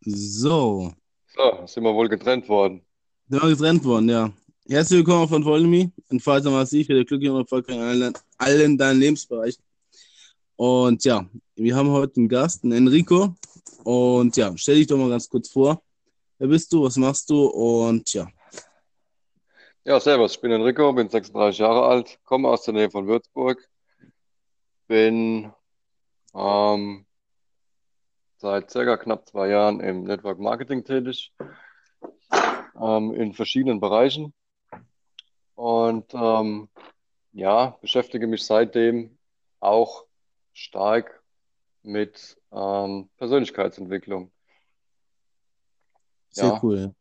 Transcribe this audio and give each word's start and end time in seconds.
So, 0.00 0.92
So, 1.34 1.66
sind 1.66 1.82
wir 1.82 1.92
wohl 1.94 2.08
getrennt 2.08 2.48
worden. 2.48 2.82
sind 3.28 3.42
wir 3.42 3.48
getrennt 3.50 3.84
worden, 3.84 4.08
ja. 4.08 4.32
Herzlich 4.68 4.98
willkommen 4.98 5.28
von 5.28 5.42
Follow 5.42 5.66
Me. 5.66 5.90
Entfalte 6.08 6.50
massiv 6.50 6.86
für 6.86 7.04
Glück 7.04 7.22
und 7.22 7.36
Erfolg 7.40 7.68
in 7.68 7.80
allen, 7.80 8.12
allen 8.36 8.78
deinen 8.78 9.00
Lebensbereichen. 9.00 9.62
Und 10.56 11.04
ja, 11.04 11.28
wir 11.56 11.74
haben 11.76 11.90
heute 11.90 12.16
einen 12.18 12.28
Gast, 12.28 12.62
einen 12.62 12.86
Enrico. 12.86 13.34
Und 13.84 14.36
ja, 14.36 14.56
stell 14.56 14.76
dich 14.76 14.86
doch 14.86 14.96
mal 14.98 15.10
ganz 15.10 15.28
kurz 15.28 15.50
vor. 15.50 15.82
Wer 16.38 16.48
bist 16.48 16.72
du? 16.72 16.84
Was 16.84 16.96
machst 16.96 17.28
du? 17.30 17.46
Und 17.46 18.12
ja, 18.12 18.28
Ja, 19.84 19.98
servus, 19.98 20.32
ich 20.36 20.40
bin 20.40 20.52
Enrico, 20.52 20.92
bin 20.92 21.08
36 21.08 21.58
Jahre 21.58 21.86
alt, 21.86 22.20
komme 22.24 22.48
aus 22.48 22.62
der 22.62 22.74
Nähe 22.74 22.90
von 22.90 23.06
Würzburg, 23.08 23.58
bin 24.86 25.50
ähm, 26.34 27.04
seit 28.38 28.70
circa 28.70 28.96
knapp 28.96 29.28
zwei 29.28 29.48
Jahren 29.48 29.80
im 29.80 30.04
Network 30.04 30.38
Marketing 30.38 30.84
tätig, 30.84 31.32
ähm, 32.80 33.12
in 33.12 33.34
verschiedenen 33.34 33.80
Bereichen 33.80 34.32
und 35.54 36.14
ähm, 36.14 36.68
ja, 37.32 37.76
beschäftige 37.80 38.26
mich 38.26 38.44
seitdem 38.44 39.18
auch 39.60 40.04
stark 40.52 41.22
mit 41.82 42.36
ähm, 42.52 43.08
Persönlichkeitsentwicklung. 43.16 44.30
sehr 46.30 46.44
Ja, 46.44 46.60
cool. 46.62 46.94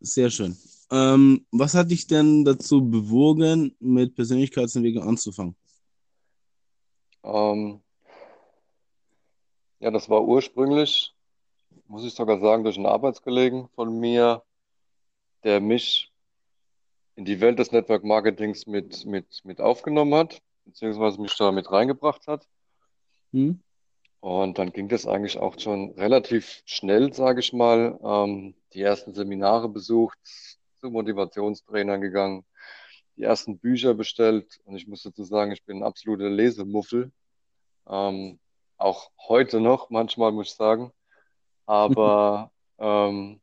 Sehr 0.00 0.30
schön. 0.30 0.56
Ähm, 0.90 1.46
was 1.50 1.74
hat 1.74 1.90
dich 1.90 2.06
denn 2.06 2.44
dazu 2.44 2.88
bewogen, 2.88 3.74
mit 3.80 4.14
Persönlichkeitsentwicklung 4.14 5.04
anzufangen? 5.04 5.56
ähm, 7.24 7.82
ja, 9.80 9.90
das 9.90 10.08
war 10.08 10.24
ursprünglich, 10.24 11.14
muss 11.86 12.04
ich 12.04 12.14
sogar 12.14 12.40
sagen, 12.40 12.64
durch 12.64 12.76
einen 12.76 12.86
Arbeitskollegen 12.86 13.68
von 13.74 13.98
mir, 13.98 14.42
der 15.44 15.60
mich 15.60 16.12
in 17.14 17.24
die 17.24 17.40
Welt 17.40 17.58
des 17.58 17.72
Network 17.72 18.04
Marketings 18.04 18.66
mit, 18.66 19.04
mit, 19.06 19.44
mit 19.44 19.60
aufgenommen 19.60 20.14
hat, 20.14 20.40
beziehungsweise 20.64 21.20
mich 21.20 21.36
da 21.36 21.52
mit 21.52 21.70
reingebracht 21.70 22.26
hat. 22.26 22.46
Hm? 23.32 23.60
Und 24.20 24.58
dann 24.58 24.72
ging 24.72 24.88
das 24.88 25.06
eigentlich 25.06 25.38
auch 25.38 25.58
schon 25.58 25.90
relativ 25.92 26.62
schnell, 26.64 27.12
sage 27.12 27.40
ich 27.40 27.52
mal. 27.52 27.98
Ähm, 28.02 28.54
die 28.72 28.82
ersten 28.82 29.14
Seminare 29.14 29.68
besucht, 29.68 30.18
zu 30.80 30.90
Motivationstrainern 30.90 32.00
gegangen, 32.00 32.44
die 33.16 33.22
ersten 33.22 33.58
Bücher 33.58 33.94
bestellt. 33.94 34.60
Und 34.64 34.76
ich 34.76 34.86
muss 34.86 35.02
dazu 35.02 35.24
sagen, 35.24 35.52
ich 35.52 35.64
bin 35.64 35.78
ein 35.78 35.82
absoluter 35.84 36.30
Lesemuffel. 36.30 37.12
Ähm, 37.88 38.38
auch 38.78 39.10
heute 39.28 39.60
noch, 39.60 39.90
manchmal 39.90 40.32
muss 40.32 40.48
ich 40.48 40.54
sagen. 40.54 40.92
Aber 41.66 42.50
ähm, 42.78 43.40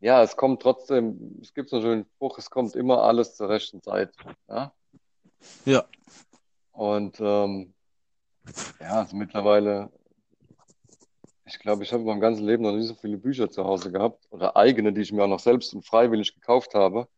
ja, 0.00 0.22
es 0.22 0.36
kommt 0.36 0.60
trotzdem, 0.60 1.38
es 1.40 1.54
gibt 1.54 1.70
so 1.70 1.76
einen 1.76 1.84
schönen 1.84 2.04
Spruch, 2.04 2.38
es 2.38 2.50
kommt 2.50 2.76
immer 2.76 3.02
alles 3.02 3.36
zur 3.36 3.48
rechten 3.48 3.82
Zeit. 3.82 4.14
Ja? 4.48 4.74
Ja, 5.64 5.84
Und 6.72 7.20
ähm, 7.20 7.72
ja, 8.80 9.00
also 9.00 9.16
mittlerweile, 9.16 9.90
ich 11.46 11.58
glaube, 11.58 11.84
ich 11.84 11.92
habe 11.92 12.02
in 12.02 12.08
meinem 12.08 12.20
ganzen 12.20 12.44
Leben 12.44 12.62
noch 12.62 12.72
nie 12.72 12.82
so 12.82 12.94
viele 12.94 13.16
Bücher 13.16 13.50
zu 13.50 13.64
Hause 13.64 13.90
gehabt 13.90 14.26
oder 14.30 14.56
eigene, 14.56 14.92
die 14.92 15.02
ich 15.02 15.12
mir 15.12 15.24
auch 15.24 15.28
noch 15.28 15.40
selbst 15.40 15.74
und 15.74 15.86
freiwillig 15.86 16.34
gekauft 16.34 16.74
habe. 16.74 17.08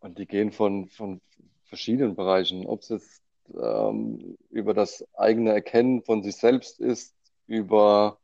Und 0.00 0.18
die 0.18 0.26
gehen 0.26 0.50
von, 0.50 0.88
von 0.88 1.20
verschiedenen 1.64 2.16
Bereichen, 2.16 2.66
ob 2.66 2.80
es 2.80 2.88
jetzt 2.88 3.22
ähm, 3.60 4.36
über 4.50 4.74
das 4.74 5.04
eigene 5.14 5.52
Erkennen 5.52 6.02
von 6.02 6.22
sich 6.22 6.36
selbst 6.36 6.80
ist, 6.80 7.14
über 7.46 8.18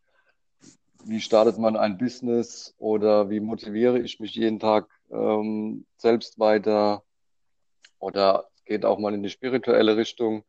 wie 1.04 1.20
startet 1.20 1.58
man 1.58 1.76
ein 1.76 1.98
Business 1.98 2.74
oder 2.78 3.30
wie 3.30 3.40
motiviere 3.40 4.00
ich 4.00 4.18
mich 4.18 4.34
jeden 4.34 4.58
Tag 4.58 4.88
ähm, 5.10 5.86
selbst 5.96 6.38
weiter 6.38 7.04
oder 7.98 8.48
geht 8.64 8.84
auch 8.84 8.98
mal 8.98 9.14
in 9.14 9.22
die 9.22 9.30
spirituelle 9.30 9.96
Richtung 9.96 10.44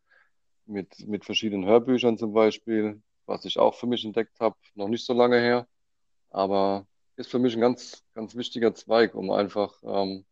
mit, 0.65 1.07
mit 1.07 1.25
verschiedenen 1.25 1.65
Hörbüchern 1.65 2.17
zum 2.17 2.33
Beispiel, 2.33 3.01
was 3.25 3.45
ich 3.45 3.59
auch 3.59 3.75
für 3.75 3.88
mich 3.88 4.03
entdeckt 4.03 4.39
habe, 4.39 4.55
noch 4.75 4.88
nicht 4.88 5.05
so 5.05 5.13
lange 5.13 5.39
her, 5.39 5.67
aber 6.31 6.88
ist 7.15 7.29
für 7.29 7.39
mich 7.39 7.55
ein 7.55 7.61
ganz, 7.61 8.03
ganz 8.13 8.35
wichtiger 8.35 8.73
Zweig, 8.73 9.15
um 9.15 9.31
einfach 9.31 9.81
ähm, 9.83 10.25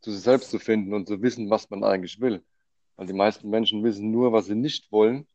zu 0.00 0.12
sich 0.12 0.22
selbst 0.22 0.50
zu 0.50 0.58
finden 0.58 0.94
und 0.94 1.06
zu 1.06 1.22
wissen, 1.22 1.50
was 1.50 1.70
man 1.70 1.84
eigentlich 1.84 2.20
will. 2.20 2.44
Weil 3.02 3.08
die 3.08 3.14
meisten 3.14 3.50
Menschen 3.50 3.82
wissen 3.82 4.12
nur, 4.12 4.32
was 4.32 4.46
sie 4.46 4.54
nicht 4.54 4.92
wollen, 4.92 5.26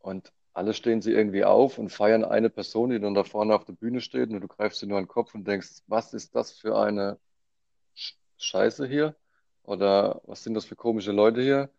und 0.00 0.32
alle 0.54 0.74
stehen 0.74 1.00
sie 1.02 1.12
irgendwie 1.12 1.44
auf 1.44 1.78
und 1.78 1.90
feiern 1.90 2.24
eine 2.24 2.50
Person, 2.50 2.90
die 2.90 3.00
dann 3.00 3.14
da 3.14 3.24
vorne 3.24 3.54
auf 3.54 3.64
der 3.64 3.72
Bühne 3.74 4.00
steht 4.00 4.30
und 4.30 4.40
du 4.40 4.48
greifst 4.48 4.82
dir 4.82 4.86
nur 4.86 4.98
an 4.98 5.04
den 5.04 5.08
Kopf 5.08 5.34
und 5.34 5.46
denkst, 5.46 5.82
was 5.86 6.14
ist 6.14 6.34
das 6.34 6.52
für 6.52 6.78
eine 6.78 7.18
Sch- 7.96 8.14
Scheiße 8.38 8.86
hier? 8.86 9.16
Oder 9.64 10.20
was 10.26 10.44
sind 10.44 10.54
das 10.54 10.64
für 10.66 10.76
komische 10.76 11.12
Leute 11.12 11.42
hier? 11.42 11.70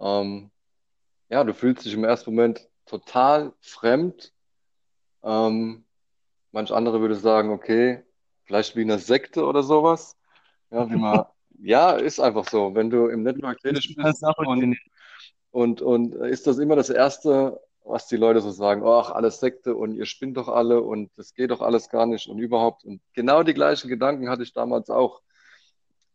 Ähm, 0.00 0.50
ja, 1.28 1.44
du 1.44 1.54
fühlst 1.54 1.84
dich 1.84 1.94
im 1.94 2.04
ersten 2.04 2.30
Moment 2.34 2.68
total 2.86 3.52
fremd. 3.60 4.32
Ähm, 5.22 5.84
manch 6.52 6.72
andere 6.72 7.00
würde 7.00 7.14
sagen, 7.16 7.50
okay, 7.50 8.04
vielleicht 8.44 8.76
wie 8.76 8.82
eine 8.82 8.98
Sekte 8.98 9.44
oder 9.44 9.62
sowas. 9.62 10.16
Ja, 10.70 10.88
wie 10.90 10.96
man, 10.96 11.24
ja, 11.60 11.92
ist 11.92 12.20
einfach 12.20 12.48
so. 12.48 12.74
Wenn 12.74 12.90
du 12.90 13.08
im 13.08 13.22
Network 13.22 13.58
tätig 13.60 13.96
bist 13.96 14.22
und 14.36 14.76
und, 15.50 15.82
und 15.82 16.14
ist 16.14 16.46
das 16.46 16.58
immer 16.58 16.76
das 16.76 16.90
Erste, 16.90 17.60
was 17.88 18.06
die 18.06 18.16
Leute 18.16 18.40
so 18.40 18.50
sagen, 18.50 18.82
ach, 18.84 19.10
alles 19.10 19.40
Sekte 19.40 19.74
und 19.74 19.94
ihr 19.94 20.06
spinnt 20.06 20.36
doch 20.36 20.48
alle 20.48 20.82
und 20.82 21.10
das 21.16 21.34
geht 21.34 21.50
doch 21.50 21.62
alles 21.62 21.88
gar 21.88 22.06
nicht 22.06 22.28
und 22.28 22.38
überhaupt. 22.38 22.84
Und 22.84 23.00
genau 23.14 23.42
die 23.42 23.54
gleichen 23.54 23.88
Gedanken 23.88 24.28
hatte 24.28 24.42
ich 24.42 24.52
damals 24.52 24.90
auch. 24.90 25.22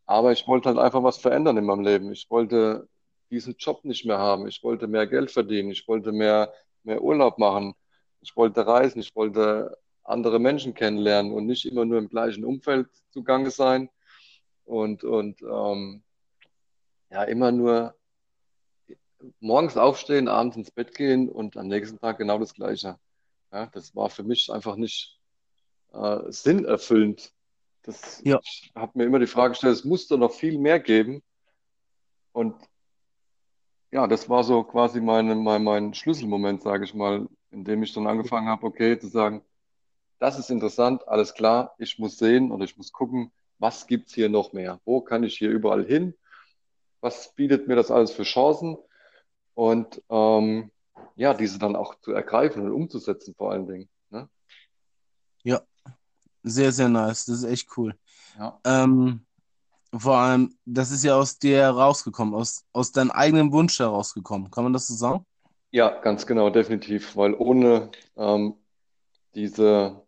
Aber 0.06 0.32
ich 0.32 0.48
wollte 0.48 0.70
halt 0.70 0.78
einfach 0.78 1.04
was 1.04 1.18
verändern 1.18 1.58
in 1.58 1.66
meinem 1.66 1.84
Leben. 1.84 2.12
Ich 2.12 2.30
wollte 2.30 2.88
diesen 3.32 3.56
Job 3.58 3.84
nicht 3.86 4.06
mehr 4.06 4.20
haben. 4.20 4.48
Ich 4.48 4.64
wollte 4.64 4.88
mehr 4.88 5.08
Geld 5.08 5.32
verdienen. 5.32 5.72
Ich 5.72 5.88
wollte 5.88 6.12
mehr, 6.12 6.54
mehr 6.84 7.02
Urlaub 7.02 7.40
machen. 7.40 7.74
Ich 8.22 8.36
wollte 8.36 8.68
reisen. 8.68 9.00
Ich 9.00 9.16
wollte 9.16 9.78
andere 10.04 10.40
Menschen 10.40 10.74
kennenlernen 10.74 11.32
und 11.34 11.46
nicht 11.46 11.66
immer 11.66 11.86
nur 11.86 11.98
im 11.98 12.10
gleichen 12.10 12.46
Umfeld 12.46 12.88
zugange 13.12 13.50
sein 13.50 13.90
und, 14.66 15.04
und 15.04 15.42
ähm, 15.42 16.04
ja, 17.10 17.24
immer 17.24 17.52
nur 17.52 17.96
morgens 19.40 19.78
aufstehen, 19.78 20.28
abends 20.28 20.58
ins 20.58 20.72
Bett 20.72 20.96
gehen 20.96 21.30
und 21.30 21.58
am 21.58 21.68
nächsten 21.68 22.00
Tag 22.00 22.18
genau 22.18 22.40
das 22.40 22.54
Gleiche. 22.54 22.98
Ja, 23.52 23.68
das 23.68 23.96
war 23.96 24.10
für 24.10 24.24
mich 24.24 24.52
einfach 24.52 24.76
nicht 24.76 25.20
äh, 25.94 26.20
sinnerfüllend. 26.30 27.32
Das, 27.84 28.22
Ja, 28.24 28.40
ich 28.44 28.72
habe 28.76 28.92
mir 28.96 29.06
immer 29.06 29.20
die 29.20 29.28
Frage 29.28 29.52
gestellt, 29.52 29.76
es 29.76 29.84
muss 29.84 30.08
doch 30.08 30.18
noch 30.18 30.34
viel 30.34 30.58
mehr 30.58 30.80
geben. 30.80 31.22
Und 32.32 32.56
ja, 33.92 34.08
das 34.08 34.28
war 34.30 34.44
so 34.44 34.64
quasi 34.64 35.00
meine, 35.02 35.36
mein, 35.36 35.64
mein 35.64 35.94
Schlüsselmoment, 35.94 36.64
sage 36.64 36.86
ich 36.86 36.94
mal, 36.94 37.28
in 37.52 37.64
dem 37.64 37.84
ich 37.84 37.94
dann 37.94 38.08
angefangen 38.08 38.48
habe, 38.48 38.66
okay, 38.66 38.98
zu 38.98 39.08
sagen, 39.08 39.44
das 40.20 40.40
ist 40.40 40.50
interessant, 40.50 41.08
alles 41.08 41.34
klar, 41.34 41.76
ich 41.78 42.00
muss 42.00 42.18
sehen 42.18 42.52
und 42.52 42.62
ich 42.62 42.78
muss 42.78 42.92
gucken, 42.92 43.32
was 43.60 43.86
gibt's 43.86 44.14
hier 44.14 44.30
noch 44.30 44.54
mehr? 44.54 44.80
Wo 44.86 45.02
kann 45.02 45.24
ich 45.24 45.38
hier 45.38 45.50
überall 45.50 45.86
hin? 45.86 46.16
Was 47.02 47.34
bietet 47.36 47.68
mir 47.68 47.76
das 47.76 47.92
alles 47.92 48.12
für 48.12 48.24
Chancen? 48.24 48.78
Und 49.54 50.02
ähm, 50.10 50.72
ja, 51.16 51.34
diese 51.34 51.60
dann 51.60 51.76
auch 51.76 51.96
zu 52.00 52.12
ergreifen 52.12 52.64
und 52.66 52.72
umzusetzen 52.72 53.36
vor 53.36 53.52
allen 53.52 53.68
Dingen. 53.68 53.90
Ne? 54.10 54.30
ja, 55.44 55.62
sehr, 56.44 56.72
sehr 56.72 56.90
nice. 56.90 57.26
Das 57.26 57.38
ist 57.38 57.44
echt 57.44 57.70
cool. 57.78 57.96
Ja. 58.38 58.60
Ähm, 58.66 59.26
vor 59.96 60.18
allem, 60.18 60.56
das 60.66 60.92
ist 60.92 61.04
ja 61.04 61.16
aus 61.16 61.38
dir 61.38 61.58
herausgekommen, 61.58 62.34
aus, 62.34 62.66
aus 62.74 62.92
deinem 62.92 63.12
eigenen 63.12 63.52
Wunsch 63.52 63.78
herausgekommen. 63.80 64.50
Kann 64.50 64.64
man 64.64 64.74
das 64.74 64.88
so 64.88 64.96
sagen? 64.96 65.26
Ja, 65.72 65.90
ganz 66.02 66.26
genau, 66.26 66.50
definitiv, 66.50 67.16
weil 67.16 67.34
ohne 67.36 67.92
ähm, 68.16 68.56
diese, 69.36 70.02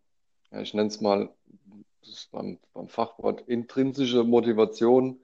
ja, 0.51 0.61
ich 0.61 0.73
nenne 0.73 0.87
es 0.87 1.01
mal 1.01 1.29
das 2.01 2.09
ist 2.09 2.31
beim, 2.31 2.59
beim 2.73 2.87
Fachwort 2.87 3.41
intrinsische 3.47 4.23
Motivation, 4.23 5.19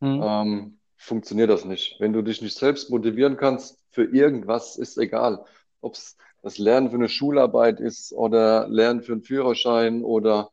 Hm. 0.00 0.20
ähm, 0.22 0.78
funktioniert 0.96 1.50
das 1.50 1.64
nicht. 1.64 1.96
Wenn 2.00 2.12
du 2.12 2.22
dich 2.22 2.42
nicht 2.42 2.56
selbst 2.56 2.90
motivieren 2.90 3.36
kannst 3.36 3.78
für 3.90 4.04
irgendwas, 4.04 4.76
ist 4.76 4.98
egal. 4.98 5.44
Ob 5.80 5.94
es 5.94 6.16
das 6.42 6.58
Lernen 6.58 6.90
für 6.90 6.96
eine 6.96 7.08
Schularbeit 7.08 7.80
ist 7.80 8.12
oder 8.12 8.68
Lernen 8.68 9.02
für 9.02 9.12
einen 9.12 9.22
Führerschein 9.22 10.02
oder 10.02 10.50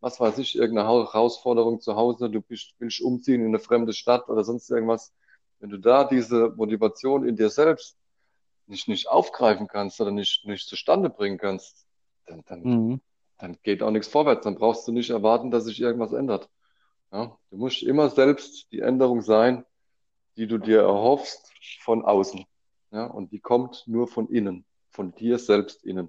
was 0.00 0.18
weiß 0.18 0.38
ich, 0.38 0.56
irgendeine 0.56 0.88
Herausforderung 0.88 1.80
zu 1.80 1.94
Hause, 1.94 2.28
du 2.28 2.40
bist, 2.40 2.74
willst 2.78 3.00
umziehen 3.00 3.40
in 3.40 3.48
eine 3.48 3.60
fremde 3.60 3.92
Stadt 3.92 4.28
oder 4.28 4.42
sonst 4.42 4.68
irgendwas. 4.70 5.12
Wenn 5.60 5.70
du 5.70 5.78
da 5.78 6.04
diese 6.04 6.52
Motivation 6.56 7.26
in 7.26 7.36
dir 7.36 7.50
selbst 7.50 7.96
nicht, 8.66 8.88
nicht 8.88 9.08
aufgreifen 9.08 9.68
kannst 9.68 10.00
oder 10.00 10.10
nicht, 10.10 10.44
nicht 10.44 10.68
zustande 10.68 11.08
bringen 11.08 11.38
kannst, 11.38 11.86
dann, 12.26 12.42
dann, 12.46 12.62
Mhm. 12.62 13.00
dann 13.38 13.58
geht 13.62 13.82
auch 13.82 13.90
nichts 13.90 14.08
vorwärts. 14.08 14.44
Dann 14.44 14.56
brauchst 14.56 14.86
du 14.88 14.92
nicht 14.92 15.10
erwarten, 15.10 15.50
dass 15.50 15.64
sich 15.64 15.80
irgendwas 15.80 16.12
ändert. 16.12 16.48
Ja? 17.12 17.38
Du 17.50 17.56
musst 17.56 17.82
immer 17.82 18.10
selbst 18.10 18.72
die 18.72 18.80
Änderung 18.80 19.22
sein, 19.22 19.64
die 20.36 20.46
du 20.46 20.58
dir 20.58 20.82
erhoffst 20.82 21.52
von 21.80 22.04
außen. 22.04 22.44
Ja? 22.90 23.06
Und 23.06 23.32
die 23.32 23.40
kommt 23.40 23.84
nur 23.86 24.08
von 24.08 24.28
innen, 24.28 24.64
von 24.90 25.14
dir 25.14 25.38
selbst 25.38 25.84
innen. 25.84 26.08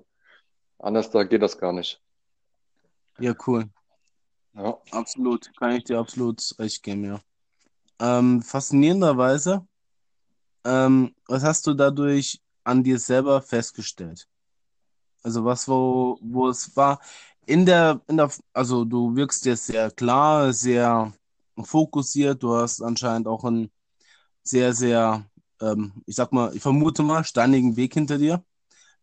Anders 0.79 1.09
da 1.11 1.23
geht 1.23 1.41
das 1.41 1.57
gar 1.57 1.73
nicht. 1.73 2.01
Ja, 3.19 3.33
cool. 3.47 3.69
Ja. 4.53 4.77
Absolut. 4.91 5.51
Kann 5.57 5.71
ich 5.71 5.85
dir 5.85 5.99
absolut 5.99 6.41
recht 6.59 6.83
geben, 6.83 7.05
ja. 7.05 7.21
Ähm, 7.99 8.41
faszinierenderweise, 8.41 9.65
ähm, 10.65 11.15
was 11.27 11.43
hast 11.43 11.65
du 11.67 11.73
dadurch 11.73 12.41
an 12.63 12.83
dir 12.83 12.99
selber 12.99 13.41
festgestellt? 13.41 14.27
Also 15.21 15.45
was, 15.45 15.67
wo, 15.67 16.17
wo 16.21 16.49
es 16.49 16.75
war, 16.75 16.99
in 17.45 17.65
der, 17.65 18.01
in 18.07 18.17
der, 18.17 18.31
also 18.53 18.83
du 18.83 19.15
wirkst 19.15 19.45
jetzt 19.45 19.67
sehr 19.67 19.91
klar, 19.91 20.51
sehr 20.53 21.13
fokussiert, 21.61 22.41
du 22.41 22.55
hast 22.55 22.81
anscheinend 22.81 23.27
auch 23.27 23.43
einen 23.43 23.71
sehr, 24.43 24.73
sehr, 24.73 25.25
ähm, 25.61 25.93
ich 26.05 26.15
sag 26.15 26.31
mal, 26.31 26.55
ich 26.55 26.61
vermute 26.61 27.03
mal, 27.03 27.23
steinigen 27.23 27.75
Weg 27.75 27.93
hinter 27.93 28.17
dir. 28.17 28.43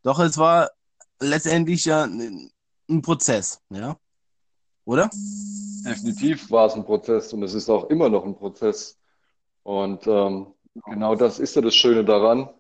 Doch 0.03 0.19
es 0.21 0.39
war 0.39 0.71
letztendlich 1.19 1.85
ja 1.85 2.05
ein, 2.05 2.51
ein 2.89 3.03
Prozess, 3.03 3.61
ja, 3.71 3.97
oder? 4.85 5.11
Definitiv 5.85 6.51
war 6.51 6.67
es 6.67 6.75
ein 6.75 6.85
Prozess 6.85 7.33
und 7.33 7.43
es 7.43 7.55
ist 7.55 7.71
auch 7.71 7.89
immer 7.91 8.09
noch 8.09 8.25
ein 8.25 8.37
Prozess. 8.37 8.99
Und 9.63 10.07
ähm, 10.07 10.55
genau 10.87 11.15
das 11.15 11.39
ist 11.39 11.57
ja 11.57 11.63
das 11.63 11.75
Schöne 11.75 12.05
daran. 12.05 12.51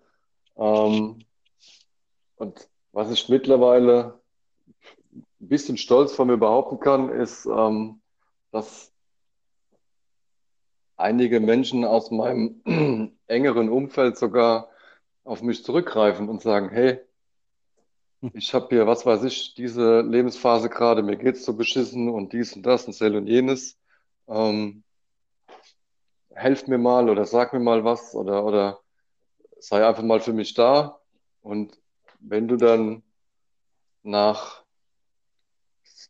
Ähm, 0.56 1.24
und 2.36 2.68
was 2.92 3.10
ich 3.10 3.28
mittlerweile 3.28 4.20
ein 5.12 5.48
bisschen 5.48 5.76
stolz 5.76 6.12
von 6.12 6.28
mir 6.28 6.36
behaupten 6.36 6.80
kann, 6.80 7.10
ist, 7.10 7.46
ähm, 7.46 8.00
dass 8.52 8.92
einige 11.00 11.41
Menschen 11.41 11.85
aus 11.85 12.11
meinem 12.11 12.61
engeren 13.26 13.69
Umfeld 13.69 14.17
sogar 14.17 14.69
auf 15.25 15.43
mich 15.43 15.64
zurückgreifen 15.64 16.29
und 16.29 16.43
sagen, 16.43 16.70
hey, 16.70 17.00
ich 18.35 18.52
habe 18.52 18.67
hier, 18.69 18.87
was 18.87 19.06
weiß 19.06 19.25
ich, 19.25 19.55
diese 19.55 20.02
Lebensphase 20.02 20.69
gerade, 20.69 21.02
mir 21.02 21.17
geht's 21.17 21.44
so 21.44 21.55
beschissen 21.55 22.11
und 22.11 22.32
dies 22.32 22.55
und 22.55 22.64
das 22.64 22.85
und 22.87 22.93
sel 22.93 23.17
und 23.17 23.26
jenes. 23.26 23.79
Ähm, 24.29 24.82
helft 26.35 26.69
mir 26.69 26.79
mal 26.79 27.08
oder 27.08 27.25
sag 27.25 27.52
mir 27.52 27.61
mal 27.61 27.85
was 27.85 28.14
oder, 28.14 28.44
oder 28.44 28.81
sei 29.58 29.87
einfach 29.87 30.02
mal 30.02 30.20
für 30.20 30.32
mich 30.35 30.55
da. 30.55 31.00
Und 31.41 31.79
wenn 32.20 32.47
du 32.47 32.56
dann 32.56 33.02
nach, 34.02 34.64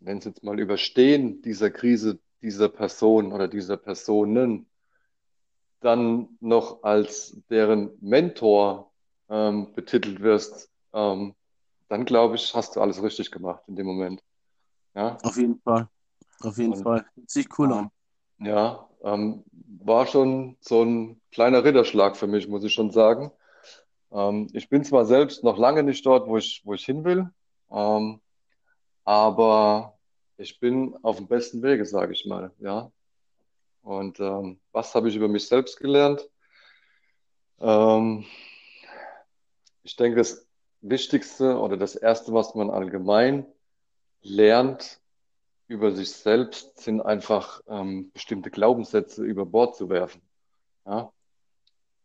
wenn 0.00 0.18
es 0.18 0.24
jetzt 0.24 0.42
mal 0.42 0.58
Überstehen 0.58 1.42
dieser 1.42 1.70
Krise 1.70 2.18
dieser 2.42 2.68
Person 2.68 3.32
oder 3.32 3.48
dieser 3.48 3.76
Personen 3.76 4.66
dann 5.80 6.28
noch 6.40 6.82
als 6.82 7.42
deren 7.50 7.90
Mentor 8.00 8.92
ähm, 9.28 9.72
betitelt 9.74 10.20
wirst, 10.22 10.70
ähm, 10.92 11.34
dann 11.88 12.04
glaube 12.04 12.36
ich, 12.36 12.54
hast 12.54 12.76
du 12.76 12.80
alles 12.80 13.02
richtig 13.02 13.30
gemacht 13.30 13.62
in 13.68 13.76
dem 13.76 13.86
Moment. 13.86 14.22
Ja, 14.94 15.18
Auf 15.22 15.36
jeden 15.36 15.60
Fall. 15.60 15.88
Auf 16.40 16.58
jeden 16.58 16.74
und 16.74 16.82
Fall. 16.82 17.04
Hört 17.14 17.30
sich 17.30 17.48
cool 17.58 17.72
an. 17.72 17.90
ja, 18.38 18.88
ähm, 19.02 19.44
war 19.84 20.06
schon 20.06 20.56
so 20.60 20.82
ein 20.84 21.20
kleiner 21.32 21.64
Ritterschlag 21.64 22.16
für 22.16 22.26
mich, 22.26 22.48
muss 22.48 22.64
ich 22.64 22.72
schon 22.74 22.90
sagen. 22.90 23.30
Ähm, 24.12 24.48
ich 24.54 24.68
bin 24.68 24.84
zwar 24.84 25.06
selbst 25.06 25.44
noch 25.44 25.58
lange 25.58 25.82
nicht 25.84 26.04
dort, 26.06 26.28
wo 26.28 26.36
ich, 26.38 26.62
wo 26.64 26.74
ich 26.74 26.84
hin 26.84 27.04
will, 27.04 27.30
ähm, 27.70 28.20
aber 29.04 29.98
ich 30.38 30.60
bin 30.60 30.96
auf 31.02 31.16
dem 31.18 31.28
besten 31.28 31.62
Wege, 31.62 31.84
sage 31.86 32.12
ich 32.14 32.26
mal. 32.26 32.52
Ja. 32.60 32.92
Und 33.82 34.20
ähm, 34.20 34.60
was 34.72 34.94
habe 34.94 35.08
ich 35.08 35.16
über 35.16 35.28
mich 35.28 35.48
selbst 35.48 35.78
gelernt? 35.78 36.28
Ähm, 37.60 38.24
ich 39.82 39.96
denke, 39.96 40.18
das 40.18 40.46
Wichtigste 40.82 41.58
oder 41.58 41.76
das 41.76 41.96
Erste, 41.96 42.32
was 42.32 42.54
man 42.54 42.70
allgemein 42.70 43.46
lernt 44.22 45.00
über 45.66 45.92
sich 45.92 46.10
selbst, 46.10 46.78
sind 46.78 47.00
einfach 47.00 47.60
ähm, 47.68 48.10
bestimmte 48.12 48.50
Glaubenssätze 48.50 49.24
über 49.24 49.46
Bord 49.46 49.76
zu 49.76 49.88
werfen. 49.88 50.20
Ja? 50.86 51.12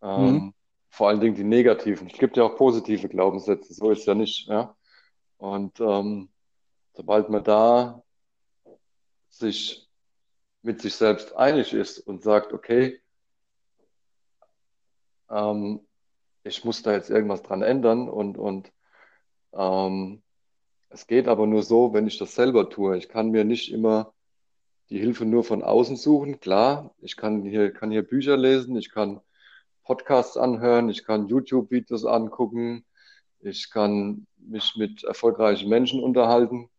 Mhm. 0.01 0.07
Ähm, 0.07 0.53
vor 0.89 1.09
allen 1.09 1.19
Dingen 1.19 1.35
die 1.35 1.43
negativen. 1.43 2.07
Es 2.07 2.17
gibt 2.17 2.37
ja 2.37 2.43
auch 2.43 2.55
positive 2.55 3.09
Glaubenssätze, 3.09 3.73
so 3.73 3.91
ist 3.91 4.05
ja 4.05 4.13
nicht. 4.13 4.47
Ja? 4.47 4.75
Und 5.37 5.79
ähm, 5.79 6.29
sobald 6.93 7.29
man 7.29 7.43
da 7.43 8.01
sich 9.29 9.84
mit 10.65 10.81
sich 10.81 10.95
selbst 10.95 11.35
einig 11.35 11.73
ist 11.73 11.99
und 11.99 12.23
sagt, 12.23 12.51
okay, 12.51 12.99
ähm, 15.29 15.81
ich 16.43 16.65
muss 16.65 16.81
da 16.81 16.93
jetzt 16.93 17.09
irgendwas 17.09 17.43
dran 17.43 17.61
ändern 17.61 18.09
und, 18.09 18.37
und 18.37 18.71
ähm, 19.53 20.21
es 20.89 21.07
geht 21.07 21.27
aber 21.27 21.47
nur 21.47 21.63
so, 21.63 21.93
wenn 21.93 22.07
ich 22.07 22.17
das 22.17 22.35
selber 22.35 22.69
tue. 22.69 22.97
Ich 22.97 23.09
kann 23.09 23.31
mir 23.31 23.43
nicht 23.43 23.71
immer 23.71 24.13
die 24.89 24.99
Hilfe 24.99 25.25
nur 25.25 25.43
von 25.43 25.63
außen 25.63 25.97
suchen. 25.97 26.39
Klar, 26.39 26.95
ich 26.99 27.15
kann 27.17 27.43
hier, 27.43 27.71
kann 27.71 27.91
hier 27.91 28.03
Bücher 28.03 28.37
lesen, 28.37 28.75
ich 28.75 28.91
kann 28.91 29.21
Podcasts 29.83 30.37
anhören, 30.37 30.89
ich 30.89 31.03
kann 31.03 31.27
YouTube-Videos 31.27 32.05
angucken, 32.05 32.85
ich 33.39 33.69
kann 33.69 34.25
mich 34.37 34.75
mit 34.77 35.03
erfolgreichen 35.03 35.69
Menschen 35.69 36.01
unterhalten. 36.01 36.69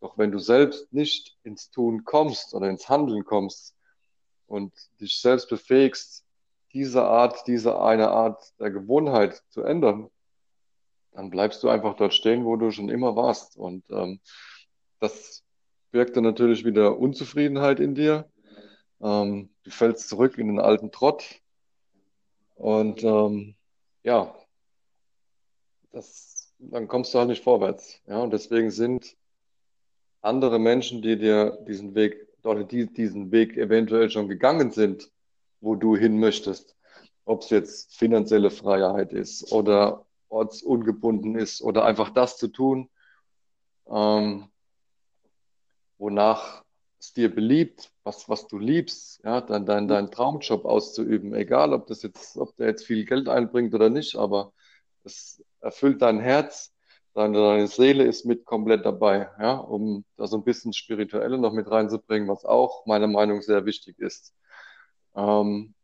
Doch 0.00 0.18
wenn 0.18 0.32
du 0.32 0.38
selbst 0.38 0.92
nicht 0.92 1.36
ins 1.42 1.70
Tun 1.70 2.04
kommst 2.04 2.54
oder 2.54 2.68
ins 2.68 2.88
Handeln 2.88 3.24
kommst 3.24 3.76
und 4.46 4.72
dich 5.00 5.20
selbst 5.20 5.48
befähigst, 5.48 6.24
diese 6.72 7.04
Art, 7.04 7.46
diese 7.46 7.80
eine 7.80 8.10
Art 8.10 8.42
der 8.58 8.70
Gewohnheit 8.70 9.42
zu 9.50 9.62
ändern, 9.62 10.10
dann 11.12 11.30
bleibst 11.30 11.62
du 11.62 11.68
einfach 11.68 11.96
dort 11.96 12.14
stehen, 12.14 12.44
wo 12.44 12.56
du 12.56 12.70
schon 12.70 12.88
immer 12.88 13.16
warst. 13.16 13.56
Und 13.56 13.84
ähm, 13.90 14.20
das 15.00 15.42
birgt 15.90 16.16
dann 16.16 16.24
natürlich 16.24 16.64
wieder 16.64 16.98
Unzufriedenheit 16.98 17.80
in 17.80 17.94
dir. 17.94 18.30
Ähm, 19.00 19.50
du 19.64 19.70
fällst 19.70 20.08
zurück 20.08 20.38
in 20.38 20.46
den 20.46 20.60
alten 20.60 20.92
Trott 20.92 21.40
Und 22.54 23.02
ähm, 23.02 23.56
ja, 24.02 24.34
das, 25.92 26.52
dann 26.58 26.88
kommst 26.88 27.14
du 27.14 27.18
halt 27.18 27.28
nicht 27.28 27.42
vorwärts. 27.42 28.00
Ja, 28.06 28.18
und 28.18 28.32
deswegen 28.32 28.70
sind 28.70 29.16
andere 30.22 30.58
Menschen, 30.58 31.02
die 31.02 31.18
dir 31.18 31.58
diesen 31.66 31.94
Weg, 31.94 32.26
oder 32.42 32.64
die 32.64 32.86
diesen 32.86 33.32
Weg 33.32 33.56
eventuell 33.56 34.10
schon 34.10 34.28
gegangen 34.28 34.70
sind, 34.70 35.10
wo 35.60 35.74
du 35.74 35.96
hin 35.96 36.18
möchtest, 36.18 36.76
ob 37.24 37.42
es 37.42 37.50
jetzt 37.50 37.94
finanzielle 37.94 38.50
Freiheit 38.50 39.12
ist 39.12 39.52
oder 39.52 40.06
ortsungebunden 40.28 41.36
ist 41.36 41.60
oder 41.62 41.84
einfach 41.84 42.10
das 42.10 42.36
zu 42.38 42.48
tun, 42.48 42.88
ähm, 43.88 44.48
wonach 45.98 46.64
es 46.98 47.12
dir 47.12 47.34
beliebt, 47.34 47.92
was, 48.04 48.28
was 48.28 48.46
du 48.46 48.58
liebst, 48.58 49.22
ja, 49.24 49.40
dann 49.40 49.66
dein, 49.66 49.88
dein 49.88 50.10
Traumjob 50.10 50.64
auszuüben, 50.64 51.34
egal 51.34 51.72
ob 51.72 51.86
das 51.86 52.02
jetzt, 52.02 52.36
ob 52.36 52.56
der 52.56 52.68
jetzt 52.68 52.86
viel 52.86 53.04
Geld 53.04 53.28
einbringt 53.28 53.74
oder 53.74 53.90
nicht, 53.90 54.16
aber 54.16 54.52
es 55.04 55.42
erfüllt 55.60 56.02
dein 56.02 56.20
Herz, 56.20 56.72
deine, 57.14 57.38
deine 57.38 57.66
Seele 57.68 58.04
ist 58.04 58.24
mit 58.24 58.44
komplett 58.44 58.84
dabei, 58.84 59.30
ja, 59.40 59.56
um 59.56 60.04
da 60.16 60.26
so 60.26 60.36
ein 60.36 60.44
bisschen 60.44 60.72
Spirituelle 60.72 61.38
noch 61.38 61.52
mit 61.52 61.70
reinzubringen, 61.70 62.28
was 62.28 62.44
auch 62.44 62.86
meiner 62.86 63.08
Meinung 63.08 63.38
nach 63.38 63.44
sehr 63.44 63.64
wichtig 63.66 63.98
ist. 63.98 64.34
Ähm, 65.14 65.74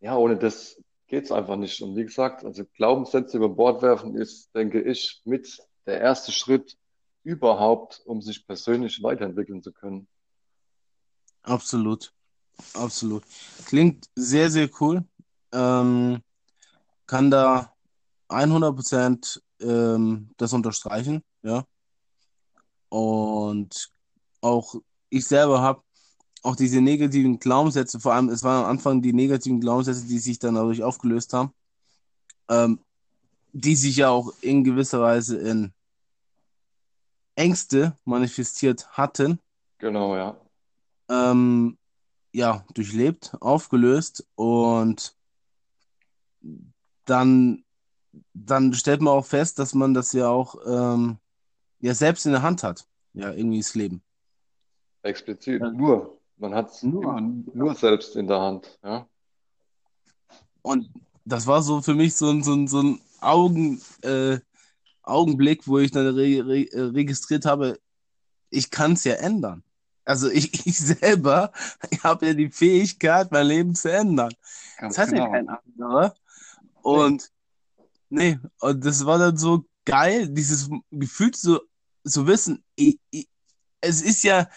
ja, 0.00 0.16
ohne 0.16 0.36
das 0.36 0.80
geht 1.08 1.24
es 1.24 1.32
einfach 1.32 1.56
nicht. 1.56 1.80
Und 1.82 1.96
wie 1.96 2.04
gesagt, 2.04 2.44
also 2.44 2.64
Glaubenssätze 2.74 3.36
über 3.36 3.48
Bord 3.48 3.82
werfen 3.82 4.14
ist, 4.16 4.54
denke 4.54 4.80
ich, 4.80 5.20
mit 5.24 5.58
der 5.86 6.00
erste 6.00 6.32
Schritt 6.32 6.76
überhaupt, 7.22 8.02
um 8.04 8.22
sich 8.22 8.46
persönlich 8.46 9.02
weiterentwickeln 9.02 9.62
zu 9.62 9.72
können. 9.72 10.06
Absolut. 11.42 12.12
Absolut. 12.74 13.22
Klingt 13.66 14.08
sehr, 14.14 14.50
sehr 14.50 14.68
cool. 14.80 15.04
Ähm, 15.52 16.22
kann 17.06 17.30
da 17.30 17.72
100% 18.28 19.40
ähm, 19.60 20.30
das 20.36 20.52
unterstreichen, 20.52 21.22
ja. 21.42 21.64
Und 22.88 23.90
auch 24.40 24.74
ich 25.10 25.26
selber 25.26 25.60
habe 25.60 25.82
auch 26.42 26.56
diese 26.56 26.80
negativen 26.80 27.38
Glaubenssätze, 27.38 28.00
vor 28.00 28.14
allem, 28.14 28.28
es 28.28 28.42
waren 28.42 28.64
am 28.64 28.70
Anfang 28.70 29.02
die 29.02 29.12
negativen 29.12 29.60
Glaubenssätze, 29.60 30.06
die 30.06 30.18
sich 30.18 30.38
dann 30.38 30.54
dadurch 30.54 30.82
aufgelöst 30.82 31.32
haben, 31.32 31.52
ähm, 32.48 32.80
die 33.52 33.76
sich 33.76 33.96
ja 33.96 34.10
auch 34.10 34.32
in 34.40 34.64
gewisser 34.64 35.00
Weise 35.00 35.36
in 35.38 35.72
Ängste 37.34 37.96
manifestiert 38.04 38.88
hatten. 38.90 39.38
Genau, 39.78 40.16
ja. 40.16 40.40
Ähm, 41.08 41.78
ja, 42.32 42.64
durchlebt, 42.74 43.36
aufgelöst 43.40 44.26
und 44.34 45.16
dann, 47.04 47.64
dann 48.34 48.74
stellt 48.74 49.00
man 49.00 49.14
auch 49.14 49.26
fest, 49.26 49.58
dass 49.58 49.74
man 49.74 49.94
das 49.94 50.12
ja 50.12 50.28
auch 50.28 50.56
ähm, 50.66 51.18
ja 51.80 51.94
selbst 51.94 52.26
in 52.26 52.32
der 52.32 52.42
Hand 52.42 52.62
hat. 52.62 52.86
Ja, 53.14 53.32
irgendwie 53.32 53.58
das 53.58 53.74
Leben. 53.74 54.02
Explizit. 55.02 55.60
Ja. 55.60 55.70
Nur. 55.70 56.18
Man 56.36 56.54
hat 56.54 56.70
es 56.70 56.84
nur, 56.84 57.20
nur 57.20 57.74
selbst 57.74 58.14
in 58.14 58.28
der 58.28 58.40
Hand. 58.40 58.78
Ja. 58.84 59.08
Und 60.62 60.88
das 61.24 61.48
war 61.48 61.62
so 61.62 61.82
für 61.82 61.94
mich 61.94 62.14
so 62.14 62.30
ein, 62.30 62.44
so 62.44 62.52
ein, 62.52 62.68
so 62.68 62.80
ein 62.80 63.00
Augen, 63.20 63.80
äh, 64.02 64.38
Augenblick, 65.02 65.66
wo 65.66 65.78
ich 65.78 65.90
dann 65.90 66.06
re 66.06 66.46
re 66.46 66.60
äh, 66.70 66.80
registriert 66.80 67.44
habe, 67.44 67.78
ich 68.50 68.70
kann 68.70 68.92
es 68.92 69.04
ja 69.04 69.14
ändern. 69.14 69.64
Also 70.04 70.30
ich, 70.30 70.52
ich 70.66 70.78
selber 70.78 71.52
ich 71.90 72.02
habe 72.04 72.26
ja 72.26 72.34
die 72.34 72.50
Fähigkeit, 72.50 73.32
mein 73.32 73.46
Leben 73.46 73.74
zu 73.74 73.90
ändern. 73.90 74.32
Ganz 74.78 74.94
das 74.94 75.06
hat 75.06 75.14
genau. 75.14 75.24
ja 75.24 75.30
kein 75.32 75.48
anderer. 75.48 76.14
Und 76.82 77.30
nee. 78.10 78.38
und 78.60 78.84
das 78.84 79.04
war 79.04 79.18
dann 79.18 79.36
so 79.36 79.64
geil, 79.84 80.28
dieses 80.28 80.68
Gefühl 80.90 81.32
zu, 81.32 81.60
zu 82.04 82.26
wissen, 82.26 82.62
ich, 82.76 83.00
ich, 83.10 83.28
es 83.80 84.02
ist 84.02 84.22
ja, 84.22 84.48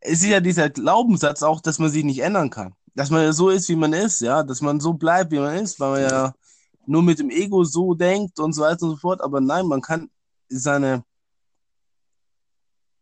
es 0.00 0.22
ist 0.22 0.28
ja 0.28 0.40
dieser 0.40 0.70
Glaubenssatz 0.70 1.42
auch, 1.42 1.60
dass 1.60 1.78
man 1.78 1.90
sich 1.90 2.04
nicht 2.04 2.20
ändern 2.20 2.50
kann. 2.50 2.74
Dass 2.94 3.10
man 3.10 3.22
ja 3.22 3.32
so 3.32 3.50
ist, 3.50 3.68
wie 3.68 3.76
man 3.76 3.92
ist, 3.92 4.20
ja, 4.20 4.42
dass 4.42 4.60
man 4.60 4.80
so 4.80 4.94
bleibt, 4.94 5.30
wie 5.32 5.38
man 5.38 5.56
ist, 5.56 5.78
weil 5.80 5.90
man 5.90 6.02
ja 6.02 6.34
nur 6.86 7.02
mit 7.02 7.18
dem 7.18 7.30
Ego 7.30 7.64
so 7.64 7.94
denkt 7.94 8.38
und 8.40 8.52
so 8.52 8.62
weiter 8.62 8.82
und 8.82 8.90
so 8.90 8.96
fort. 8.96 9.20
Aber 9.20 9.40
nein, 9.40 9.66
man 9.66 9.80
kann 9.80 10.10
seine, 10.48 11.04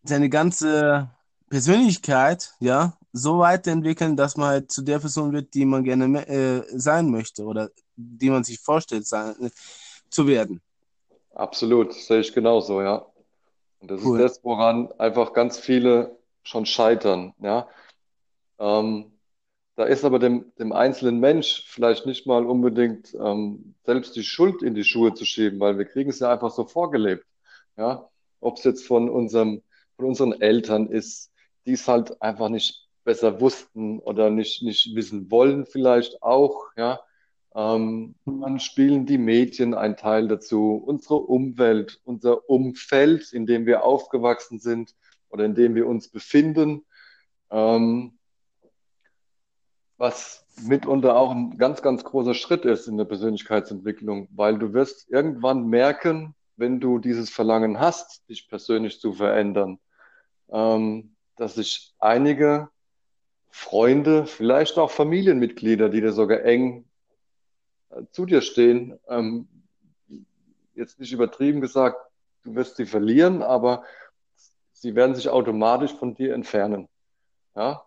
seine 0.03 0.29
ganze 0.29 1.11
Persönlichkeit, 1.49 2.55
ja, 2.61 2.99
so 3.13 3.39
weiterentwickeln, 3.39 4.17
dass 4.17 4.37
man 4.37 4.49
halt 4.49 4.71
zu 4.71 4.83
der 4.83 4.99
Person 4.99 5.33
wird, 5.33 5.55
die 5.55 5.65
man 5.65 5.85
gerne 5.85 6.27
äh, 6.29 6.65
sein 6.79 7.11
möchte 7.11 7.45
oder 7.45 7.71
die 7.99 8.31
man 8.31 8.45
sich 8.45 8.61
vorstellt, 8.61 9.07
sein, 9.07 9.35
zu 10.09 10.27
werden. 10.27 10.63
Absolut, 11.35 11.93
sehe 11.93 12.21
ich 12.21 12.33
genauso, 12.33 12.81
ja. 12.81 13.07
Und 13.81 13.91
das 13.91 14.03
cool. 14.05 14.21
ist 14.21 14.37
das, 14.37 14.45
woran 14.45 14.91
einfach 14.99 15.33
ganz 15.33 15.59
viele 15.59 16.17
schon 16.43 16.67
scheitern. 16.67 17.35
Ja? 17.41 17.69
Ähm, 18.59 19.13
da 19.77 19.85
ist 19.85 20.05
aber 20.05 20.19
dem, 20.19 20.53
dem 20.59 20.73
einzelnen 20.73 21.21
Mensch 21.21 21.65
vielleicht 21.69 22.07
nicht 22.07 22.27
mal 22.27 22.45
unbedingt 22.45 23.15
ähm, 23.15 23.75
selbst 23.85 24.17
die 24.17 24.25
Schuld 24.25 24.63
in 24.63 24.75
die 24.75 24.85
Schuhe 24.85 25.15
zu 25.15 25.25
schieben, 25.25 25.61
weil 25.61 25.79
wir 25.79 25.85
kriegen 25.85 26.11
es 26.11 26.19
ja 26.19 26.33
einfach 26.33 26.51
so 26.51 26.65
vorgelebt. 26.65 27.25
Ja? 27.77 28.09
Ob 28.41 28.57
es 28.57 28.65
jetzt 28.65 28.87
von, 28.87 29.09
unserem, 29.09 29.63
von 29.97 30.07
unseren 30.07 30.41
Eltern 30.41 30.89
ist, 30.89 31.31
die 31.67 31.73
es 31.73 31.87
halt 31.87 32.21
einfach 32.21 32.49
nicht 32.49 32.89
besser 33.05 33.41
wussten 33.41 34.01
oder 34.01 34.31
nicht, 34.31 34.63
nicht 34.63 34.95
wissen 34.97 35.31
wollen, 35.31 35.67
vielleicht 35.67 36.23
auch. 36.23 36.65
Ja? 36.77 37.01
Ähm, 37.59 38.15
dann 38.25 38.61
spielen 38.61 39.05
die 39.05 39.19
Medien 39.19 39.75
einen 39.75 39.97
Teil 39.97 40.29
dazu, 40.29 40.81
unsere 40.87 41.17
Umwelt, 41.17 42.01
unser 42.05 42.49
Umfeld, 42.49 43.33
in 43.33 43.47
dem 43.47 43.67
wir 43.67 43.83
aufgewachsen 43.83 44.61
sind 44.61 44.95
oder 45.29 45.45
in 45.45 45.57
dem 45.57 45.75
wir 45.75 45.89
uns 45.89 46.09
befinden, 46.09 46.87
ähm, 47.51 48.17
was 49.97 50.47
mitunter 50.63 51.17
auch 51.17 51.33
ein 51.33 51.59
ganz, 51.59 51.83
ganz 51.83 52.05
großer 52.05 52.35
Schritt 52.35 52.65
ist 52.65 52.87
in 52.87 52.97
der 52.97 53.07
Persönlichkeitsentwicklung, 53.07 54.29
weil 54.31 54.57
du 54.57 54.73
wirst 54.73 55.11
irgendwann 55.11 55.67
merken, 55.67 56.37
wenn 56.55 56.79
du 56.79 57.01
dieses 57.01 57.29
Verlangen 57.29 57.81
hast, 57.81 58.29
dich 58.29 58.49
persönlich 58.49 59.01
zu 59.01 59.15
verändern, 59.15 59.81
ähm, 60.53 61.17
dass 61.35 61.57
sich 61.57 61.93
einige 61.99 62.69
Freunde, 63.51 64.27
vielleicht 64.27 64.79
auch 64.79 64.93
Familienmitglieder, 64.93 65.89
die 65.89 66.01
dir 66.01 66.13
sogar 66.13 66.43
eng 66.43 66.88
zu 68.11 68.27
dir 68.27 68.41
stehen, 68.41 68.99
ähm, 69.09 69.49
jetzt 70.75 71.01
nicht 71.01 71.13
übertrieben 71.13 71.61
gesagt, 71.61 71.99
du 72.45 72.55
wirst 72.55 72.77
sie 72.77 72.87
verlieren, 72.87 73.43
aber 73.43 73.85
sie 74.73 74.95
werden 74.95 75.15
sich 75.15 75.29
automatisch 75.29 75.93
von 75.95 76.15
dir 76.15 76.35
entfernen. 76.35 76.89
Ja? 77.57 77.83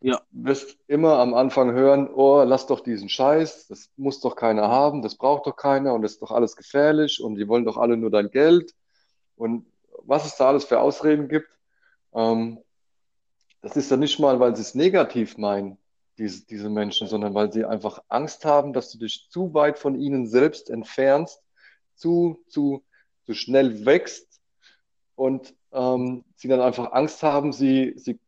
Ja. 0.00 0.20
Du 0.30 0.44
wirst 0.44 0.78
immer 0.86 1.18
am 1.18 1.34
Anfang 1.34 1.72
hören, 1.72 2.08
oh, 2.12 2.42
lass 2.44 2.66
doch 2.66 2.80
diesen 2.80 3.08
Scheiß, 3.08 3.66
das 3.66 3.90
muss 3.96 4.20
doch 4.20 4.36
keiner 4.36 4.68
haben, 4.68 5.02
das 5.02 5.16
braucht 5.16 5.46
doch 5.46 5.56
keiner 5.56 5.94
und 5.94 6.02
das 6.02 6.12
ist 6.12 6.22
doch 6.22 6.30
alles 6.30 6.54
gefährlich 6.54 7.20
und 7.20 7.34
die 7.34 7.48
wollen 7.48 7.64
doch 7.64 7.76
alle 7.76 7.96
nur 7.96 8.10
dein 8.10 8.30
Geld 8.30 8.74
und 9.36 9.66
was 10.04 10.24
es 10.24 10.36
da 10.36 10.48
alles 10.48 10.64
für 10.64 10.80
Ausreden 10.80 11.28
gibt. 11.28 11.48
Ähm, 12.14 12.62
das 13.60 13.76
ist 13.76 13.90
ja 13.90 13.96
nicht 13.96 14.20
mal, 14.20 14.38
weil 14.38 14.54
sie 14.54 14.62
es 14.62 14.76
negativ 14.76 15.36
meinen, 15.36 15.78
diese, 16.18 16.44
diese 16.46 16.68
Menschen, 16.68 17.06
sondern 17.06 17.34
weil 17.34 17.52
sie 17.52 17.64
einfach 17.64 18.02
Angst 18.08 18.44
haben, 18.44 18.72
dass 18.72 18.90
du 18.90 18.98
dich 18.98 19.28
zu 19.30 19.54
weit 19.54 19.78
von 19.78 19.98
ihnen 19.98 20.26
selbst 20.26 20.68
entfernst, 20.68 21.40
zu, 21.94 22.42
zu, 22.48 22.84
zu 23.24 23.34
schnell 23.34 23.86
wächst 23.86 24.40
und 25.14 25.54
ähm, 25.72 26.24
sie 26.36 26.48
dann 26.48 26.60
einfach 26.60 26.92
Angst 26.92 27.22
haben, 27.22 27.52
sie, 27.52 27.94
sie 27.96 28.18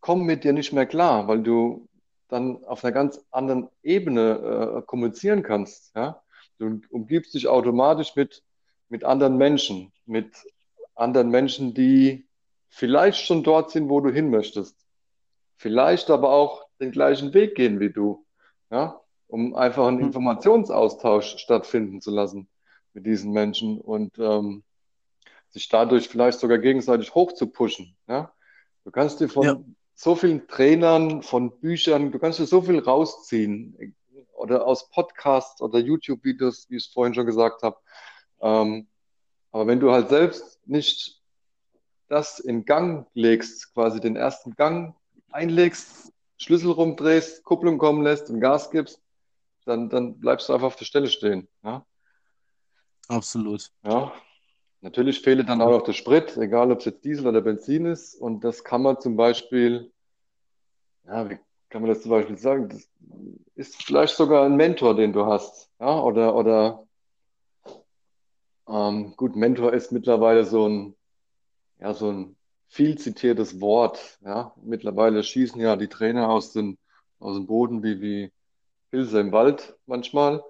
kommen 0.00 0.26
mit 0.26 0.44
dir 0.44 0.52
nicht 0.52 0.72
mehr 0.72 0.86
klar, 0.86 1.28
weil 1.28 1.42
du 1.42 1.88
dann 2.28 2.64
auf 2.64 2.84
einer 2.84 2.92
ganz 2.92 3.20
anderen 3.30 3.68
Ebene 3.82 4.78
äh, 4.78 4.82
kommunizieren 4.82 5.42
kannst. 5.42 5.94
Ja? 5.96 6.22
Du 6.58 6.80
umgibst 6.90 7.34
dich 7.34 7.48
automatisch 7.48 8.14
mit, 8.16 8.42
mit 8.88 9.04
anderen 9.04 9.36
Menschen, 9.36 9.92
mit 10.06 10.36
anderen 10.94 11.30
Menschen, 11.30 11.74
die 11.74 12.26
vielleicht 12.68 13.24
schon 13.24 13.42
dort 13.42 13.70
sind, 13.70 13.88
wo 13.88 14.00
du 14.00 14.10
hin 14.10 14.30
möchtest. 14.30 14.76
Vielleicht 15.56 16.10
aber 16.10 16.30
auch 16.30 16.67
den 16.80 16.90
gleichen 16.90 17.34
Weg 17.34 17.54
gehen 17.54 17.80
wie 17.80 17.90
du. 17.90 18.24
Ja? 18.70 19.00
Um 19.26 19.54
einfach 19.54 19.86
einen 19.86 19.98
mhm. 19.98 20.04
Informationsaustausch 20.06 21.38
stattfinden 21.38 22.00
zu 22.00 22.10
lassen 22.10 22.48
mit 22.94 23.06
diesen 23.06 23.32
Menschen. 23.32 23.80
Und 23.80 24.18
ähm, 24.18 24.62
sich 25.50 25.68
dadurch 25.68 26.08
vielleicht 26.08 26.40
sogar 26.40 26.58
gegenseitig 26.58 27.14
hochzupushen. 27.14 27.96
Ja? 28.06 28.32
Du 28.84 28.90
kannst 28.90 29.20
dir 29.20 29.28
von 29.28 29.44
ja. 29.44 29.60
so 29.94 30.14
vielen 30.14 30.46
Trainern, 30.48 31.22
von 31.22 31.58
Büchern, 31.60 32.12
du 32.12 32.18
kannst 32.18 32.38
dir 32.38 32.46
so 32.46 32.62
viel 32.62 32.78
rausziehen 32.78 33.94
oder 34.34 34.66
aus 34.66 34.90
Podcasts 34.90 35.60
oder 35.60 35.78
YouTube-Videos, 35.78 36.70
wie 36.70 36.76
ich 36.76 36.86
es 36.86 36.92
vorhin 36.92 37.14
schon 37.14 37.26
gesagt 37.26 37.62
habe. 37.62 37.76
Ähm, 38.40 38.86
aber 39.50 39.66
wenn 39.66 39.80
du 39.80 39.90
halt 39.90 40.10
selbst 40.10 40.60
nicht 40.66 41.22
das 42.08 42.38
in 42.38 42.64
Gang 42.64 43.06
legst, 43.14 43.72
quasi 43.74 44.00
den 44.00 44.16
ersten 44.16 44.54
Gang 44.54 44.94
einlegst, 45.30 46.12
Schlüssel 46.38 46.70
rumdrehst, 46.70 47.44
Kupplung 47.44 47.78
kommen 47.78 48.02
lässt 48.02 48.30
und 48.30 48.40
Gas 48.40 48.70
gibst, 48.70 49.02
dann, 49.64 49.90
dann 49.90 50.18
bleibst 50.18 50.48
du 50.48 50.54
einfach 50.54 50.68
auf 50.68 50.76
der 50.76 50.84
Stelle 50.84 51.08
stehen. 51.08 51.48
Ja? 51.62 51.84
Absolut. 53.08 53.70
Ja. 53.82 54.12
Natürlich 54.80 55.20
fehlt 55.20 55.48
dann 55.48 55.60
auch 55.60 55.70
noch 55.70 55.82
der 55.82 55.92
Sprit, 55.92 56.36
egal 56.36 56.70
ob 56.70 56.78
es 56.78 56.84
jetzt 56.84 57.04
Diesel 57.04 57.26
oder 57.26 57.40
Benzin 57.40 57.86
ist. 57.86 58.14
Und 58.14 58.44
das 58.44 58.62
kann 58.62 58.82
man 58.82 59.00
zum 59.00 59.16
Beispiel, 59.16 59.92
ja, 61.04 61.28
wie 61.28 61.38
kann 61.68 61.82
man 61.82 61.90
das 61.90 62.02
zum 62.02 62.12
Beispiel 62.12 62.38
sagen? 62.38 62.68
Das 62.68 62.88
ist 63.56 63.82
vielleicht 63.82 64.14
sogar 64.14 64.44
ein 64.44 64.54
Mentor, 64.54 64.94
den 64.94 65.12
du 65.12 65.26
hast. 65.26 65.68
Ja, 65.80 66.00
oder, 66.00 66.36
oder 66.36 66.86
ähm, 68.68 69.14
gut, 69.16 69.34
Mentor 69.34 69.72
ist 69.72 69.90
mittlerweile 69.90 70.44
so 70.44 70.68
ein, 70.68 70.94
ja, 71.80 71.92
so 71.92 72.12
ein 72.12 72.37
viel 72.68 72.98
zitiertes 72.98 73.60
Wort. 73.60 74.18
Ja, 74.24 74.54
mittlerweile 74.62 75.22
schießen 75.22 75.60
ja 75.60 75.76
die 75.76 75.88
Trainer 75.88 76.28
aus, 76.28 76.52
den, 76.52 76.78
aus 77.18 77.36
dem 77.36 77.46
Boden 77.46 77.82
wie, 77.82 78.00
wie 78.00 78.32
Pilze 78.90 79.20
im 79.20 79.32
Wald 79.32 79.76
manchmal. 79.86 80.42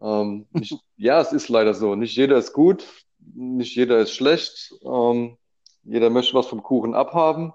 Ähm, 0.00 0.46
nicht, 0.52 0.76
ja, 0.96 1.20
es 1.20 1.32
ist 1.32 1.48
leider 1.48 1.74
so. 1.74 1.94
Nicht 1.94 2.16
jeder 2.16 2.36
ist 2.36 2.52
gut, 2.52 2.86
nicht 3.18 3.74
jeder 3.76 3.98
ist 3.98 4.12
schlecht. 4.12 4.74
Ähm, 4.84 5.38
jeder 5.84 6.10
möchte 6.10 6.34
was 6.34 6.46
vom 6.46 6.62
Kuchen 6.62 6.94
abhaben. 6.94 7.52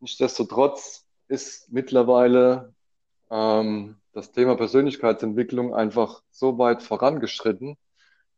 Nichtsdestotrotz 0.00 1.06
ist 1.28 1.72
mittlerweile 1.72 2.74
ähm, 3.30 3.96
das 4.12 4.32
Thema 4.32 4.56
Persönlichkeitsentwicklung 4.56 5.74
einfach 5.74 6.22
so 6.30 6.58
weit 6.58 6.82
vorangeschritten, 6.82 7.76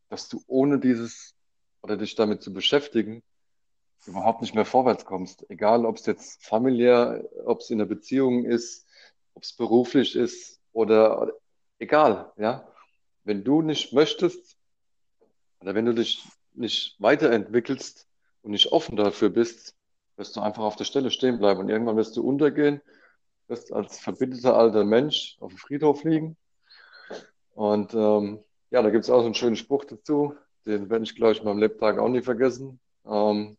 dass 0.08 0.28
du 0.28 0.42
ohne 0.46 0.78
dieses 0.78 1.34
oder 1.82 1.96
dich 1.96 2.14
damit 2.14 2.42
zu 2.42 2.52
beschäftigen 2.52 3.22
überhaupt 4.06 4.42
nicht 4.42 4.54
mehr 4.54 4.64
vorwärts 4.64 5.04
kommst. 5.04 5.48
Egal, 5.50 5.84
ob 5.86 5.96
es 5.96 6.06
jetzt 6.06 6.44
familiär, 6.44 7.24
ob 7.44 7.60
es 7.60 7.70
in 7.70 7.78
der 7.78 7.86
Beziehung 7.86 8.44
ist, 8.44 8.86
ob 9.34 9.42
es 9.42 9.52
beruflich 9.52 10.16
ist 10.16 10.60
oder, 10.72 11.32
egal, 11.78 12.32
ja. 12.36 12.66
Wenn 13.24 13.42
du 13.42 13.60
nicht 13.60 13.92
möchtest 13.92 14.56
oder 15.60 15.74
wenn 15.74 15.86
du 15.86 15.94
dich 15.94 16.24
nicht 16.54 16.96
weiterentwickelst 17.00 18.06
und 18.42 18.52
nicht 18.52 18.70
offen 18.72 18.96
dafür 18.96 19.30
bist, 19.30 19.74
wirst 20.16 20.36
du 20.36 20.40
einfach 20.40 20.62
auf 20.62 20.76
der 20.76 20.84
Stelle 20.84 21.10
stehen 21.10 21.38
bleiben 21.38 21.60
und 21.60 21.68
irgendwann 21.68 21.96
wirst 21.96 22.16
du 22.16 22.22
untergehen, 22.26 22.80
wirst 23.48 23.72
als 23.72 23.98
verbitterter 23.98 24.56
alter 24.56 24.84
Mensch 24.84 25.36
auf 25.40 25.50
dem 25.50 25.58
Friedhof 25.58 26.04
liegen. 26.04 26.36
Und 27.54 27.94
ähm, 27.94 28.44
ja, 28.70 28.82
da 28.82 28.90
gibt 28.90 29.04
es 29.04 29.10
auch 29.10 29.20
so 29.20 29.26
einen 29.26 29.34
schönen 29.34 29.56
Spruch 29.56 29.84
dazu, 29.84 30.34
den 30.66 30.90
werde 30.90 31.04
ich, 31.04 31.14
glaube 31.14 31.32
ich, 31.32 31.42
meinem 31.42 31.58
Lebtag 31.58 31.98
auch 31.98 32.08
nie 32.08 32.22
vergessen. 32.22 32.80
Ähm, 33.04 33.56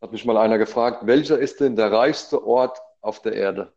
hat 0.00 0.12
mich 0.12 0.24
mal 0.24 0.36
einer 0.36 0.58
gefragt, 0.58 1.06
welcher 1.06 1.38
ist 1.38 1.60
denn 1.60 1.76
der 1.76 1.92
reichste 1.92 2.44
Ort 2.44 2.78
auf 3.00 3.20
der 3.22 3.32
Erde? 3.32 3.72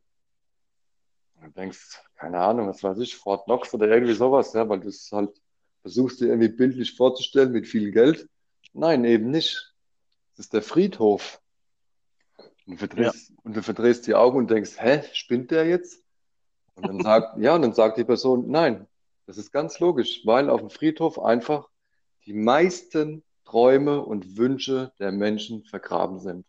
Und 1.36 1.48
du 1.48 1.52
denkst, 1.52 2.02
keine 2.16 2.40
Ahnung, 2.40 2.68
was 2.68 2.84
weiß 2.84 3.00
ich, 3.00 3.16
Fort 3.16 3.46
Knox 3.46 3.74
oder 3.74 3.88
irgendwie 3.88 4.14
sowas, 4.14 4.54
ja, 4.54 4.68
weil 4.70 4.80
du 4.80 4.90
es 4.90 5.12
halt 5.12 5.42
versuchst 5.82 6.22
dir 6.22 6.28
irgendwie 6.28 6.50
bildlich 6.50 6.96
vorzustellen 6.96 7.52
mit 7.52 7.68
viel 7.68 7.92
Geld. 7.92 8.30
Nein, 8.74 9.04
eben 9.06 9.32
nicht. 9.32 9.74
Das 10.32 10.46
ist 10.46 10.54
der 10.54 10.62
Friedhof. 10.62 11.42
Und 12.66 12.74
du 12.74 12.78
verdrehst, 12.78 13.30
ja. 13.30 13.36
und 13.44 13.56
du 13.56 13.64
verdrehst 13.64 14.08
die 14.08 14.16
Augen 14.16 14.38
und 14.38 14.52
denkst, 14.52 14.74
hä, 14.78 15.04
spinnt 15.14 15.52
der 15.52 15.66
jetzt? 15.66 16.04
Und 16.76 16.88
dann 16.88 17.02
sagt, 17.02 17.38
ja, 17.40 17.56
und 17.56 17.64
dann 17.64 17.74
sagt 17.74 17.98
die 17.98 18.04
Person, 18.04 18.50
nein, 18.50 18.88
das 19.26 19.38
ist 19.38 19.52
ganz 19.52 19.80
logisch, 19.80 20.22
weil 20.26 20.50
auf 20.50 20.62
dem 20.62 20.70
Friedhof 20.70 21.20
einfach 21.20 21.70
die 22.26 22.34
meisten 22.34 23.24
Träume 23.52 24.02
und 24.02 24.38
Wünsche 24.38 24.94
der 24.98 25.12
Menschen 25.12 25.66
vergraben 25.66 26.20
sind. 26.20 26.46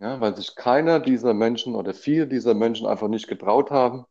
Ja, 0.00 0.20
weil 0.20 0.36
sich 0.36 0.56
keiner 0.56 0.98
dieser 0.98 1.32
Menschen 1.32 1.74
oder 1.74 1.94
viele 1.94 2.26
dieser 2.26 2.54
Menschen 2.54 2.86
einfach 2.86 3.08
nicht 3.08 3.28
getraut 3.28 3.70
haben, 3.70 4.04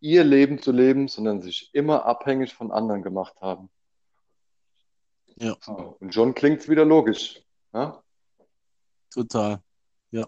ihr 0.00 0.24
Leben 0.24 0.60
zu 0.60 0.72
leben, 0.72 1.06
sondern 1.06 1.42
sich 1.42 1.70
immer 1.74 2.06
abhängig 2.06 2.54
von 2.54 2.72
anderen 2.72 3.02
gemacht 3.02 3.36
haben. 3.42 3.68
Ja. 5.36 5.54
Und 6.00 6.14
schon 6.14 6.34
klingt 6.34 6.60
es 6.60 6.68
wieder 6.68 6.84
logisch. 6.84 7.42
Ja? 7.74 8.02
Total. 9.10 9.62
Ja. 10.10 10.26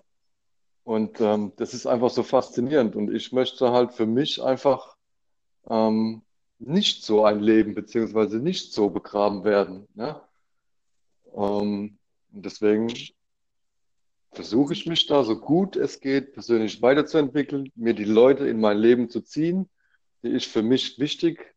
Und 0.85 1.21
ähm, 1.21 1.53
das 1.57 1.73
ist 1.73 1.87
einfach 1.87 2.11
so 2.11 2.23
faszinierend. 2.23 2.95
Und 2.95 3.13
ich 3.13 3.33
möchte 3.33 3.73
halt 3.73 3.93
für 3.93 4.07
mich 4.07 4.43
einfach 4.43 4.97
ähm, 5.69 6.23
nicht 6.59 7.05
so 7.05 7.25
ein 7.25 7.41
Leben, 7.41 7.75
beziehungsweise 7.75 8.39
nicht 8.39 8.73
so 8.73 8.91
begraben 8.91 9.45
werden. 9.45 9.89
Ja? 9.95 10.29
Ähm, 11.35 11.99
und 12.33 12.47
deswegen 12.47 12.93
versuche 14.33 14.73
ich 14.73 14.87
mich 14.87 15.07
da 15.07 15.25
so 15.25 15.39
gut 15.39 15.77
es 15.77 16.01
geht 16.01 16.33
persönlich 16.33 16.81
weiterzuentwickeln, 16.81 17.71
mir 17.75 17.95
die 17.95 18.05
Leute 18.05 18.49
in 18.49 18.61
mein 18.61 18.79
Leben 18.79 19.09
zu 19.09 19.21
ziehen, 19.21 19.69
die 20.23 20.29
ich 20.29 20.49
für 20.49 20.63
mich 20.63 20.99
wichtig 20.99 21.55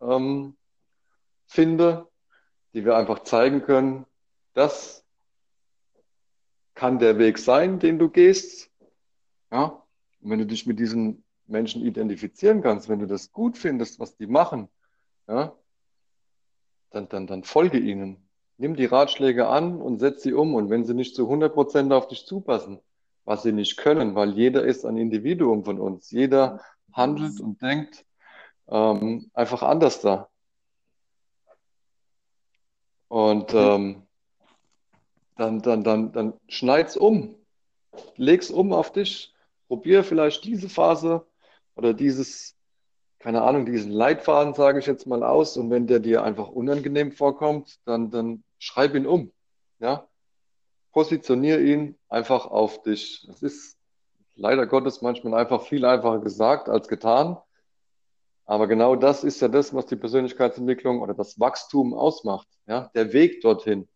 ähm, 0.00 0.56
finde, 1.46 2.08
die 2.74 2.84
wir 2.84 2.96
einfach 2.96 3.24
zeigen 3.24 3.62
können, 3.62 4.06
das 4.54 5.04
kann 6.74 6.98
der 6.98 7.18
Weg 7.18 7.38
sein, 7.38 7.78
den 7.80 7.98
du 7.98 8.08
gehst. 8.08 8.70
Ja? 9.50 9.82
Und 10.20 10.30
wenn 10.30 10.38
du 10.38 10.46
dich 10.46 10.66
mit 10.66 10.78
diesen 10.78 11.24
Menschen 11.46 11.84
identifizieren 11.84 12.62
kannst, 12.62 12.88
wenn 12.88 13.00
du 13.00 13.06
das 13.06 13.32
gut 13.32 13.58
findest, 13.58 13.98
was 13.98 14.16
die 14.16 14.28
machen, 14.28 14.68
ja, 15.26 15.56
dann, 16.90 17.08
dann, 17.08 17.26
dann 17.26 17.44
folge 17.44 17.78
ihnen 17.78 18.29
nimm 18.60 18.76
die 18.76 18.84
Ratschläge 18.84 19.48
an 19.48 19.80
und 19.80 19.98
setz 19.98 20.22
sie 20.22 20.34
um. 20.34 20.54
Und 20.54 20.70
wenn 20.70 20.84
sie 20.84 20.94
nicht 20.94 21.16
zu 21.16 21.24
100 21.24 21.52
Prozent 21.52 21.92
auf 21.92 22.08
dich 22.08 22.26
zupassen, 22.26 22.78
was 23.24 23.42
sie 23.42 23.52
nicht 23.52 23.76
können, 23.76 24.14
weil 24.14 24.32
jeder 24.32 24.64
ist 24.64 24.84
ein 24.84 24.96
Individuum 24.96 25.64
von 25.64 25.80
uns. 25.80 26.10
Jeder 26.10 26.60
handelt 26.92 27.40
und 27.40 27.62
denkt 27.62 28.04
ähm, 28.68 29.30
einfach 29.34 29.62
anders 29.62 30.00
da. 30.00 30.28
Und 33.08 33.54
ähm, 33.54 34.02
dann, 35.36 35.62
dann, 35.62 35.82
dann, 35.82 36.12
dann 36.12 36.34
schneid's 36.48 36.96
um. 36.96 37.34
Leg's 38.16 38.50
um 38.50 38.72
auf 38.72 38.92
dich. 38.92 39.34
Probier 39.68 40.04
vielleicht 40.04 40.44
diese 40.44 40.68
Phase 40.68 41.26
oder 41.76 41.94
dieses, 41.94 42.56
keine 43.20 43.42
Ahnung, 43.42 43.64
diesen 43.64 43.90
Leitfaden, 43.90 44.54
sage 44.54 44.80
ich 44.80 44.86
jetzt 44.86 45.06
mal 45.06 45.22
aus. 45.22 45.56
Und 45.56 45.70
wenn 45.70 45.86
der 45.86 45.98
dir 45.98 46.22
einfach 46.24 46.48
unangenehm 46.48 47.12
vorkommt, 47.12 47.78
dann, 47.84 48.10
dann 48.10 48.44
schreib 48.60 48.94
ihn 48.94 49.06
um. 49.06 49.32
Ja? 49.80 50.06
Positionier 50.92 51.58
ihn 51.60 51.98
einfach 52.08 52.46
auf 52.46 52.82
dich. 52.82 53.24
Das 53.26 53.42
ist 53.42 53.76
leider 54.36 54.66
Gottes 54.66 55.02
manchmal 55.02 55.34
einfach 55.34 55.62
viel 55.62 55.84
einfacher 55.84 56.20
gesagt 56.20 56.68
als 56.68 56.86
getan. 56.86 57.36
Aber 58.44 58.66
genau 58.66 58.96
das 58.96 59.24
ist 59.24 59.40
ja 59.40 59.48
das, 59.48 59.74
was 59.74 59.86
die 59.86 59.96
Persönlichkeitsentwicklung 59.96 61.00
oder 61.00 61.14
das 61.14 61.40
Wachstum 61.40 61.94
ausmacht. 61.94 62.48
Ja? 62.66 62.90
Der 62.94 63.12
Weg 63.12 63.40
dorthin. 63.40 63.88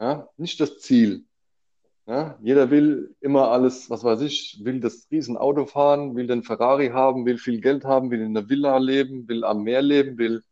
Ja? 0.00 0.28
Nicht 0.36 0.60
das 0.60 0.80
Ziel. 0.80 1.24
Ja? 2.06 2.38
Jeder 2.40 2.70
will 2.70 3.14
immer 3.20 3.50
alles, 3.50 3.90
was 3.90 4.02
weiß 4.02 4.22
ich, 4.22 4.60
will 4.62 4.80
das 4.80 5.06
Riesenauto 5.10 5.66
fahren, 5.66 6.16
will 6.16 6.26
den 6.26 6.42
Ferrari 6.42 6.88
haben, 6.88 7.26
will 7.26 7.38
viel 7.38 7.60
Geld 7.60 7.84
haben, 7.84 8.10
will 8.10 8.22
in 8.22 8.34
der 8.34 8.48
Villa 8.48 8.78
leben, 8.78 9.28
will 9.28 9.44
am 9.44 9.62
Meer 9.62 9.82
leben, 9.82 10.18
will 10.18 10.42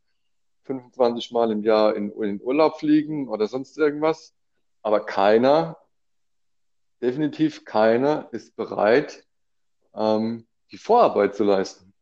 25 0.68 1.32
Mal 1.32 1.50
im 1.50 1.62
Jahr 1.64 1.96
in, 1.96 2.12
in 2.12 2.40
Urlaub 2.40 2.78
fliegen 2.78 3.28
oder 3.28 3.48
sonst 3.48 3.76
irgendwas. 3.76 4.34
Aber 4.82 5.04
keiner, 5.04 5.76
definitiv 7.02 7.64
keiner 7.64 8.28
ist 8.32 8.54
bereit, 8.54 9.24
ähm, 9.94 10.46
die 10.70 10.78
Vorarbeit 10.78 11.34
zu 11.34 11.44
leisten. 11.44 11.92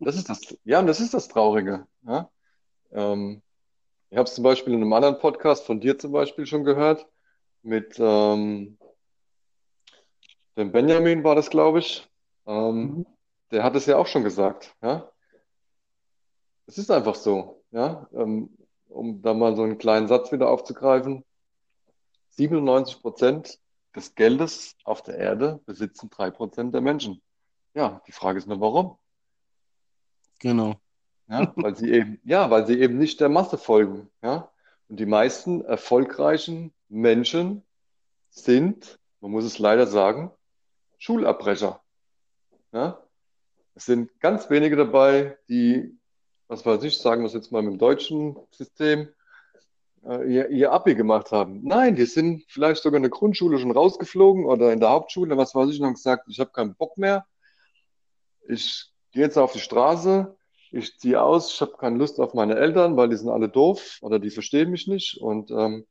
Das 0.00 0.16
ist 0.16 0.28
das, 0.28 0.56
ja, 0.64 0.80
und 0.80 0.86
das 0.86 1.00
ist 1.00 1.14
das 1.14 1.28
Traurige. 1.28 1.86
Ja? 2.06 2.30
Ähm, 2.92 3.42
ich 4.10 4.18
habe 4.18 4.28
es 4.28 4.34
zum 4.34 4.44
Beispiel 4.44 4.74
in 4.74 4.82
einem 4.82 4.92
anderen 4.92 5.18
Podcast 5.18 5.64
von 5.64 5.80
dir 5.80 5.98
zum 5.98 6.12
Beispiel 6.12 6.46
schon 6.46 6.64
gehört, 6.64 7.06
mit 7.62 7.96
ähm, 7.98 8.76
dem 10.56 10.72
Benjamin 10.72 11.24
war 11.24 11.34
das, 11.34 11.50
glaube 11.50 11.78
ich. 11.78 12.08
Ähm, 12.46 12.74
mhm. 12.74 13.06
Der 13.52 13.64
hat 13.64 13.76
es 13.76 13.86
ja 13.86 13.96
auch 13.96 14.06
schon 14.06 14.24
gesagt. 14.24 14.74
Ja? 14.82 15.11
Es 16.66 16.78
ist 16.78 16.90
einfach 16.90 17.14
so, 17.14 17.62
ja. 17.70 18.08
Ähm, 18.12 18.50
um 18.88 19.22
da 19.22 19.34
mal 19.34 19.56
so 19.56 19.62
einen 19.62 19.78
kleinen 19.78 20.08
Satz 20.08 20.32
wieder 20.32 20.50
aufzugreifen. 20.50 21.24
97 22.30 23.00
Prozent 23.00 23.58
des 23.94 24.14
Geldes 24.14 24.76
auf 24.84 25.02
der 25.02 25.18
Erde 25.18 25.60
besitzen 25.66 26.10
drei 26.10 26.30
Prozent 26.30 26.74
der 26.74 26.80
Menschen. 26.80 27.22
Ja, 27.74 28.02
die 28.06 28.12
Frage 28.12 28.38
ist 28.38 28.46
nur, 28.46 28.60
warum? 28.60 28.98
Genau. 30.38 30.76
Ja, 31.28 31.52
weil 31.56 31.76
sie 31.76 31.90
eben, 31.90 32.20
ja, 32.24 32.50
weil 32.50 32.66
sie 32.66 32.78
eben 32.80 32.98
nicht 32.98 33.20
der 33.20 33.28
Masse 33.28 33.58
folgen. 33.58 34.10
Ja. 34.22 34.50
Und 34.88 35.00
die 35.00 35.06
meisten 35.06 35.64
erfolgreichen 35.64 36.72
Menschen 36.88 37.62
sind, 38.30 38.98
man 39.20 39.30
muss 39.30 39.44
es 39.44 39.58
leider 39.58 39.86
sagen, 39.86 40.30
Schulabbrecher. 40.98 41.80
Ja. 42.72 43.02
Es 43.74 43.86
sind 43.86 44.10
ganz 44.20 44.50
wenige 44.50 44.76
dabei, 44.76 45.38
die 45.48 45.96
was 46.52 46.66
weiß 46.66 46.84
ich, 46.84 46.98
sagen 46.98 47.22
wir 47.22 47.28
es 47.28 47.32
jetzt 47.32 47.50
mal 47.50 47.62
mit 47.62 47.72
dem 47.72 47.78
deutschen 47.78 48.36
System, 48.50 49.08
äh, 50.04 50.30
ihr, 50.30 50.50
ihr 50.50 50.70
Abi 50.70 50.94
gemacht 50.94 51.32
haben. 51.32 51.62
Nein, 51.64 51.96
die 51.96 52.04
sind 52.04 52.44
vielleicht 52.46 52.82
sogar 52.82 52.98
in 52.98 53.04
der 53.04 53.10
Grundschule 53.10 53.58
schon 53.58 53.70
rausgeflogen 53.70 54.44
oder 54.44 54.70
in 54.70 54.78
der 54.78 54.90
Hauptschule, 54.90 55.38
was 55.38 55.54
weiß 55.54 55.70
ich, 55.70 55.80
und 55.80 55.86
haben 55.86 55.94
gesagt, 55.94 56.28
ich 56.28 56.38
habe 56.40 56.50
keinen 56.52 56.74
Bock 56.74 56.98
mehr. 56.98 57.24
Ich 58.46 58.92
gehe 59.12 59.22
jetzt 59.22 59.38
auf 59.38 59.52
die 59.52 59.60
Straße, 59.60 60.36
ich 60.70 60.98
ziehe 60.98 61.22
aus, 61.22 61.54
ich 61.54 61.60
habe 61.62 61.78
keine 61.78 61.96
Lust 61.96 62.20
auf 62.20 62.34
meine 62.34 62.56
Eltern, 62.56 62.98
weil 62.98 63.08
die 63.08 63.16
sind 63.16 63.30
alle 63.30 63.48
doof 63.48 63.98
oder 64.02 64.18
die 64.18 64.30
verstehen 64.30 64.70
mich 64.70 64.86
nicht 64.86 65.22
und 65.22 65.50
ähm, 65.50 65.86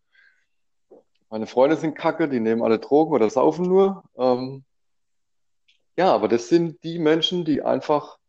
meine 1.31 1.47
Freunde 1.47 1.75
sind 1.75 1.95
kacke, 1.95 2.29
die 2.29 2.39
nehmen 2.39 2.61
alle 2.61 2.77
Drogen 2.77 3.13
oder 3.13 3.31
saufen 3.31 3.65
nur. 3.65 4.03
Ähm, 4.15 4.63
ja, 5.97 6.13
aber 6.13 6.27
das 6.27 6.49
sind 6.49 6.83
die 6.83 6.99
Menschen, 6.99 7.45
die 7.45 7.63
einfach 7.63 8.19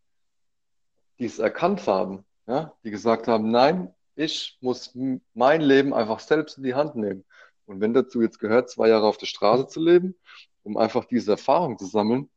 dies 1.22 1.38
erkannt 1.38 1.87
haben, 1.87 2.24
ja, 2.46 2.74
die 2.85 2.90
gesagt 2.90 3.28
haben, 3.28 3.50
nein, 3.50 3.94
ich 4.14 4.58
muss 4.61 4.96
mein 5.35 5.61
Leben 5.61 5.94
einfach 5.94 6.20
selbst 6.20 6.58
in 6.58 6.64
die 6.64 6.74
Hand 6.74 6.96
nehmen. 6.96 7.24
Und 7.64 7.80
wenn 7.80 7.94
dazu 7.94 8.20
jetzt 8.20 8.38
gehört, 8.38 8.68
zwei 8.68 8.88
Jahre 8.88 9.06
auf 9.06 9.18
der 9.18 9.26
Straße 9.26 9.68
zu 9.68 9.80
leben, 9.80 10.14
um 10.64 10.76
einfach 10.76 11.04
diese 11.04 11.32
Erfahrung 11.32 11.78
zu 11.78 11.87
sammeln, 11.87 12.28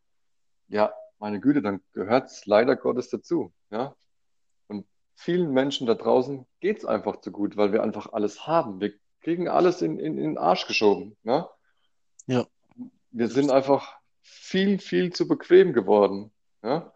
ja, 0.67 0.93
meine 1.19 1.39
Güte, 1.39 1.61
dann 1.61 1.81
gehört 1.93 2.27
es 2.27 2.45
leider 2.45 2.75
Gottes 2.75 3.09
dazu. 3.09 3.51
Ja? 3.71 3.95
Und 4.67 4.85
vielen 5.15 5.51
Menschen 5.51 5.87
da 5.87 5.95
draußen 5.95 6.45
geht 6.59 6.79
es 6.79 6.85
einfach 6.85 7.21
zu 7.21 7.31
gut, 7.31 7.57
weil 7.57 7.73
wir 7.73 7.83
einfach 7.83 8.13
alles 8.13 8.47
haben. 8.47 8.79
Wir 8.79 8.93
kriegen 9.21 9.47
alles 9.47 9.81
in, 9.81 9.99
in, 9.99 10.17
in 10.17 10.23
den 10.23 10.37
Arsch 10.37 10.67
geschoben. 10.67 11.17
Ja? 11.23 11.49
Ja. 12.27 12.45
Wir 13.11 13.27
sind 13.27 13.51
einfach 13.51 13.97
viel, 14.21 14.79
viel 14.79 15.11
zu 15.13 15.27
bequem 15.27 15.73
geworden. 15.73 16.31
Ja? 16.63 16.93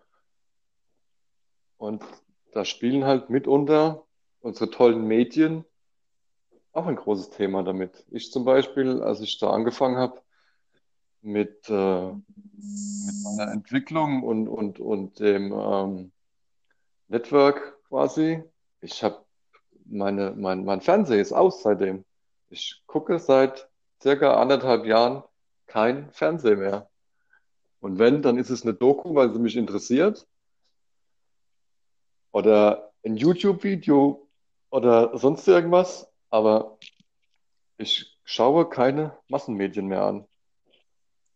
Und 1.79 2.03
da 2.51 2.65
spielen 2.65 3.05
halt 3.05 3.29
mitunter 3.31 4.05
unsere 4.41 4.69
tollen 4.69 5.07
Medien 5.07 5.65
auch 6.73 6.85
ein 6.85 6.97
großes 6.97 7.31
Thema 7.31 7.63
damit. 7.63 8.05
Ich 8.11 8.31
zum 8.31 8.45
Beispiel, 8.45 9.01
als 9.01 9.21
ich 9.21 9.39
da 9.39 9.49
angefangen 9.49 9.97
habe 9.97 10.21
mit, 11.21 11.67
äh, 11.69 12.11
mit 12.11 13.15
meiner 13.23 13.51
Entwicklung 13.51 14.23
und, 14.23 14.47
und, 14.47 14.79
und 14.79 15.19
dem 15.19 15.51
ähm, 15.51 16.11
Network 17.07 17.79
quasi, 17.87 18.43
ich 18.81 19.03
habe 19.03 19.23
meine, 19.85 20.31
mein, 20.37 20.65
mein 20.65 20.81
Fernseher 20.81 21.21
ist 21.21 21.33
aus 21.33 21.63
seitdem. 21.63 22.05
Ich 22.49 22.83
gucke 22.87 23.19
seit 23.19 23.69
circa 24.01 24.39
anderthalb 24.39 24.85
Jahren 24.85 25.23
kein 25.65 26.11
Fernsehen 26.11 26.59
mehr. 26.59 26.89
Und 27.79 27.99
wenn, 27.99 28.21
dann 28.21 28.37
ist 28.37 28.49
es 28.49 28.63
eine 28.63 28.73
Doku, 28.73 29.15
weil 29.15 29.33
sie 29.33 29.39
mich 29.39 29.55
interessiert. 29.55 30.27
Oder 32.31 32.91
ein 33.05 33.17
YouTube-Video 33.17 34.27
oder 34.69 35.17
sonst 35.17 35.47
irgendwas. 35.47 36.11
Aber 36.29 36.77
ich 37.77 38.17
schaue 38.23 38.69
keine 38.69 39.17
Massenmedien 39.27 39.87
mehr 39.87 40.03
an. 40.03 40.25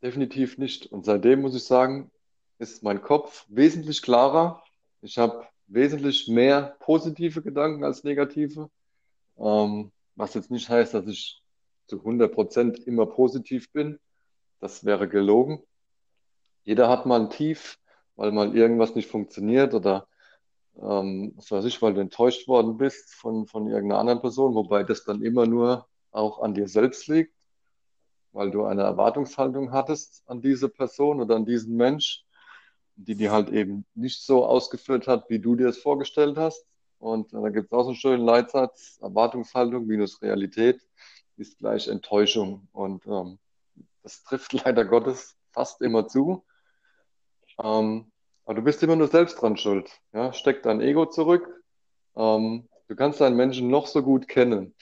Definitiv 0.01 0.57
nicht. 0.57 0.85
Und 0.87 1.05
seitdem 1.05 1.41
muss 1.41 1.55
ich 1.55 1.63
sagen, 1.63 2.11
ist 2.59 2.83
mein 2.83 3.01
Kopf 3.01 3.45
wesentlich 3.49 4.01
klarer. 4.01 4.63
Ich 5.01 5.17
habe 5.17 5.47
wesentlich 5.67 6.27
mehr 6.27 6.75
positive 6.79 7.41
Gedanken 7.41 7.83
als 7.83 8.03
negative. 8.03 8.69
Ähm, 9.37 9.91
was 10.15 10.33
jetzt 10.33 10.51
nicht 10.51 10.69
heißt, 10.69 10.93
dass 10.93 11.07
ich 11.07 11.41
zu 11.87 11.99
100 11.99 12.31
Prozent 12.33 12.79
immer 12.79 13.05
positiv 13.05 13.71
bin. 13.71 13.99
Das 14.59 14.85
wäre 14.85 15.07
gelogen. 15.07 15.61
Jeder 16.63 16.89
hat 16.89 17.05
mal 17.05 17.19
ein 17.19 17.29
Tief, 17.29 17.79
weil 18.15 18.31
mal 18.31 18.55
irgendwas 18.55 18.95
nicht 18.95 19.09
funktioniert 19.09 19.73
oder 19.73 20.07
ähm, 20.81 21.33
was 21.35 21.51
weiß 21.51 21.65
ich, 21.65 21.81
weil 21.81 21.93
du 21.93 22.01
enttäuscht 22.01 22.47
worden 22.47 22.77
bist 22.77 23.13
von, 23.13 23.47
von 23.47 23.67
irgendeiner 23.67 23.99
anderen 23.99 24.21
Person, 24.21 24.55
wobei 24.55 24.83
das 24.83 25.03
dann 25.03 25.21
immer 25.21 25.45
nur 25.45 25.87
auch 26.11 26.41
an 26.41 26.53
dir 26.53 26.67
selbst 26.67 27.07
liegt, 27.07 27.35
weil 28.31 28.51
du 28.51 28.65
eine 28.65 28.83
Erwartungshaltung 28.83 29.71
hattest 29.71 30.23
an 30.27 30.41
diese 30.41 30.69
Person 30.69 31.21
oder 31.21 31.35
an 31.35 31.45
diesen 31.45 31.75
Mensch, 31.75 32.25
die 32.95 33.15
die 33.15 33.29
halt 33.29 33.49
eben 33.49 33.85
nicht 33.95 34.21
so 34.21 34.45
ausgeführt 34.45 35.07
hat, 35.07 35.29
wie 35.29 35.39
du 35.39 35.55
dir 35.55 35.67
es 35.67 35.77
vorgestellt 35.77 36.37
hast. 36.37 36.65
Und 36.99 37.33
da 37.33 37.49
gibt 37.49 37.67
es 37.67 37.71
auch 37.73 37.83
so 37.83 37.89
einen 37.89 37.97
schönen 37.97 38.25
Leitsatz, 38.25 38.97
Erwartungshaltung 39.01 39.85
minus 39.85 40.21
Realität 40.21 40.81
ist 41.37 41.57
gleich 41.57 41.87
Enttäuschung. 41.87 42.67
Und 42.71 43.05
ähm, 43.07 43.39
das 44.03 44.23
trifft 44.23 44.53
leider 44.65 44.85
Gottes 44.85 45.35
fast 45.51 45.81
immer 45.81 46.07
zu. 46.07 46.43
Ähm, 47.61 48.11
aber 48.45 48.55
du 48.55 48.61
bist 48.61 48.83
immer 48.83 48.95
nur 48.95 49.07
selbst 49.07 49.41
dran 49.41 49.57
schuld. 49.57 49.89
Ja? 50.13 50.33
Steck 50.33 50.63
dein 50.63 50.81
Ego 50.81 51.05
zurück. 51.05 51.47
Ähm, 52.15 52.67
du 52.87 52.95
kannst 52.95 53.21
deinen 53.21 53.37
Menschen 53.37 53.69
noch 53.69 53.87
so 53.87 54.03
gut 54.03 54.27
kennen. 54.27 54.75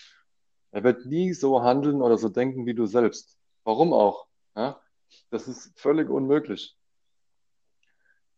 Er 0.71 0.83
wird 0.83 1.05
nie 1.05 1.33
so 1.33 1.61
handeln 1.61 2.01
oder 2.01 2.17
so 2.17 2.29
denken 2.29 2.65
wie 2.65 2.73
du 2.73 2.85
selbst. 2.85 3.37
Warum 3.63 3.93
auch? 3.93 4.27
Ja? 4.55 4.81
Das 5.29 5.47
ist 5.47 5.77
völlig 5.77 6.09
unmöglich. 6.09 6.75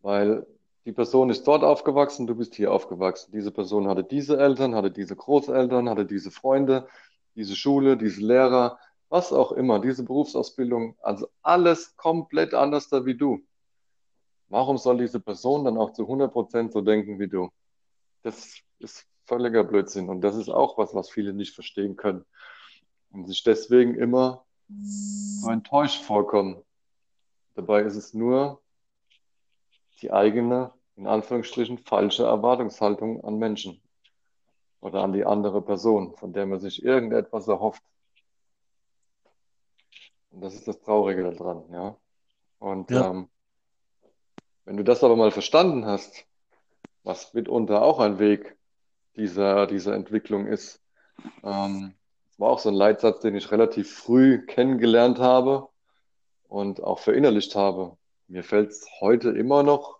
Weil 0.01 0.45
die 0.85 0.91
Person 0.91 1.29
ist 1.29 1.47
dort 1.47 1.63
aufgewachsen, 1.63 2.27
du 2.27 2.35
bist 2.35 2.55
hier 2.55 2.73
aufgewachsen. 2.73 3.31
Diese 3.31 3.51
Person 3.51 3.87
hatte 3.87 4.03
diese 4.03 4.37
Eltern, 4.37 4.75
hatte 4.75 4.91
diese 4.91 5.15
Großeltern, 5.15 5.89
hatte 5.89 6.05
diese 6.05 6.29
Freunde, 6.29 6.87
diese 7.35 7.55
Schule, 7.55 7.95
diese 7.95 8.21
Lehrer, 8.21 8.77
was 9.07 9.31
auch 9.31 9.53
immer, 9.53 9.79
diese 9.79 10.03
Berufsausbildung. 10.03 10.97
Also 11.01 11.29
alles 11.41 11.95
komplett 11.95 12.53
anders 12.53 12.89
da 12.89 13.05
wie 13.05 13.15
du. 13.15 13.39
Warum 14.53 14.77
soll 14.77 14.99
diese 14.99 15.19
Person 15.19 15.65
dann 15.65 15.79
auch 15.79 15.93
zu 15.93 16.03
100% 16.03 16.71
so 16.71 16.81
denken 16.81 17.17
wie 17.17 17.27
du? 17.27 17.49
Das 18.21 18.61
ist 18.77 19.07
völliger 19.25 19.63
Blödsinn. 19.63 20.09
Und 20.09 20.21
das 20.21 20.35
ist 20.35 20.49
auch 20.49 20.77
was, 20.77 20.93
was 20.93 21.09
viele 21.09 21.33
nicht 21.33 21.55
verstehen 21.55 21.95
können. 21.95 22.23
Und 23.09 23.25
sich 23.25 23.41
deswegen 23.41 23.95
immer 23.95 24.45
so 24.69 25.49
enttäuscht 25.49 26.03
vorkommen. 26.03 26.61
Dabei 27.55 27.81
ist 27.81 27.95
es 27.95 28.13
nur 28.13 28.61
die 30.03 30.11
eigene, 30.11 30.71
in 30.97 31.07
Anführungsstrichen, 31.07 31.79
falsche 31.79 32.25
Erwartungshaltung 32.25 33.23
an 33.23 33.39
Menschen 33.39 33.81
oder 34.81 35.01
an 35.01 35.13
die 35.13 35.25
andere 35.25 35.63
Person, 35.63 36.15
von 36.15 36.31
der 36.31 36.45
man 36.45 36.59
sich 36.59 36.83
irgendetwas 36.83 37.47
erhofft. 37.47 37.81
Und 40.29 40.41
das 40.41 40.53
ist 40.53 40.67
das 40.67 40.79
Traurige 40.79 41.23
daran, 41.23 41.63
ja. 41.71 41.97
Und 42.59 42.91
ja. 42.91 43.09
Ähm, 43.09 43.29
wenn 44.65 44.77
du 44.77 44.83
das 44.83 45.03
aber 45.03 45.15
mal 45.15 45.31
verstanden 45.31 45.85
hast, 45.85 46.25
was 47.03 47.33
mitunter 47.33 47.81
auch 47.81 47.99
ein 47.99 48.19
Weg 48.19 48.57
dieser, 49.15 49.67
dieser 49.67 49.95
Entwicklung 49.95 50.47
ist, 50.47 50.81
ähm, 51.43 51.93
war 52.37 52.49
auch 52.49 52.59
so 52.59 52.69
ein 52.69 52.75
Leitsatz, 52.75 53.19
den 53.19 53.35
ich 53.35 53.51
relativ 53.51 53.93
früh 53.93 54.45
kennengelernt 54.45 55.19
habe 55.19 55.69
und 56.47 56.81
auch 56.81 56.99
verinnerlicht 56.99 57.55
habe. 57.55 57.97
Mir 58.27 58.43
fällt 58.43 58.71
es 58.71 58.87
heute 58.99 59.29
immer 59.29 59.63
noch 59.63 59.99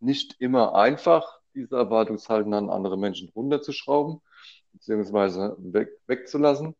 nicht 0.00 0.36
immer 0.40 0.74
einfach, 0.74 1.40
diese 1.54 1.76
Erwartungshalten 1.76 2.52
an 2.54 2.70
andere 2.70 2.98
Menschen 2.98 3.30
runterzuschrauben, 3.34 4.20
beziehungsweise 4.72 5.56
weg, 5.58 5.88
wegzulassen. 6.06 6.76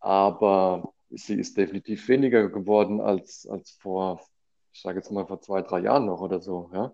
Aber 0.00 0.92
sie 1.10 1.34
ist 1.34 1.56
definitiv 1.56 2.06
weniger 2.08 2.48
geworden 2.48 3.00
als, 3.00 3.46
als 3.46 3.70
vor 3.70 4.20
ich 4.74 4.82
sage 4.82 4.98
jetzt 4.98 5.10
mal 5.10 5.26
vor 5.26 5.40
zwei, 5.40 5.62
drei 5.62 5.78
Jahren 5.78 6.06
noch 6.06 6.20
oder 6.20 6.40
so, 6.40 6.68
ja. 6.72 6.92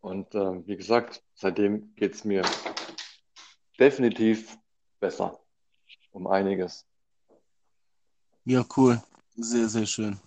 Und 0.00 0.34
äh, 0.34 0.66
wie 0.66 0.76
gesagt, 0.76 1.22
seitdem 1.34 1.94
geht 1.94 2.14
es 2.14 2.24
mir 2.24 2.42
definitiv 3.78 4.58
besser. 4.98 5.38
Um 6.10 6.26
einiges. 6.26 6.86
Ja, 8.44 8.64
cool. 8.76 9.00
Sehr, 9.36 9.68
sehr 9.68 9.86
schön. 9.86 10.18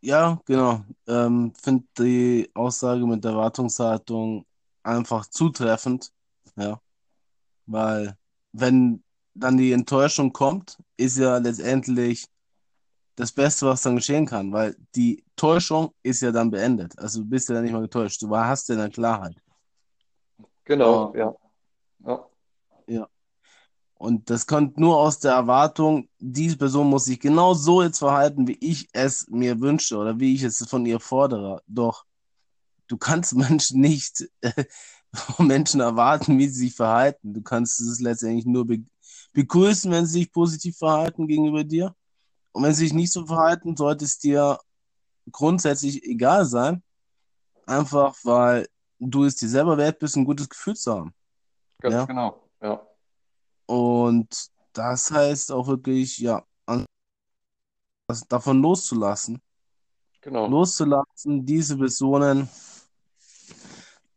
Ja, 0.00 0.40
genau. 0.44 0.84
Ähm, 1.06 1.52
Finde 1.54 1.86
die 1.98 2.50
Aussage 2.54 3.06
mit 3.06 3.24
der 3.24 3.32
Erwartungshaltung 3.32 4.44
einfach 4.82 5.26
zutreffend. 5.26 6.12
Ja. 6.56 6.80
Weil, 7.66 8.16
wenn 8.52 9.02
dann 9.34 9.56
die 9.56 9.72
Enttäuschung 9.72 10.32
kommt, 10.32 10.78
ist 10.96 11.16
ja 11.16 11.38
letztendlich 11.38 12.26
das 13.20 13.32
Beste, 13.32 13.66
was 13.66 13.82
dann 13.82 13.96
geschehen 13.96 14.26
kann, 14.26 14.52
weil 14.52 14.76
die 14.94 15.24
Täuschung 15.36 15.92
ist 16.02 16.22
ja 16.22 16.32
dann 16.32 16.50
beendet. 16.50 16.98
Also 16.98 17.20
du 17.20 17.26
bist 17.28 17.48
ja 17.48 17.54
dann 17.54 17.64
nicht 17.64 17.72
mal 17.72 17.82
getäuscht. 17.82 18.22
Du 18.22 18.34
hast 18.34 18.68
ja 18.68 18.76
dann 18.76 18.90
Klarheit. 18.90 19.36
Genau, 20.64 21.14
ja. 21.14 21.34
ja. 22.06 22.26
Ja. 22.86 23.08
Und 23.94 24.30
das 24.30 24.46
kommt 24.46 24.78
nur 24.78 24.96
aus 24.96 25.18
der 25.18 25.32
Erwartung, 25.32 26.08
diese 26.18 26.56
Person 26.56 26.88
muss 26.88 27.04
sich 27.04 27.20
genau 27.20 27.52
so 27.52 27.82
jetzt 27.82 27.98
verhalten, 27.98 28.48
wie 28.48 28.56
ich 28.60 28.88
es 28.92 29.28
mir 29.28 29.60
wünsche 29.60 29.96
oder 29.98 30.18
wie 30.18 30.34
ich 30.34 30.42
es 30.42 30.66
von 30.66 30.86
ihr 30.86 31.00
fordere. 31.00 31.62
Doch 31.66 32.06
du 32.86 32.96
kannst 32.96 33.34
Menschen 33.34 33.80
nicht 33.80 34.26
äh, 34.40 34.64
von 35.14 35.46
Menschen 35.46 35.80
erwarten, 35.80 36.38
wie 36.38 36.48
sie 36.48 36.66
sich 36.66 36.74
verhalten. 36.74 37.34
Du 37.34 37.42
kannst 37.42 37.80
es 37.80 38.00
letztendlich 38.00 38.46
nur 38.46 38.66
be 38.66 38.84
begrüßen, 39.32 39.92
wenn 39.92 40.06
sie 40.06 40.20
sich 40.20 40.32
positiv 40.32 40.76
verhalten 40.78 41.28
gegenüber 41.28 41.62
dir. 41.62 41.94
Und 42.52 42.62
wenn 42.62 42.74
sie 42.74 42.84
sich 42.84 42.92
nicht 42.92 43.12
so 43.12 43.26
verhalten, 43.26 43.76
sollte 43.76 44.04
es 44.04 44.18
dir 44.18 44.58
grundsätzlich 45.30 46.02
egal 46.04 46.44
sein. 46.44 46.82
Einfach 47.66 48.16
weil 48.24 48.68
du 48.98 49.24
es 49.24 49.36
dir 49.36 49.48
selber 49.48 49.78
wert 49.78 49.98
bist, 49.98 50.16
ein 50.16 50.24
gutes 50.24 50.48
Gefühl 50.48 50.76
zu 50.76 50.92
haben. 50.92 51.14
Ganz 51.80 51.94
ja? 51.94 52.04
genau, 52.04 52.48
ja. 52.60 52.86
Und 53.66 54.50
das 54.72 55.10
heißt 55.10 55.52
auch 55.52 55.66
wirklich, 55.68 56.18
ja, 56.18 56.44
davon 58.28 58.60
loszulassen 58.60 59.40
Genau. 60.22 60.46
loszulassen, 60.48 61.46
diese 61.46 61.78
Personen, 61.78 62.48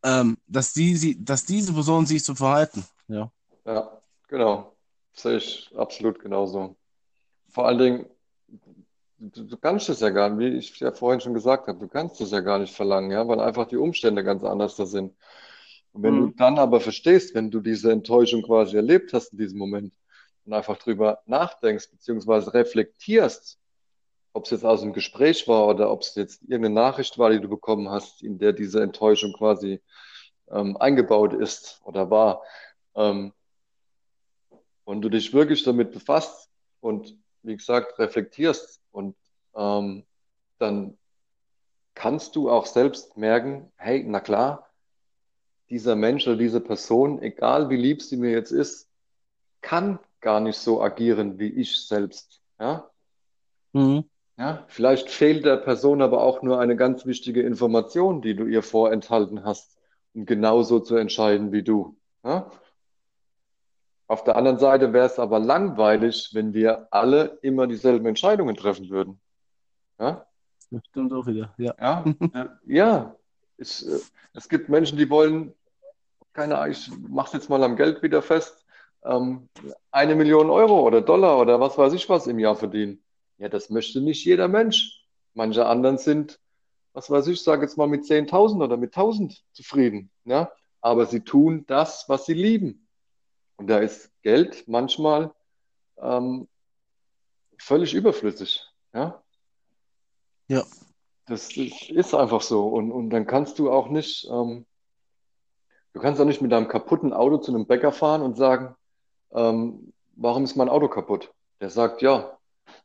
ähm, 0.03 0.37
dass 0.47 0.73
die, 0.73 0.95
sie, 0.97 1.23
dass 1.23 1.45
diese 1.45 1.71
Personen 1.73 2.05
sich 2.05 2.23
so 2.23 2.35
verhalten. 2.35 2.83
Ja. 3.07 3.31
Ja, 3.65 4.01
genau. 4.27 4.75
Sehe 5.13 5.37
ich 5.37 5.71
absolut 5.77 6.19
genauso. 6.19 6.75
Vor 7.49 7.67
allen 7.67 7.77
Dingen, 7.77 8.05
du, 9.31 9.43
du 9.45 9.57
kannst 9.57 9.89
es 9.89 9.99
ja 10.01 10.09
gar 10.09 10.29
nicht, 10.29 10.53
wie 10.53 10.57
ich 10.57 10.79
ja 10.79 10.91
vorhin 10.91 11.21
schon 11.21 11.33
gesagt 11.33 11.67
habe, 11.67 11.79
du 11.79 11.87
kannst 11.87 12.21
es 12.21 12.31
ja 12.31 12.41
gar 12.41 12.59
nicht 12.59 12.73
verlangen, 12.75 13.11
ja, 13.11 13.27
weil 13.27 13.39
einfach 13.39 13.67
die 13.67 13.77
Umstände 13.77 14.23
ganz 14.23 14.43
anders 14.43 14.75
da 14.75 14.85
sind. 14.85 15.15
Und 15.93 16.03
wenn 16.03 16.15
du 16.15 16.27
Mhm. 16.27 16.35
dann 16.37 16.59
aber 16.59 16.81
verstehst, 16.81 17.35
wenn 17.35 17.51
du 17.51 17.59
diese 17.61 17.91
Enttäuschung 17.91 18.43
quasi 18.43 18.75
erlebt 18.77 19.13
hast 19.13 19.33
in 19.33 19.39
diesem 19.39 19.59
Moment 19.59 19.93
und 20.45 20.53
einfach 20.53 20.77
drüber 20.77 21.21
nachdenkst, 21.25 21.91
beziehungsweise 21.91 22.53
reflektierst, 22.53 23.59
ob 24.33 24.45
es 24.45 24.51
jetzt 24.51 24.65
aus 24.65 24.81
dem 24.81 24.93
Gespräch 24.93 25.47
war 25.47 25.67
oder 25.67 25.91
ob 25.91 26.01
es 26.01 26.15
jetzt 26.15 26.41
irgendeine 26.43 26.75
Nachricht 26.75 27.17
war, 27.19 27.31
die 27.31 27.39
du 27.41 27.49
bekommen 27.49 27.89
hast, 27.89 28.23
in 28.23 28.39
der 28.39 28.53
diese 28.53 28.81
Enttäuschung 28.83 29.33
quasi 29.33 29.81
ähm, 30.51 30.77
eingebaut 30.77 31.33
ist 31.33 31.81
oder 31.85 32.09
war, 32.09 32.43
ähm, 32.95 33.33
und 34.85 35.01
du 35.01 35.09
dich 35.09 35.33
wirklich 35.33 35.63
damit 35.63 35.91
befasst 35.91 36.49
und 36.81 37.17
wie 37.43 37.55
gesagt 37.55 37.97
reflektierst 37.99 38.82
und 38.93 39.15
ähm, 39.55 40.05
dann 40.59 40.97
kannst 41.95 42.35
du 42.35 42.49
auch 42.49 42.65
selbst 42.65 43.17
merken, 43.17 43.71
hey, 43.75 44.03
na 44.07 44.19
klar, 44.19 44.69
dieser 45.69 45.95
Mensch 45.95 46.27
oder 46.27 46.37
diese 46.37 46.61
Person, 46.61 47.21
egal 47.21 47.69
wie 47.69 47.77
lieb 47.77 48.01
sie 48.01 48.17
mir 48.17 48.31
jetzt 48.31 48.51
ist, 48.51 48.89
kann 49.61 49.99
gar 50.21 50.39
nicht 50.39 50.57
so 50.57 50.81
agieren 50.81 51.39
wie 51.39 51.49
ich 51.49 51.85
selbst. 51.85 52.41
Ja? 52.59 52.89
Mhm. 53.73 54.05
Ja? 54.37 54.63
Vielleicht 54.67 55.09
fehlt 55.09 55.45
der 55.45 55.57
Person 55.57 56.01
aber 56.01 56.23
auch 56.23 56.41
nur 56.41 56.59
eine 56.59 56.75
ganz 56.75 57.05
wichtige 57.05 57.41
Information, 57.41 58.21
die 58.21 58.35
du 58.35 58.45
ihr 58.45 58.63
vorenthalten 58.63 59.43
hast, 59.43 59.77
um 60.13 60.25
genauso 60.25 60.79
zu 60.79 60.95
entscheiden 60.95 61.51
wie 61.51 61.63
du. 61.63 61.97
Ja? 62.23 62.51
Auf 64.13 64.23
der 64.23 64.35
anderen 64.35 64.59
Seite 64.59 64.93
wäre 64.93 65.07
es 65.07 65.17
aber 65.17 65.39
langweilig, 65.39 66.29
wenn 66.33 66.53
wir 66.53 66.87
alle 66.91 67.39
immer 67.41 67.65
dieselben 67.65 68.05
Entscheidungen 68.05 68.55
treffen 68.55 68.91
würden. 68.91 69.19
Ja? 69.99 70.27
Das 70.69 70.85
stimmt 70.85 71.11
auch 71.13 71.25
wieder. 71.25 71.51
Ja. 71.57 71.73
Ja, 71.79 72.59
ja. 72.67 73.15
Ich, 73.57 73.83
äh, 73.87 73.97
es 74.33 74.47
gibt 74.47 74.69
Menschen, 74.69 74.99
die 74.99 75.09
wollen, 75.09 75.55
keine 76.31 76.59
Ahnung, 76.59 76.73
ich 76.73 76.91
mach's 77.09 77.33
jetzt 77.33 77.49
mal 77.49 77.63
am 77.63 77.75
Geld 77.75 78.03
wieder 78.03 78.21
fest, 78.21 78.63
ähm, 79.03 79.49
eine 79.89 80.13
Million 80.13 80.51
Euro 80.51 80.81
oder 80.81 81.01
Dollar 81.01 81.39
oder 81.39 81.59
was 81.59 81.75
weiß 81.75 81.93
ich 81.93 82.07
was 82.07 82.27
im 82.27 82.37
Jahr 82.37 82.55
verdienen. 82.55 83.03
Ja, 83.39 83.49
das 83.49 83.71
möchte 83.71 83.99
nicht 83.99 84.23
jeder 84.25 84.47
Mensch. 84.47 85.07
Manche 85.33 85.65
anderen 85.65 85.97
sind, 85.97 86.39
was 86.93 87.09
weiß 87.09 87.25
ich, 87.29 87.41
sage 87.41 87.63
jetzt 87.63 87.79
mal 87.79 87.87
mit 87.87 88.03
10.000 88.03 88.63
oder 88.63 88.77
mit 88.77 88.93
1.000 88.93 89.39
zufrieden. 89.53 90.11
Ja, 90.23 90.51
aber 90.81 91.07
sie 91.07 91.21
tun 91.21 91.63
das, 91.65 92.05
was 92.09 92.27
sie 92.27 92.35
lieben. 92.35 92.82
Und 93.63 93.67
da 93.67 93.77
ist 93.77 94.11
Geld 94.23 94.67
manchmal 94.67 95.33
ähm, 95.97 96.49
völlig 97.57 97.93
überflüssig. 97.93 98.61
Ja. 98.93 99.23
Ja. 100.49 100.65
Das 101.27 101.55
ist, 101.55 101.89
ist 101.89 102.13
einfach 102.13 102.41
so. 102.41 102.67
Und, 102.67 102.91
und 102.91 103.09
dann 103.09 103.25
kannst 103.25 103.59
du 103.59 103.71
auch 103.71 103.87
nicht, 103.87 104.27
ähm, 104.29 104.65
du 105.93 106.01
kannst 106.01 106.19
auch 106.19 106.25
nicht 106.25 106.41
mit 106.41 106.51
deinem 106.51 106.67
kaputten 106.67 107.13
Auto 107.13 107.37
zu 107.37 107.53
einem 107.53 107.65
Bäcker 107.65 107.93
fahren 107.93 108.21
und 108.21 108.35
sagen, 108.35 108.75
ähm, 109.31 109.93
warum 110.17 110.43
ist 110.43 110.57
mein 110.57 110.67
Auto 110.67 110.89
kaputt? 110.89 111.33
Der 111.61 111.69
sagt, 111.69 112.01
ja, 112.01 112.37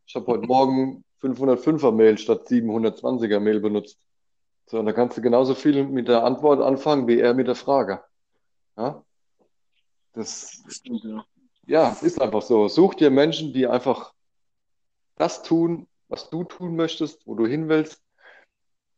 ich 0.07 0.15
habe 0.15 0.29
heute 0.29 0.47
Morgen 0.47 1.03
505er 1.21 1.91
Mail 1.91 2.19
statt 2.19 2.47
720er 2.47 3.41
Mail 3.41 3.59
benutzt. 3.59 3.99
So, 4.67 4.79
und 4.79 4.87
da 4.87 4.93
kannst 4.93 5.17
du 5.17 5.23
genauso 5.23 5.57
viel 5.57 5.83
mit 5.83 6.07
der 6.07 6.23
Antwort 6.23 6.63
anfangen, 6.63 7.09
wie 7.09 7.19
er 7.19 7.35
mit 7.35 7.49
der 7.49 7.57
Frage. 7.57 8.05
Ja, 8.77 9.03
das, 10.19 10.65
Stimmt, 10.69 11.05
ja. 11.05 11.25
ja, 11.67 11.97
ist 12.03 12.21
einfach 12.21 12.43
so. 12.43 12.69
Such 12.69 12.95
dir 12.95 13.11
Menschen, 13.11 13.53
die 13.53 13.67
einfach 13.67 14.13
das 15.17 15.43
tun, 15.43 15.87
was 16.09 16.29
du 16.31 16.45
tun 16.45 16.77
möchtest, 16.77 17.27
wo 17.27 17.35
du 17.35 17.47
hin 17.47 17.69
willst. 17.69 18.03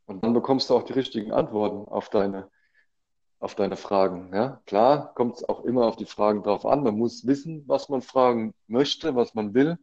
Und 0.05 0.23
dann 0.23 0.33
bekommst 0.33 0.69
du 0.69 0.75
auch 0.75 0.83
die 0.83 0.93
richtigen 0.93 1.31
Antworten 1.31 1.87
auf 1.89 2.09
deine, 2.09 2.49
auf 3.39 3.55
deine 3.55 3.77
Fragen. 3.77 4.33
Ja, 4.33 4.61
klar, 4.65 5.13
kommt 5.13 5.37
es 5.37 5.47
auch 5.47 5.63
immer 5.63 5.85
auf 5.85 5.95
die 5.95 6.05
Fragen 6.05 6.43
drauf 6.43 6.65
an. 6.65 6.83
Man 6.83 6.97
muss 6.97 7.25
wissen, 7.27 7.63
was 7.67 7.87
man 7.87 8.01
fragen 8.01 8.53
möchte, 8.67 9.15
was 9.15 9.35
man 9.35 9.53
will. 9.53 9.77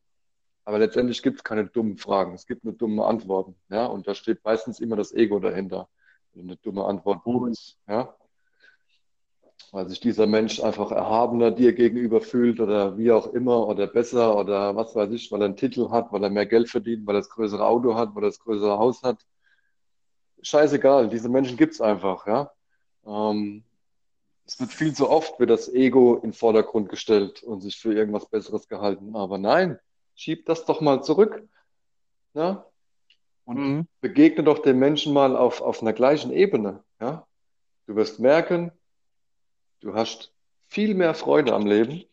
Aber 0.64 0.78
letztendlich 0.78 1.22
gibt 1.22 1.38
es 1.38 1.44
keine 1.44 1.66
dummen 1.66 1.96
Fragen. 1.96 2.34
Es 2.34 2.46
gibt 2.46 2.64
nur 2.64 2.74
dumme 2.74 3.06
Antworten. 3.06 3.54
Ja, 3.70 3.86
und 3.86 4.06
da 4.06 4.14
steht 4.14 4.44
meistens 4.44 4.80
immer 4.80 4.96
das 4.96 5.12
Ego 5.12 5.38
dahinter, 5.38 5.88
wenn 6.32 6.42
du 6.42 6.48
eine 6.48 6.56
dumme 6.58 6.84
Antwort 6.84 7.24
bekommst. 7.24 7.78
Ja, 7.86 8.14
weil 9.70 9.88
sich 9.88 10.00
dieser 10.00 10.26
Mensch 10.26 10.62
einfach 10.62 10.90
erhabener 10.90 11.50
dir 11.50 11.74
gegenüber 11.74 12.20
fühlt 12.20 12.60
oder 12.60 12.96
wie 12.96 13.12
auch 13.12 13.26
immer 13.34 13.66
oder 13.68 13.86
besser 13.86 14.36
oder 14.38 14.74
was 14.76 14.94
weiß 14.94 15.10
ich, 15.12 15.30
weil 15.30 15.42
er 15.42 15.46
einen 15.46 15.56
Titel 15.56 15.90
hat, 15.90 16.12
weil 16.12 16.22
er 16.24 16.30
mehr 16.30 16.46
Geld 16.46 16.70
verdient, 16.70 17.06
weil 17.06 17.16
er 17.16 17.20
das 17.20 17.30
größere 17.30 17.64
Auto 17.66 17.94
hat, 17.94 18.14
weil 18.14 18.24
er 18.24 18.30
das 18.30 18.40
größere 18.40 18.78
Haus 18.78 19.02
hat. 19.02 19.24
Scheißegal, 20.42 21.08
diese 21.08 21.28
Menschen 21.28 21.56
gibt's 21.56 21.80
einfach, 21.80 22.26
ja. 22.26 22.50
Ähm, 23.06 23.64
es 24.46 24.58
wird 24.58 24.72
viel 24.72 24.94
zu 24.94 25.10
oft 25.10 25.38
wird 25.38 25.50
das 25.50 25.68
Ego 25.68 26.14
in 26.16 26.30
den 26.30 26.32
Vordergrund 26.32 26.88
gestellt 26.88 27.42
und 27.42 27.60
sich 27.60 27.76
für 27.76 27.92
irgendwas 27.92 28.26
Besseres 28.26 28.68
gehalten. 28.68 29.14
Aber 29.14 29.36
nein, 29.36 29.78
schieb 30.14 30.46
das 30.46 30.64
doch 30.64 30.80
mal 30.80 31.02
zurück, 31.02 31.46
ja, 32.32 32.64
und 33.44 33.58
Mhm. 33.58 33.88
begegne 34.00 34.44
doch 34.44 34.60
den 34.60 34.78
Menschen 34.78 35.12
mal 35.12 35.36
auf, 35.36 35.60
auf 35.60 35.82
einer 35.82 35.92
gleichen 35.92 36.32
Ebene, 36.32 36.82
ja. 37.00 37.26
Du 37.86 37.96
wirst 37.96 38.20
merken, 38.20 38.72
du 39.80 39.94
hast 39.94 40.32
viel 40.66 40.94
mehr 40.94 41.14
Freude 41.14 41.54
am 41.54 41.66
Leben, 41.66 42.04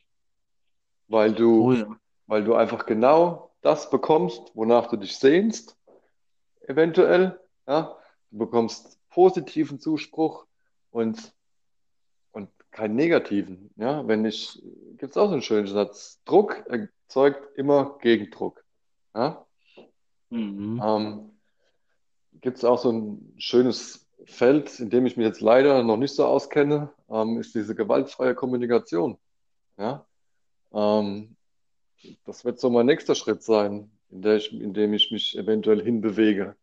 weil 1.08 1.32
Oh 1.32 1.36
du, 1.36 1.74
ja. 1.74 2.00
weil 2.28 2.44
du 2.44 2.56
einfach 2.56 2.86
genau 2.86 3.52
das 3.62 3.90
bekommst, 3.90 4.52
wonach 4.54 4.88
du 4.88 4.98
dich 4.98 5.18
sehnst, 5.18 5.78
eventuell, 6.62 7.40
ja. 7.68 7.98
Du 8.32 8.40
bekommst 8.40 9.00
positiven 9.10 9.80
Zuspruch 9.80 10.46
und, 10.92 11.34
und 12.32 12.50
keinen 12.72 12.96
negativen, 12.96 13.72
ja. 13.76 14.08
Wenn 14.08 14.26
ich, 14.26 14.62
gibt's 14.98 15.18
auch 15.18 15.28
so 15.28 15.34
einen 15.34 15.42
schönen 15.42 15.68
Satz, 15.68 16.22
Druck 16.26 16.66
erzeugt 16.68 17.58
immer 17.58 17.98
Gegendruck, 18.02 18.64
ja. 19.16 19.46
Mhm. 20.30 20.82
Ähm, 20.84 21.32
gibt 22.42 22.58
es 22.58 22.66
auch 22.66 22.80
so 22.80 22.92
ein 22.92 23.34
schönes 23.38 24.08
Feld, 24.26 24.80
in 24.80 24.90
dem 24.90 25.06
ich 25.06 25.18
mich 25.18 25.26
jetzt 25.26 25.42
leider 25.42 25.84
noch 25.84 25.98
nicht 25.98 26.16
so 26.16 26.26
auskenne, 26.26 26.92
ähm, 27.10 27.40
ist 27.40 27.56
diese 27.56 27.76
gewaltfreie 27.76 28.36
Kommunikation. 28.36 29.18
Ja? 29.78 30.06
Ähm, 30.74 31.36
das 32.26 32.46
wird 32.46 32.60
so 32.60 32.70
mein 32.70 32.86
nächster 32.86 33.16
Schritt 33.16 33.44
sein, 33.44 33.92
in 34.10 34.24
ich, 34.26 34.54
in 34.54 34.74
dem 34.74 34.94
ich 34.94 35.12
mich 35.12 35.38
eventuell 35.38 35.84
hinbewege. 35.84 36.56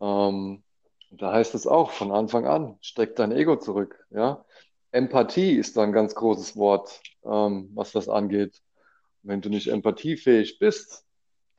Ähm, 0.00 0.62
da 1.10 1.32
heißt 1.32 1.54
es 1.54 1.66
auch 1.66 1.90
von 1.90 2.12
Anfang 2.12 2.46
an, 2.46 2.76
steck 2.80 3.16
dein 3.16 3.32
Ego 3.32 3.56
zurück. 3.56 4.06
Ja? 4.10 4.44
Empathie 4.90 5.52
ist 5.52 5.76
da 5.76 5.82
ein 5.82 5.92
ganz 5.92 6.14
großes 6.14 6.56
Wort, 6.56 7.00
ähm, 7.24 7.70
was 7.74 7.92
das 7.92 8.08
angeht. 8.08 8.62
Wenn 9.22 9.40
du 9.40 9.48
nicht 9.48 9.68
empathiefähig 9.68 10.58
bist, 10.58 11.04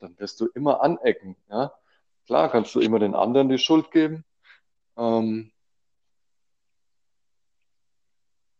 dann 0.00 0.18
wirst 0.18 0.40
du 0.40 0.46
immer 0.54 0.82
anecken. 0.82 1.36
Ja? 1.50 1.72
Klar 2.26 2.50
kannst 2.50 2.74
du 2.74 2.80
immer 2.80 2.98
den 2.98 3.14
anderen 3.14 3.48
die 3.48 3.58
Schuld 3.58 3.90
geben. 3.90 4.24
Ähm, 4.96 5.50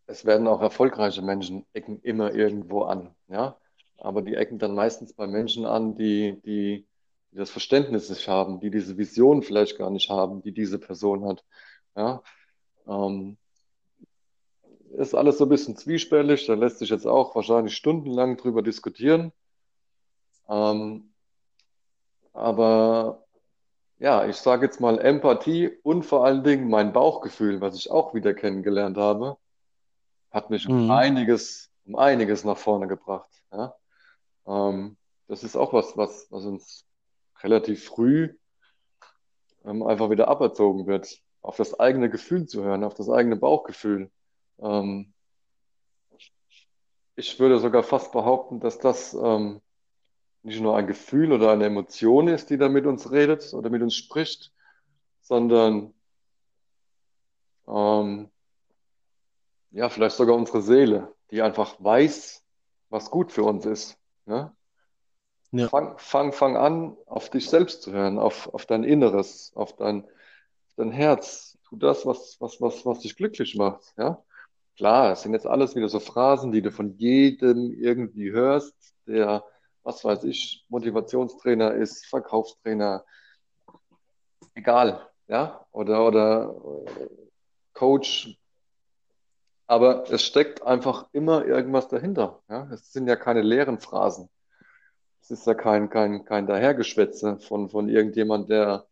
es 0.08 0.24
werden 0.24 0.48
auch 0.48 0.62
erfolgreiche 0.62 1.22
Menschen 1.22 1.66
ecken 1.74 2.00
immer 2.02 2.34
irgendwo 2.34 2.82
an. 2.82 3.14
Ja? 3.28 3.58
Aber 3.98 4.22
die 4.22 4.34
ecken 4.34 4.58
dann 4.58 4.74
meistens 4.74 5.12
bei 5.12 5.26
Menschen 5.26 5.66
an, 5.66 5.96
die, 5.96 6.40
die, 6.44 6.86
die 7.30 7.36
das 7.36 7.50
Verständnis 7.50 8.08
nicht 8.08 8.26
haben, 8.26 8.58
die 8.58 8.70
diese 8.70 8.96
Vision 8.96 9.42
vielleicht 9.42 9.76
gar 9.76 9.90
nicht 9.90 10.08
haben, 10.08 10.42
die 10.42 10.52
diese 10.52 10.78
Person 10.78 11.26
hat. 11.26 11.44
Ja? 11.94 12.22
Ähm, 12.88 13.36
ist 14.96 15.14
alles 15.14 15.36
so 15.36 15.44
ein 15.44 15.50
bisschen 15.50 15.76
zwiespältig, 15.76 16.46
da 16.46 16.54
lässt 16.54 16.78
sich 16.78 16.88
jetzt 16.88 17.06
auch 17.06 17.34
wahrscheinlich 17.34 17.76
stundenlang 17.76 18.38
drüber 18.38 18.62
diskutieren. 18.62 19.32
Ähm, 20.48 21.12
aber 22.32 23.26
ja, 23.98 24.26
ich 24.26 24.36
sage 24.36 24.64
jetzt 24.64 24.80
mal 24.80 24.98
Empathie 24.98 25.68
und 25.82 26.04
vor 26.04 26.24
allen 26.24 26.44
Dingen 26.44 26.70
mein 26.70 26.94
Bauchgefühl, 26.94 27.60
was 27.60 27.76
ich 27.76 27.90
auch 27.90 28.14
wieder 28.14 28.32
kennengelernt 28.32 28.96
habe, 28.96 29.36
hat 30.30 30.50
mich 30.50 30.68
um 30.68 30.84
Mhm. 30.84 30.90
einiges, 30.90 31.70
um 31.86 31.96
einiges 31.96 32.44
nach 32.44 32.58
vorne 32.58 32.86
gebracht. 32.86 33.30
Ja? 33.52 33.74
Ähm, 34.46 34.96
das 35.26 35.44
ist 35.44 35.56
auch 35.56 35.72
was, 35.72 35.96
was, 35.96 36.26
was 36.30 36.44
uns 36.44 36.86
relativ 37.42 37.84
früh 37.84 38.34
ähm, 39.64 39.82
einfach 39.82 40.10
wieder 40.10 40.28
aberzogen 40.28 40.86
wird, 40.86 41.20
auf 41.42 41.56
das 41.56 41.78
eigene 41.78 42.10
Gefühl 42.10 42.46
zu 42.46 42.64
hören, 42.64 42.84
auf 42.84 42.94
das 42.94 43.08
eigene 43.08 43.36
Bauchgefühl. 43.36 44.10
Ähm, 44.60 45.12
ich 47.16 47.38
würde 47.40 47.58
sogar 47.58 47.82
fast 47.82 48.12
behaupten, 48.12 48.60
dass 48.60 48.78
das 48.78 49.14
ähm, 49.14 49.60
nicht 50.42 50.60
nur 50.60 50.76
ein 50.76 50.86
Gefühl 50.86 51.32
oder 51.32 51.50
eine 51.52 51.66
Emotion 51.66 52.28
ist, 52.28 52.50
die 52.50 52.58
da 52.58 52.68
mit 52.68 52.86
uns 52.86 53.10
redet 53.10 53.52
oder 53.52 53.70
mit 53.70 53.82
uns 53.82 53.96
spricht, 53.96 54.52
sondern 55.20 55.94
ähm, 57.66 58.30
ja, 59.70 59.88
vielleicht 59.88 60.16
sogar 60.16 60.34
unsere 60.34 60.62
Seele, 60.62 61.14
die 61.30 61.42
einfach 61.42 61.76
weiß, 61.78 62.42
was 62.90 63.10
gut 63.10 63.32
für 63.32 63.44
uns 63.44 63.66
ist. 63.66 63.98
Ne? 64.26 64.54
Ja. 65.52 65.68
Fang, 65.68 65.98
fang, 65.98 66.32
fang 66.32 66.56
an, 66.56 66.96
auf 67.06 67.30
dich 67.30 67.48
selbst 67.48 67.82
zu 67.82 67.92
hören, 67.92 68.18
auf, 68.18 68.52
auf 68.52 68.66
dein 68.66 68.84
Inneres, 68.84 69.52
auf 69.54 69.76
dein, 69.76 70.04
auf 70.04 70.74
dein 70.76 70.90
Herz. 70.90 71.58
Tu 71.68 71.76
das, 71.76 72.06
was, 72.06 72.36
was, 72.40 72.60
was, 72.60 72.84
was 72.84 73.00
dich 73.00 73.16
glücklich 73.16 73.56
macht. 73.56 73.94
Ja? 73.96 74.22
Klar, 74.76 75.12
es 75.12 75.22
sind 75.22 75.32
jetzt 75.32 75.46
alles 75.46 75.74
wieder 75.74 75.88
so 75.88 76.00
Phrasen, 76.00 76.52
die 76.52 76.62
du 76.62 76.70
von 76.70 76.96
jedem 76.96 77.72
irgendwie 77.72 78.30
hörst, 78.30 78.94
der, 79.06 79.44
was 79.82 80.04
weiß 80.04 80.24
ich, 80.24 80.64
Motivationstrainer 80.68 81.74
ist, 81.74 82.06
Verkaufstrainer, 82.06 83.04
egal, 84.54 85.08
ja, 85.28 85.66
oder, 85.72 86.06
oder 86.06 86.54
äh, 86.86 87.08
Coach. 87.74 88.38
Aber 89.68 90.10
es 90.10 90.22
steckt 90.22 90.62
einfach 90.62 91.08
immer 91.12 91.44
irgendwas 91.44 91.88
dahinter. 91.88 92.42
Ja? 92.48 92.68
Es 92.72 92.90
sind 92.90 93.06
ja 93.06 93.16
keine 93.16 93.42
leeren 93.42 93.78
Phrasen. 93.78 94.30
Es 95.20 95.30
ist 95.30 95.46
ja 95.46 95.52
kein, 95.54 95.90
kein, 95.90 96.24
kein 96.24 96.46
Dahergeschwätze 96.46 97.38
von, 97.38 97.68
von 97.68 97.88
irgendjemand, 97.90 98.48
der 98.48 98.86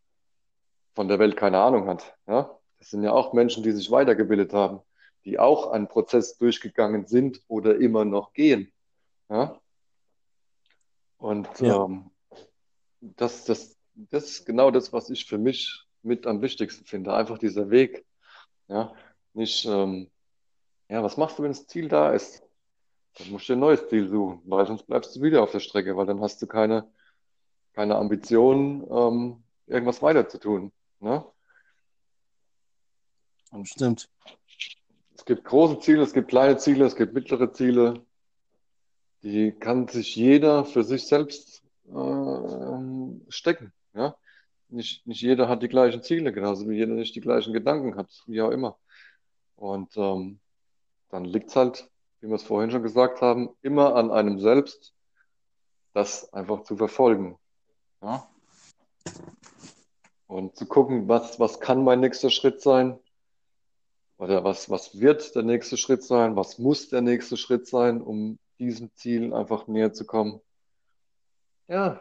von 0.95 1.09
der 1.09 1.19
Welt 1.19 1.37
keine 1.37 1.59
Ahnung 1.61 1.89
hat. 1.89 2.15
Ja? 2.27 2.59
Das 2.79 2.91
sind 2.91 3.03
ja 3.03 3.13
auch 3.13 3.33
Menschen, 3.33 3.63
die 3.63 3.73
sich 3.73 3.91
weitergebildet 3.91 4.53
haben, 4.53 4.81
die 5.25 5.39
auch 5.39 5.71
einen 5.71 5.89
Prozess 5.89 6.37
durchgegangen 6.37 7.07
sind 7.07 7.41
oder 7.49 7.77
immer 7.77 8.05
noch 8.05 8.35
gehen. 8.35 8.71
Ja? 9.31 9.59
Und 11.17 11.49
Ja. 11.61 11.87
ähm, 11.87 12.11
das, 13.01 13.47
das, 13.47 13.79
das 13.95 14.25
ist 14.27 14.45
genau 14.45 14.71
das, 14.71 14.93
was 14.93 15.09
ich 15.09 15.25
für 15.25 15.39
mich 15.39 15.87
mit 16.03 16.27
am 16.27 16.43
wichtigsten 16.43 16.85
finde. 16.85 17.15
Einfach 17.15 17.39
dieser 17.39 17.71
Weg. 17.71 18.05
Ja? 18.69 18.93
Nicht, 19.33 19.65
ähm, 19.65 20.11
ja, 20.89 21.03
was 21.03 21.17
machst 21.17 21.39
du, 21.39 21.43
wenn 21.43 21.51
das 21.51 21.67
Ziel 21.67 21.89
da 21.89 22.13
ist? 22.13 22.43
Dann 23.19 23.31
musst 23.31 23.49
du 23.49 23.53
dir 23.53 23.57
ein 23.57 23.61
neues 23.61 23.89
Ziel 23.89 24.09
suchen, 24.09 24.43
weil 24.45 24.67
sonst 24.67 24.87
bleibst 24.87 25.17
du 25.17 25.23
wieder 25.23 25.43
auf 25.43 25.51
der 25.51 25.61
Strecke, 25.61 25.97
weil 25.97 26.07
dann 26.07 26.21
hast 26.21 26.41
du 26.43 26.47
keine, 26.47 26.89
keine 27.73 27.97
Ambition, 27.97 28.87
ähm, 28.91 29.43
irgendwas 29.67 30.03
weiter 30.03 30.29
zu 30.29 30.39
tun. 30.39 30.73
Ne? 31.01 31.25
Und 33.51 33.69
Stimmt. 33.69 34.09
es 35.15 35.25
gibt 35.25 35.45
große 35.45 35.81
Ziele, 35.81 36.03
es 36.03 36.13
gibt 36.13 36.29
kleine 36.29 36.59
Ziele, 36.59 36.85
es 36.85 36.97
gibt 36.97 37.15
mittlere 37.15 37.53
Ziele. 37.53 38.05
Die 39.23 39.51
kann 39.53 39.89
sich 39.89 40.15
jeder 40.15 40.65
für 40.65 40.85
sich 40.85 41.07
selbst 41.07 41.65
ähm, 41.89 43.25
stecken. 43.29 43.73
Ja? 43.95 44.17
Nicht, 44.69 45.07
nicht 45.07 45.23
jeder 45.23 45.49
hat 45.49 45.63
die 45.63 45.69
gleichen 45.69 46.03
Ziele, 46.03 46.33
genauso 46.33 46.69
wie 46.69 46.77
jeder 46.77 46.95
nicht 46.95 47.15
die 47.15 47.21
gleichen 47.21 47.53
Gedanken 47.53 47.97
hat, 47.97 48.11
wie 48.27 48.43
auch 48.43 48.51
immer. 48.51 48.79
Und 49.57 49.97
ähm, 49.97 50.39
dann 51.11 51.25
liegt 51.25 51.51
es 51.51 51.57
halt, 51.57 51.91
wie 52.21 52.29
wir 52.29 52.37
es 52.37 52.43
vorhin 52.43 52.71
schon 52.71 52.83
gesagt 52.83 53.21
haben, 53.21 53.51
immer 53.63 53.95
an 53.95 54.11
einem 54.11 54.39
selbst, 54.41 54.95
das 55.93 56.33
einfach 56.33 56.63
zu 56.65 56.77
verfolgen. 56.77 57.39
Ja? 58.03 58.29
Und 60.27 60.57
zu 60.57 60.67
gucken, 60.67 61.09
was, 61.09 61.39
was 61.39 61.61
kann 61.61 61.85
mein 61.85 62.01
nächster 62.01 62.31
Schritt 62.31 62.61
sein? 62.61 62.99
Oder 64.19 64.45
was, 64.45 64.71
was 64.71 64.99
wird 64.99 65.35
der 65.35 65.43
nächste 65.43 65.77
Schritt 65.77 66.03
sein? 66.03 66.37
Was 66.37 66.59
muss 66.59 66.89
der 66.89 67.03
nächste 67.03 67.37
Schritt 67.37 67.67
sein, 67.67 68.01
um 68.01 68.39
diesem 68.59 68.91
Ziel 68.95 69.35
einfach 69.35 69.67
näher 69.67 69.93
zu 69.93 70.07
kommen? 70.07 70.41
Ja, 71.69 72.01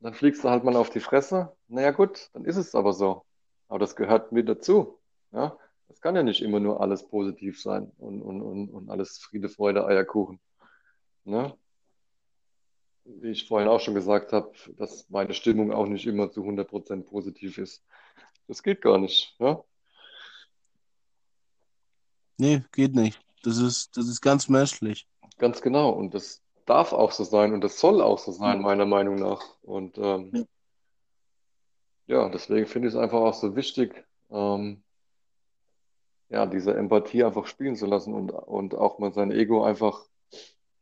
dann 0.00 0.14
fliegst 0.14 0.44
du 0.44 0.50
halt 0.50 0.64
mal 0.64 0.76
auf 0.76 0.90
die 0.90 1.00
Fresse. 1.00 1.56
Naja, 1.68 1.90
gut, 1.90 2.30
dann 2.34 2.44
ist 2.44 2.56
es 2.56 2.74
aber 2.74 2.92
so. 2.92 3.24
Aber 3.68 3.78
das 3.78 3.96
gehört 3.96 4.32
mit 4.32 4.48
dazu. 4.48 4.98
Ja, 5.32 5.56
das 5.88 6.00
kann 6.00 6.16
ja 6.16 6.22
nicht 6.22 6.42
immer 6.42 6.60
nur 6.60 6.80
alles 6.80 7.06
positiv 7.06 7.60
sein 7.60 7.90
und, 7.98 8.22
und, 8.22 8.42
und, 8.42 8.68
und 8.70 8.90
alles 8.90 9.18
Friede, 9.18 9.48
Freude, 9.48 9.86
Eierkuchen. 9.86 10.40
Ne? 11.24 11.56
Wie 13.04 13.30
ich 13.30 13.46
vorhin 13.46 13.68
auch 13.68 13.80
schon 13.80 13.94
gesagt 13.94 14.32
habe, 14.32 14.52
dass 14.76 15.08
meine 15.10 15.34
Stimmung 15.34 15.72
auch 15.72 15.86
nicht 15.86 16.06
immer 16.06 16.30
zu 16.30 16.42
100% 16.42 17.02
positiv 17.04 17.58
ist. 17.58 17.84
Das 18.48 18.62
geht 18.62 18.80
gar 18.80 18.98
nicht. 18.98 19.34
Ja? 19.38 19.62
Nee, 22.38 22.62
geht 22.72 22.94
nicht. 22.94 23.20
Das 23.42 23.58
ist, 23.58 23.96
das 23.96 24.08
ist 24.08 24.20
ganz 24.20 24.48
menschlich. 24.48 25.06
Ganz 25.38 25.60
genau. 25.60 25.90
Und 25.90 26.14
das 26.14 26.42
darf 26.64 26.92
auch 26.92 27.12
so 27.12 27.24
sein 27.24 27.52
und 27.52 27.62
das 27.62 27.78
soll 27.78 28.00
auch 28.00 28.18
so 28.18 28.32
sein, 28.32 28.62
meiner 28.62 28.86
Meinung 28.86 29.16
nach. 29.16 29.42
Und 29.62 29.98
ähm, 29.98 30.30
Ja. 32.06 32.22
ja, 32.22 32.28
deswegen 32.30 32.66
finde 32.66 32.88
ich 32.88 32.94
es 32.94 33.00
einfach 33.00 33.20
auch 33.20 33.34
so 33.34 33.54
wichtig, 33.54 34.04
ähm, 34.30 34.82
ja, 36.34 36.46
diese 36.46 36.74
Empathie 36.74 37.22
einfach 37.22 37.46
spielen 37.46 37.76
zu 37.76 37.86
lassen 37.86 38.12
und, 38.12 38.30
und 38.30 38.74
auch 38.74 38.98
mal 38.98 39.12
sein 39.12 39.30
Ego 39.30 39.62
einfach 39.62 40.04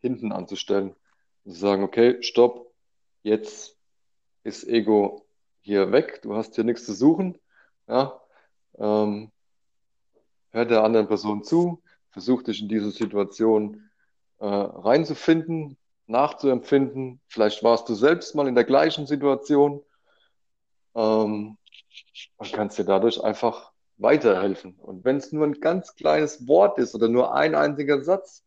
hinten 0.00 0.32
anzustellen. 0.32 0.96
Zu 1.44 1.50
sagen, 1.50 1.82
okay, 1.82 2.22
stopp, 2.22 2.72
jetzt 3.22 3.76
ist 4.44 4.66
Ego 4.66 5.26
hier 5.60 5.92
weg, 5.92 6.22
du 6.22 6.34
hast 6.34 6.54
hier 6.54 6.64
nichts 6.64 6.86
zu 6.86 6.94
suchen. 6.94 7.38
Ja, 7.86 8.18
ähm, 8.78 9.30
hör 10.52 10.64
der 10.64 10.84
anderen 10.84 11.06
Person 11.06 11.44
zu, 11.44 11.82
versuch 12.12 12.42
dich 12.42 12.62
in 12.62 12.68
diese 12.68 12.90
Situation 12.90 13.90
äh, 14.38 14.46
reinzufinden, 14.46 15.76
nachzuempfinden. 16.06 17.20
Vielleicht 17.26 17.62
warst 17.62 17.90
du 17.90 17.94
selbst 17.94 18.34
mal 18.34 18.48
in 18.48 18.54
der 18.54 18.64
gleichen 18.64 19.06
Situation 19.06 19.84
ähm, 20.94 21.58
und 22.38 22.52
kannst 22.54 22.78
dir 22.78 22.84
dadurch 22.84 23.22
einfach 23.22 23.71
weiterhelfen. 23.98 24.74
Und 24.76 25.04
wenn 25.04 25.16
es 25.16 25.32
nur 25.32 25.46
ein 25.46 25.60
ganz 25.60 25.94
kleines 25.94 26.46
Wort 26.48 26.78
ist 26.78 26.94
oder 26.94 27.08
nur 27.08 27.34
ein 27.34 27.54
einziger 27.54 28.02
Satz 28.02 28.44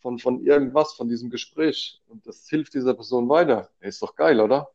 von, 0.00 0.18
von 0.18 0.40
irgendwas, 0.40 0.94
von 0.94 1.08
diesem 1.08 1.30
Gespräch 1.30 2.00
und 2.08 2.26
das 2.26 2.48
hilft 2.48 2.74
dieser 2.74 2.94
Person 2.94 3.28
weiter, 3.28 3.68
ist 3.80 4.02
doch 4.02 4.16
geil, 4.16 4.40
oder? 4.40 4.70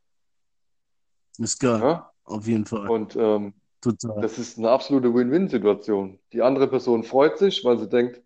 Ist 1.38 1.60
geil. 1.60 1.82
Ja? 1.82 2.12
Auf 2.24 2.48
jeden 2.48 2.66
Fall. 2.66 2.90
Und 2.90 3.16
ähm, 3.16 3.54
Total. 3.82 4.22
das 4.22 4.38
ist 4.38 4.58
eine 4.58 4.70
absolute 4.70 5.14
Win-Win-Situation. 5.14 6.20
Die 6.34 6.42
andere 6.42 6.68
Person 6.68 7.04
freut 7.04 7.38
sich, 7.38 7.64
weil 7.64 7.78
sie 7.78 7.90
denkt, 7.90 8.22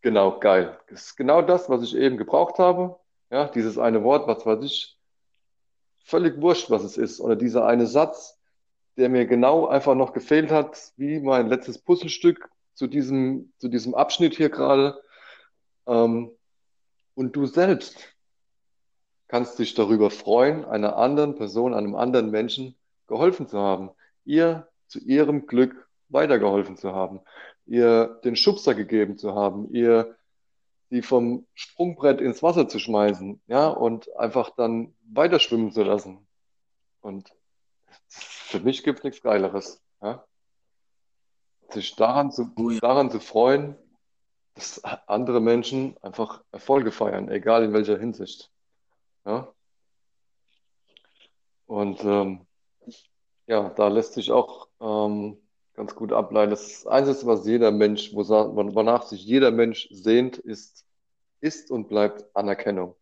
genau, 0.00 0.38
geil. 0.38 0.78
Das 0.88 1.06
ist 1.06 1.16
genau 1.16 1.42
das, 1.42 1.68
was 1.68 1.82
ich 1.82 1.94
eben 1.96 2.16
gebraucht 2.16 2.58
habe. 2.58 2.98
Ja, 3.30 3.48
dieses 3.48 3.78
eine 3.78 4.02
Wort, 4.04 4.26
was 4.26 4.46
weiß 4.46 4.64
ich, 4.64 4.98
völlig 6.04 6.40
wurscht, 6.40 6.70
was 6.70 6.84
es 6.84 6.96
ist. 6.96 7.20
Oder 7.20 7.36
dieser 7.36 7.66
eine 7.66 7.86
Satz, 7.86 8.35
der 8.96 9.08
mir 9.08 9.26
genau 9.26 9.66
einfach 9.66 9.94
noch 9.94 10.12
gefehlt 10.12 10.50
hat, 10.50 10.92
wie 10.96 11.20
mein 11.20 11.48
letztes 11.48 11.78
Puzzlestück 11.78 12.48
zu 12.74 12.86
diesem, 12.86 13.52
zu 13.58 13.68
diesem 13.68 13.94
Abschnitt 13.94 14.34
hier 14.34 14.50
gerade. 14.50 15.00
Ähm, 15.86 16.30
und 17.14 17.36
du 17.36 17.46
selbst 17.46 18.14
kannst 19.28 19.58
dich 19.58 19.74
darüber 19.74 20.10
freuen, 20.10 20.64
einer 20.64 20.96
anderen 20.96 21.34
Person, 21.34 21.74
einem 21.74 21.96
anderen 21.96 22.30
Menschen 22.30 22.76
geholfen 23.06 23.48
zu 23.48 23.58
haben, 23.58 23.90
ihr 24.24 24.68
zu 24.86 24.98
ihrem 25.00 25.46
Glück 25.46 25.88
weitergeholfen 26.08 26.76
zu 26.76 26.94
haben, 26.94 27.20
ihr 27.66 28.20
den 28.24 28.36
Schubser 28.36 28.74
gegeben 28.74 29.18
zu 29.18 29.34
haben, 29.34 29.72
ihr 29.72 30.16
die 30.90 31.02
vom 31.02 31.46
Sprungbrett 31.54 32.20
ins 32.20 32.42
Wasser 32.42 32.68
zu 32.68 32.78
schmeißen, 32.78 33.40
ja, 33.48 33.66
und 33.66 34.14
einfach 34.16 34.50
dann 34.50 34.94
weiterschwimmen 35.10 35.72
zu 35.72 35.82
lassen. 35.82 36.26
Und 37.00 37.32
für 38.58 38.64
mich 38.64 38.82
gibt 38.82 39.00
es 39.00 39.04
nichts 39.04 39.22
Geileres, 39.22 39.82
ja. 40.02 40.24
Sich 41.70 41.96
daran 41.96 42.30
zu, 42.30 42.52
Oh 42.56 42.70
ja. 42.70 42.78
daran 42.80 43.10
zu 43.10 43.20
freuen, 43.20 43.76
dass 44.54 44.82
andere 44.84 45.40
Menschen 45.40 45.96
einfach 46.00 46.42
Erfolge 46.52 46.92
feiern, 46.92 47.28
egal 47.28 47.64
in 47.64 47.72
welcher 47.72 47.98
Hinsicht. 47.98 48.50
Ja. 49.24 49.52
Und 51.66 52.02
ähm, 52.04 52.46
ja, 53.46 53.70
da 53.70 53.88
lässt 53.88 54.14
sich 54.14 54.30
auch 54.30 54.68
ähm, 54.80 55.36
ganz 55.74 55.94
gut 55.94 56.12
ableiten. 56.12 56.50
Das 56.50 56.86
Einzige, 56.86 57.26
was 57.26 57.46
jeder 57.46 57.70
Mensch, 57.72 58.14
wonach 58.14 59.02
sich 59.02 59.24
jeder 59.24 59.50
Mensch 59.50 59.88
sehnt, 59.90 60.38
ist, 60.38 60.86
ist 61.40 61.70
und 61.70 61.88
bleibt 61.88 62.24
Anerkennung. 62.34 62.96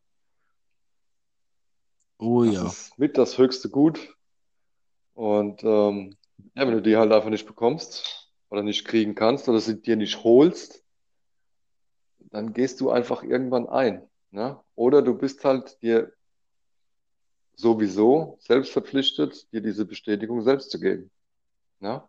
Oh 2.19 2.45
Das 2.45 2.55
ja. 2.55 2.67
ist 2.67 2.99
mit 2.99 3.19
das 3.19 3.39
höchste 3.39 3.69
Gut. 3.69 4.17
Und 5.15 5.63
ähm, 5.65 6.17
ja, 6.55 6.67
wenn 6.67 6.73
du 6.73 6.83
die 6.83 6.97
halt 6.97 7.13
einfach 7.13 7.31
nicht 7.31 7.47
bekommst 7.47 8.31
oder 8.51 8.63
nicht 8.63 8.85
kriegen 8.85 9.15
kannst 9.15 9.49
oder 9.49 9.61
sie 9.61 9.81
dir 9.81 9.97
nicht 9.97 10.23
holst, 10.25 10.85
dann 12.19 12.53
gehst 12.53 12.81
du 12.81 12.91
einfach 12.91 13.23
irgendwann 13.23 13.69
ein. 13.69 14.09
Ne? 14.31 14.61
Oder 14.75 15.03
du 15.03 15.15
bist 15.17 15.45
halt 15.45 15.81
dir 15.83 16.13
sowieso 17.55 18.37
selbst 18.41 18.73
verpflichtet, 18.73 19.51
dir 19.53 19.61
diese 19.61 19.85
Bestätigung 19.87 20.43
selbst 20.43 20.71
zu 20.71 20.81
geben. 20.81 21.11
Ne? 21.79 22.03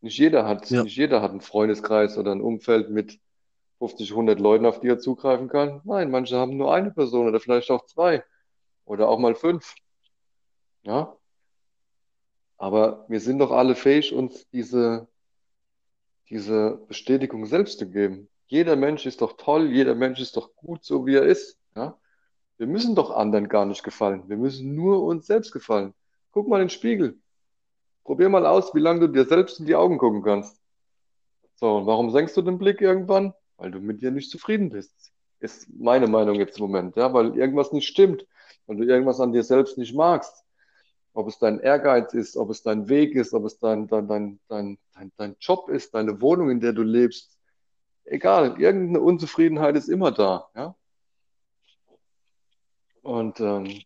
Nicht 0.00 0.18
jeder 0.18 0.46
hat, 0.46 0.70
Ja. 0.70 0.82
nicht 0.82 0.96
jeder 0.96 1.20
hat 1.20 1.32
einen 1.32 1.40
Freundeskreis 1.42 2.16
oder 2.16 2.32
ein 2.32 2.40
Umfeld 2.40 2.88
mit 2.90 3.18
50, 3.78 4.14
100 4.14 4.40
Leuten, 4.40 4.64
auf 4.64 4.80
die 4.80 4.88
er 4.88 4.98
zugreifen 4.98 5.48
kann. 5.48 5.82
Nein, 5.84 6.10
manche 6.10 6.36
haben 6.36 6.56
nur 6.56 6.72
eine 6.74 6.90
Person 6.90 7.28
oder 7.28 7.40
vielleicht 7.40 7.70
auch 7.70 7.84
zwei. 7.86 8.24
oder 8.86 9.10
auch 9.10 9.18
mal 9.18 9.34
fünf. 9.34 9.74
Ja? 10.82 11.17
Aber 12.58 13.06
wir 13.08 13.20
sind 13.20 13.38
doch 13.38 13.52
alle 13.52 13.74
fähig, 13.76 14.12
uns 14.12 14.48
diese, 14.50 15.06
diese 16.28 16.82
Bestätigung 16.88 17.46
selbst 17.46 17.78
zu 17.78 17.88
geben. 17.88 18.28
Jeder 18.48 18.76
Mensch 18.76 19.06
ist 19.06 19.20
doch 19.20 19.36
toll, 19.36 19.70
jeder 19.70 19.94
Mensch 19.94 20.20
ist 20.20 20.36
doch 20.36 20.54
gut, 20.56 20.84
so 20.84 21.06
wie 21.06 21.14
er 21.14 21.22
ist. 21.22 21.56
Ja? 21.76 21.96
Wir 22.56 22.66
müssen 22.66 22.96
doch 22.96 23.12
anderen 23.12 23.48
gar 23.48 23.64
nicht 23.64 23.84
gefallen. 23.84 24.24
Wir 24.28 24.36
müssen 24.36 24.74
nur 24.74 25.04
uns 25.04 25.26
selbst 25.26 25.52
gefallen. 25.52 25.94
Guck 26.32 26.48
mal 26.48 26.56
in 26.56 26.64
den 26.64 26.70
Spiegel. 26.70 27.18
Probier 28.02 28.28
mal 28.28 28.46
aus, 28.46 28.74
wie 28.74 28.80
lange 28.80 29.00
du 29.00 29.08
dir 29.08 29.24
selbst 29.24 29.60
in 29.60 29.66
die 29.66 29.76
Augen 29.76 29.98
gucken 29.98 30.22
kannst. 30.22 30.60
So, 31.54 31.76
und 31.76 31.86
warum 31.86 32.10
senkst 32.10 32.36
du 32.36 32.42
den 32.42 32.58
Blick 32.58 32.80
irgendwann? 32.80 33.34
Weil 33.56 33.70
du 33.70 33.80
mit 33.80 34.02
dir 34.02 34.10
nicht 34.10 34.30
zufrieden 34.30 34.70
bist. 34.70 35.12
Ist 35.40 35.68
meine 35.78 36.08
Meinung 36.08 36.36
jetzt 36.36 36.58
im 36.58 36.64
Moment, 36.64 36.96
ja, 36.96 37.12
weil 37.12 37.36
irgendwas 37.36 37.72
nicht 37.72 37.86
stimmt, 37.86 38.26
weil 38.66 38.76
du 38.76 38.84
irgendwas 38.84 39.20
an 39.20 39.32
dir 39.32 39.44
selbst 39.44 39.78
nicht 39.78 39.94
magst. 39.94 40.44
Ob 41.12 41.28
es 41.28 41.38
dein 41.38 41.60
Ehrgeiz 41.60 42.14
ist, 42.14 42.36
ob 42.36 42.50
es 42.50 42.62
dein 42.62 42.88
Weg 42.88 43.14
ist, 43.14 43.34
ob 43.34 43.44
es 43.44 43.58
dein, 43.58 43.88
dein, 43.88 44.06
dein, 44.06 44.40
dein, 44.48 44.78
dein, 44.94 45.12
dein 45.16 45.36
Job 45.40 45.68
ist, 45.68 45.94
deine 45.94 46.20
Wohnung, 46.20 46.50
in 46.50 46.60
der 46.60 46.72
du 46.72 46.82
lebst. 46.82 47.38
Egal, 48.04 48.60
irgendeine 48.60 49.00
Unzufriedenheit 49.00 49.76
ist 49.76 49.88
immer 49.88 50.12
da, 50.12 50.48
ja. 50.54 50.74
Und 53.02 53.40
ähm, 53.40 53.82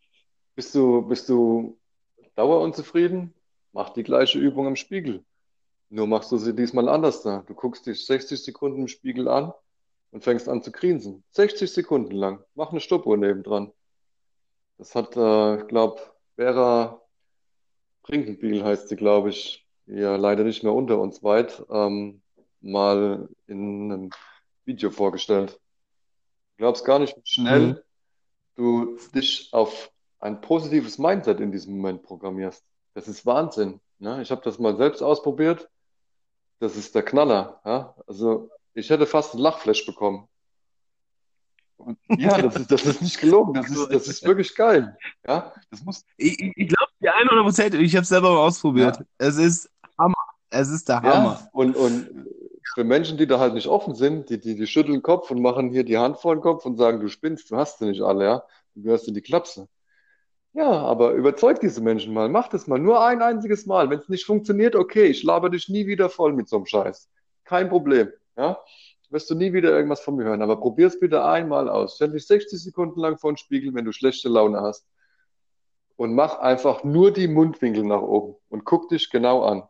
bist 0.54 0.74
du, 0.74 1.02
bist 1.02 1.28
du 1.28 1.78
dauerunzufrieden? 2.34 3.34
Mach 3.72 3.90
die 3.90 4.02
gleiche 4.02 4.38
Übung 4.38 4.66
im 4.66 4.76
Spiegel. 4.76 5.24
Nur 5.90 6.06
machst 6.06 6.32
du 6.32 6.38
sie 6.38 6.54
diesmal 6.54 6.88
anders 6.88 7.22
da. 7.22 7.44
Du 7.46 7.54
guckst 7.54 7.86
dich 7.86 8.06
60 8.06 8.42
Sekunden 8.42 8.80
im 8.80 8.88
Spiegel 8.88 9.28
an 9.28 9.52
und 10.10 10.24
fängst 10.24 10.48
an 10.48 10.62
zu 10.62 10.72
grinsen. 10.72 11.22
60 11.32 11.70
Sekunden 11.70 12.12
lang. 12.12 12.42
Mach 12.54 12.70
eine 12.70 12.80
Stoppuhr 12.80 13.16
nebendran. 13.16 13.72
Das 14.78 14.94
hat, 14.94 15.16
äh, 15.16 15.60
ich 15.60 15.68
glaube, 15.68 16.00
Vera 16.36 17.01
Brinkenbiel 18.02 18.64
heißt 18.64 18.88
sie, 18.88 18.96
glaube 18.96 19.30
ich, 19.30 19.66
ja 19.86 20.16
leider 20.16 20.44
nicht 20.44 20.62
mehr 20.62 20.72
unter 20.72 20.98
uns 20.98 21.22
weit, 21.22 21.64
ähm, 21.70 22.22
mal 22.60 23.28
in 23.46 23.92
einem 23.92 24.10
Video 24.64 24.90
vorgestellt. 24.90 25.60
Du 26.56 26.58
glaubst 26.58 26.84
gar 26.84 26.98
nicht, 26.98 27.16
wie 27.16 27.22
schnell 27.24 27.66
Mhm. 27.68 27.78
du 28.54 28.98
dich 29.14 29.48
auf 29.52 29.90
ein 30.20 30.40
positives 30.40 30.98
Mindset 30.98 31.40
in 31.40 31.50
diesem 31.50 31.76
Moment 31.76 32.02
programmierst. 32.02 32.64
Das 32.94 33.08
ist 33.08 33.26
Wahnsinn. 33.26 33.80
Ne? 33.98 34.22
Ich 34.22 34.30
habe 34.30 34.42
das 34.44 34.58
mal 34.58 34.76
selbst 34.76 35.02
ausprobiert. 35.02 35.68
Das 36.60 36.76
ist 36.76 36.94
der 36.94 37.02
Knaller. 37.02 37.60
Ja? 37.64 37.94
Also 38.06 38.50
ich 38.74 38.88
hätte 38.90 39.06
fast 39.06 39.34
einen 39.34 39.42
Lachflash 39.42 39.84
bekommen. 39.84 40.28
Und 41.76 41.98
ja, 42.16 42.40
das 42.40 42.54
ist, 42.56 42.70
das 42.70 42.86
ist 42.86 43.02
nicht 43.02 43.20
gelogen. 43.20 43.54
Das 43.54 43.68
ist, 43.68 43.88
das 43.90 44.06
ist 44.06 44.22
wirklich 44.24 44.54
geil. 44.54 44.96
Ja, 45.26 45.52
das 45.70 45.82
muss, 45.82 46.04
ich, 46.16 46.40
ich 46.40 46.68
glaube, 46.68 46.91
die 47.02 47.08
100 47.08 47.44
Prozent, 47.44 47.74
ich 47.74 47.94
habe 47.94 48.02
es 48.02 48.08
selber 48.08 48.32
mal 48.32 48.46
ausprobiert. 48.46 48.98
ja, 48.98 49.04
Es 49.18 49.36
ist 49.36 49.70
Hammer. 49.98 50.14
Es 50.50 50.68
ist 50.68 50.88
der 50.88 51.02
Hammer. 51.02 51.38
ja. 51.40 51.48
Und, 51.52 51.76
und 51.76 52.26
für 52.74 52.84
Menschen, 52.84 53.18
die 53.18 53.26
da 53.26 53.38
halt 53.38 53.54
nicht 53.54 53.66
offen 53.66 53.94
sind, 53.94 54.30
die, 54.30 54.38
die, 54.40 54.54
die 54.54 54.66
schütteln 54.66 54.94
den 54.96 55.02
Kopf 55.02 55.30
und 55.30 55.40
machen 55.42 55.70
hier 55.70 55.84
die 55.84 55.98
Hand 55.98 56.18
vor 56.18 56.34
den 56.34 56.40
Kopf 56.40 56.64
und 56.64 56.76
sagen, 56.76 57.00
du 57.00 57.08
spinnst, 57.08 57.50
du 57.50 57.56
hast 57.56 57.78
sie 57.78 57.86
nicht 57.86 58.02
alle, 58.02 58.24
ja. 58.24 58.42
Du 58.74 58.82
gehörst 58.82 59.08
in 59.08 59.14
die 59.14 59.20
Klapse. 59.20 59.68
Ja, 60.54 60.70
aber 60.70 61.12
überzeug 61.12 61.60
diese 61.60 61.80
Menschen 61.80 62.12
mal. 62.12 62.28
Mach 62.28 62.48
das 62.48 62.66
mal. 62.66 62.78
Nur 62.78 63.04
ein 63.04 63.22
einziges 63.22 63.66
Mal. 63.66 63.88
Wenn 63.88 63.98
es 63.98 64.08
nicht 64.08 64.26
funktioniert, 64.26 64.76
okay, 64.76 65.04
ich 65.06 65.22
laber 65.22 65.48
dich 65.48 65.68
nie 65.68 65.86
wieder 65.86 66.10
voll 66.10 66.34
mit 66.34 66.48
so 66.48 66.56
einem 66.56 66.66
Scheiß. 66.66 67.08
Kein 67.44 67.68
Problem. 67.70 68.08
Ja? 68.36 68.58
Wirst 69.08 69.30
du 69.30 69.34
nie 69.34 69.52
wieder 69.52 69.70
irgendwas 69.70 70.00
von 70.00 70.16
mir 70.16 70.24
hören. 70.24 70.42
Aber 70.42 70.58
probier's 70.60 70.98
bitte 70.98 71.24
einmal 71.24 71.68
aus. 71.68 71.96
Stell 71.96 72.12
dich 72.12 72.26
60 72.26 72.62
Sekunden 72.62 73.00
lang 73.00 73.18
vor 73.18 73.32
den 73.32 73.38
Spiegel, 73.38 73.74
wenn 73.74 73.84
du 73.86 73.92
schlechte 73.92 74.28
Laune 74.28 74.60
hast. 74.60 74.86
Und 76.02 76.16
mach 76.16 76.40
einfach 76.40 76.82
nur 76.82 77.12
die 77.12 77.28
Mundwinkel 77.28 77.84
nach 77.84 78.00
oben 78.00 78.34
und 78.48 78.64
guck 78.64 78.88
dich 78.88 79.08
genau 79.08 79.44
an. 79.44 79.62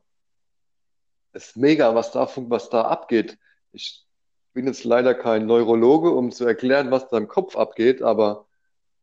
Das 1.33 1.49
ist 1.49 1.57
mega, 1.59 1.95
was 1.95 2.11
da, 2.11 2.27
was 2.49 2.71
da 2.71 2.87
abgeht. 2.87 3.39
Ich 3.73 4.07
bin 4.55 4.67
jetzt 4.67 4.85
leider 4.85 5.15
kein 5.15 5.45
Neurologe, 5.45 6.11
um 6.11 6.33
zu 6.33 6.47
erklären, 6.47 6.91
was 6.91 7.07
da 7.11 7.19
im 7.19 7.29
Kopf 7.29 7.55
abgeht, 7.55 8.01
aber 8.01 8.47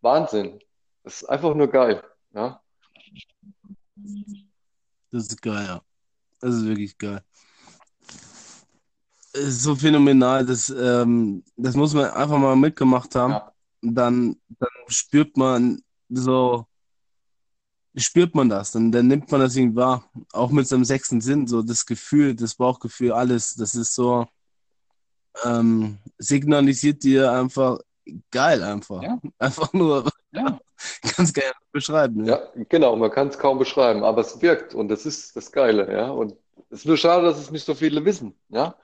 Wahnsinn. 0.02 0.60
Das 1.04 1.22
ist 1.22 1.30
einfach 1.30 1.54
nur 1.54 1.68
geil. 1.68 2.04
Ja? 2.34 2.64
Das 5.12 5.28
ist 5.28 5.40
geil, 5.40 5.66
ja. 5.68 5.84
Das 6.40 6.56
ist 6.56 6.66
wirklich 6.66 6.98
geil. 6.98 7.22
Es 9.34 9.44
ist 9.44 9.62
so 9.62 9.76
phänomenal, 9.76 10.48
das, 10.48 10.72
ähm, 10.72 11.44
das 11.58 11.76
muss 11.76 11.94
man 11.94 12.10
einfach 12.10 12.40
mal 12.40 12.56
mitgemacht 12.56 13.14
haben. 13.14 13.34
Ja. 13.34 13.54
Dann, 13.84 14.36
dann 14.48 14.70
spürt 14.88 15.38
man 15.38 15.84
so, 16.10 16.66
spürt 17.96 18.36
man 18.36 18.50
das, 18.50 18.72
dann, 18.72 18.92
dann 18.92 19.08
nimmt 19.08 19.32
man 19.32 19.42
das 19.42 19.56
irgendwie 19.56 19.76
wahr. 19.78 20.10
Auch 20.32 20.52
mit 20.52 20.68
seinem 20.68 20.86
sechsten 20.86 21.22
Sinn, 21.22 21.48
so 21.48 21.62
das 21.62 21.86
Gefühl, 21.86 22.36
das 22.36 22.56
Bauchgefühl, 22.56 23.12
alles, 23.12 23.56
das 23.56 23.76
ist 23.76 23.94
so, 23.96 24.28
ähm, 25.44 25.98
signalisiert 26.18 27.04
dir 27.04 27.32
einfach 27.32 27.80
geil 28.32 28.64
einfach. 28.64 29.02
Ja. 29.04 29.20
Einfach 29.38 29.72
nur, 29.74 30.10
Ja. 30.32 30.60
ganz 31.18 31.34
geil 31.34 31.52
beschreiben, 31.72 32.26
ja. 32.26 32.40
Ja, 32.56 32.64
genau, 32.70 32.96
man 32.96 33.12
kann 33.12 33.28
es 33.28 33.38
kaum 33.38 33.60
beschreiben, 33.60 34.04
aber 34.04 34.22
es 34.22 34.42
wirkt 34.42 34.74
und 34.74 34.88
das 34.90 35.06
ist 35.06 35.36
das 35.36 35.52
Geile, 35.52 35.92
ja. 35.92 36.10
Und 36.10 36.36
es 36.70 36.80
ist 36.80 36.86
nur 36.86 36.98
schade, 36.98 37.26
dass 37.26 37.38
es 37.38 37.52
nicht 37.52 37.66
so 37.66 37.76
viele 37.76 38.04
wissen, 38.06 38.34
ja, 38.50 38.76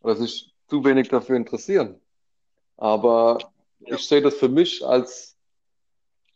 oder 0.00 0.16
sich 0.16 0.52
zu 0.68 0.84
wenig 0.84 1.08
dafür 1.08 1.36
interessieren. 1.36 2.00
Aber 2.76 3.38
Ja. 3.80 3.96
ich 3.96 4.08
sehe 4.08 4.22
das 4.22 4.34
für 4.34 4.48
mich 4.48 4.84
als, 4.84 5.33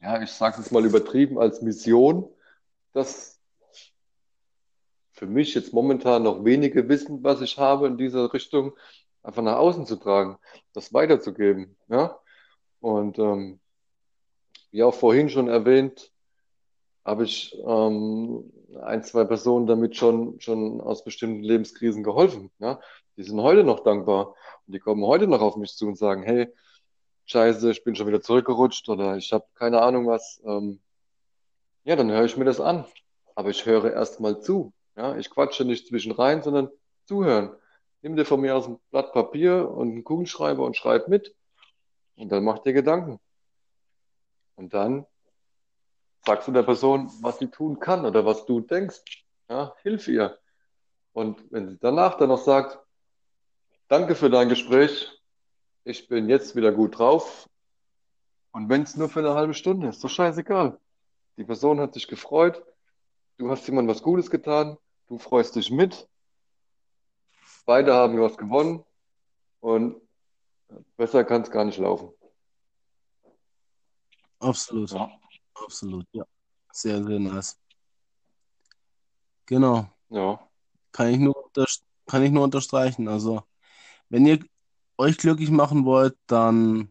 ja, 0.00 0.22
ich 0.22 0.30
sage 0.30 0.60
es 0.60 0.70
mal 0.70 0.84
übertrieben, 0.84 1.38
als 1.38 1.62
Mission, 1.62 2.28
dass 2.92 3.40
für 5.12 5.26
mich 5.26 5.54
jetzt 5.54 5.72
momentan 5.72 6.22
noch 6.22 6.44
wenige 6.44 6.88
wissen, 6.88 7.24
was 7.24 7.40
ich 7.40 7.58
habe 7.58 7.88
in 7.88 7.98
dieser 7.98 8.32
Richtung, 8.32 8.76
einfach 9.22 9.42
nach 9.42 9.56
außen 9.56 9.84
zu 9.86 9.96
tragen, 9.96 10.38
das 10.72 10.94
weiterzugeben, 10.94 11.76
ja. 11.88 12.18
Und 12.80 13.18
ähm, 13.18 13.58
wie 14.70 14.82
auch 14.82 14.94
vorhin 14.94 15.28
schon 15.28 15.48
erwähnt, 15.48 16.12
habe 17.04 17.24
ich 17.24 17.56
ähm, 17.66 18.52
ein, 18.82 19.02
zwei 19.02 19.24
Personen 19.24 19.66
damit 19.66 19.96
schon, 19.96 20.40
schon 20.40 20.80
aus 20.80 21.04
bestimmten 21.04 21.42
Lebenskrisen 21.42 22.04
geholfen. 22.04 22.50
Ja? 22.58 22.80
Die 23.16 23.22
sind 23.22 23.40
heute 23.40 23.64
noch 23.64 23.80
dankbar 23.80 24.34
und 24.66 24.74
die 24.74 24.78
kommen 24.78 25.04
heute 25.04 25.26
noch 25.26 25.40
auf 25.40 25.56
mich 25.56 25.74
zu 25.74 25.86
und 25.86 25.96
sagen, 25.96 26.22
hey, 26.22 26.52
Scheiße, 27.30 27.70
ich 27.70 27.84
bin 27.84 27.94
schon 27.94 28.06
wieder 28.06 28.22
zurückgerutscht 28.22 28.88
oder 28.88 29.18
ich 29.18 29.34
habe 29.34 29.44
keine 29.54 29.82
Ahnung 29.82 30.06
was. 30.06 30.40
Ähm, 30.46 30.80
ja, 31.84 31.94
dann 31.94 32.10
höre 32.10 32.24
ich 32.24 32.38
mir 32.38 32.46
das 32.46 32.58
an. 32.58 32.86
Aber 33.34 33.50
ich 33.50 33.66
höre 33.66 33.92
erst 33.92 34.18
mal 34.18 34.40
zu. 34.40 34.72
Ja? 34.96 35.14
Ich 35.18 35.28
quatsche 35.28 35.66
nicht 35.66 35.86
zwischen 35.86 36.12
rein, 36.12 36.42
sondern 36.42 36.70
zuhören. 37.04 37.54
Nimm 38.00 38.16
dir 38.16 38.24
von 38.24 38.40
mir 38.40 38.56
aus 38.56 38.66
ein 38.66 38.78
Blatt 38.90 39.12
Papier 39.12 39.68
und 39.70 39.90
einen 39.90 40.04
Kugelschreiber 40.04 40.64
und 40.64 40.74
schreib 40.74 41.08
mit. 41.08 41.34
Und 42.16 42.32
dann 42.32 42.44
mach 42.44 42.60
dir 42.60 42.72
Gedanken. 42.72 43.20
Und 44.56 44.72
dann 44.72 45.04
sagst 46.24 46.48
du 46.48 46.52
der 46.52 46.62
Person, 46.62 47.10
was 47.20 47.38
sie 47.38 47.48
tun 47.48 47.78
kann 47.78 48.06
oder 48.06 48.24
was 48.24 48.46
du 48.46 48.60
denkst. 48.60 49.26
Ja, 49.50 49.74
hilf 49.82 50.08
ihr. 50.08 50.38
Und 51.12 51.44
wenn 51.52 51.68
sie 51.68 51.78
danach 51.78 52.16
dann 52.16 52.30
noch 52.30 52.42
sagt, 52.42 52.78
danke 53.88 54.14
für 54.14 54.30
dein 54.30 54.48
Gespräch, 54.48 55.17
ich 55.88 56.06
bin 56.06 56.28
jetzt 56.28 56.54
wieder 56.54 56.70
gut 56.70 56.98
drauf. 56.98 57.48
Und 58.52 58.68
wenn 58.68 58.82
es 58.82 58.96
nur 58.96 59.08
für 59.08 59.20
eine 59.20 59.34
halbe 59.34 59.54
Stunde 59.54 59.88
ist, 59.88 60.00
so 60.00 60.08
scheißegal. 60.08 60.78
Die 61.36 61.44
Person 61.44 61.80
hat 61.80 61.94
sich 61.94 62.08
gefreut, 62.08 62.62
du 63.38 63.50
hast 63.50 63.66
jemandem 63.66 63.94
was 63.94 64.02
Gutes 64.02 64.30
getan, 64.30 64.76
du 65.06 65.18
freust 65.18 65.56
dich 65.56 65.70
mit, 65.70 66.08
beide 67.64 67.94
haben 67.94 68.20
was 68.20 68.36
gewonnen 68.36 68.84
und 69.60 70.00
besser 70.96 71.24
kann 71.24 71.42
es 71.42 71.50
gar 71.50 71.64
nicht 71.64 71.78
laufen. 71.78 72.10
Absolut, 74.40 74.90
Ja. 74.90 75.10
absolut, 75.54 76.06
ja. 76.12 76.24
Sehr, 76.72 77.02
sehr 77.02 77.18
nice. 77.18 77.58
Genau. 79.46 79.88
Ja, 80.10 80.38
Kann 80.92 81.08
ich 81.08 81.18
nur, 81.18 81.50
kann 82.06 82.22
ich 82.22 82.30
nur 82.30 82.44
unterstreichen. 82.44 83.08
Also, 83.08 83.42
wenn 84.10 84.26
ihr 84.26 84.38
euch 84.98 85.16
glücklich 85.16 85.50
machen 85.50 85.84
wollt, 85.84 86.16
dann 86.26 86.90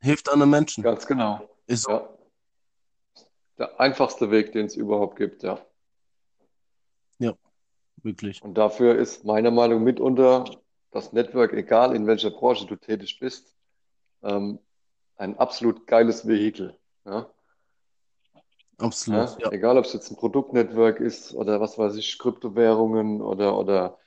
hilft 0.00 0.30
anderen 0.30 0.50
Menschen. 0.50 0.82
ganz 0.82 1.06
genau. 1.06 1.48
Ist. 1.66 1.88
Ja, 1.88 2.08
der 3.58 3.80
einfachste 3.80 4.30
Weg, 4.30 4.52
den 4.52 4.66
es 4.66 4.76
überhaupt 4.76 5.16
gibt, 5.16 5.42
ja. 5.42 5.58
Ja, 7.18 7.34
wirklich. 8.02 8.42
Und 8.42 8.54
dafür 8.54 8.96
ist 8.96 9.24
meiner 9.24 9.50
Meinung 9.50 9.78
nach 9.78 9.84
mitunter 9.84 10.44
das 10.90 11.12
Network, 11.12 11.52
egal 11.52 11.94
in 11.94 12.06
welcher 12.06 12.30
Branche 12.30 12.66
du 12.66 12.76
tätig 12.76 13.18
bist, 13.20 13.54
ähm, 14.22 14.58
ein 15.16 15.38
absolut 15.38 15.86
geiles 15.86 16.26
Vehikel. 16.26 16.78
Ja? 17.04 17.30
Absolut. 18.78 19.30
Ja? 19.30 19.46
Ja. 19.46 19.52
Egal, 19.52 19.78
ob 19.78 19.84
es 19.84 19.92
jetzt 19.92 20.10
ein 20.10 20.16
Produktnetwork 20.16 21.00
ist 21.00 21.34
oder 21.34 21.60
was 21.60 21.78
weiß 21.78 21.96
ich, 21.96 22.18
Kryptowährungen 22.18 23.20
oder, 23.20 23.56
oder 23.58 23.98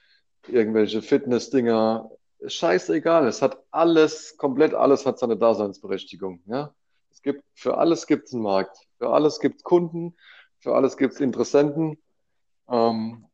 irgendwelche 0.47 1.01
Fitness-Dinger. 1.01 2.09
Scheißegal, 2.45 3.27
es 3.27 3.41
hat 3.41 3.63
alles, 3.71 4.38
komplett 4.38 4.73
alles 4.73 5.05
hat 5.05 5.19
seine 5.19 5.38
Daseinsberechtigung. 5.38 6.41
Ja? 6.45 6.73
Es 7.09 7.21
gibt, 7.21 7.43
für 7.55 7.77
alles 7.77 8.05
gibt 8.05 8.27
es 8.27 8.33
einen 8.33 8.43
Markt. 8.43 8.77
Für 8.97 9.09
alles 9.09 9.39
gibt 9.39 9.57
es 9.57 9.63
Kunden, 9.63 10.15
für 10.59 10.75
alles 10.75 10.97
gibt 10.97 11.13
es 11.13 11.19
Interessenten. 11.19 12.01
Ähm, 12.69 13.25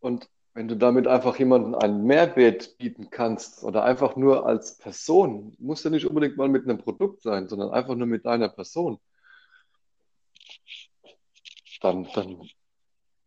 und 0.00 0.28
wenn 0.54 0.68
du 0.68 0.76
damit 0.76 1.06
einfach 1.08 1.38
jemandem 1.38 1.74
einen 1.74 2.04
Mehrwert 2.04 2.78
bieten 2.78 3.10
kannst 3.10 3.64
oder 3.64 3.84
einfach 3.84 4.16
nur 4.16 4.46
als 4.46 4.78
Person, 4.78 5.56
muss 5.58 5.82
ja 5.82 5.90
nicht 5.90 6.06
unbedingt 6.06 6.36
mal 6.36 6.48
mit 6.48 6.64
einem 6.64 6.78
Produkt 6.78 7.22
sein, 7.22 7.48
sondern 7.48 7.70
einfach 7.70 7.96
nur 7.96 8.06
mit 8.06 8.24
deiner 8.24 8.48
Person, 8.48 9.00
dann, 11.80 12.08
dann 12.14 12.48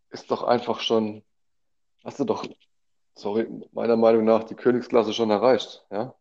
ist 0.10 0.32
doch 0.32 0.44
einfach 0.44 0.80
schon, 0.80 1.24
hast 2.04 2.20
du 2.20 2.24
doch, 2.24 2.48
sorry, 3.18 3.48
meiner 3.74 3.98
Meinung 3.98 4.26
nach 4.26 4.44
die 4.44 4.56
Königsklasse 4.56 5.14
schon 5.14 5.30
erreicht, 5.30 5.86
ja? 5.92 6.14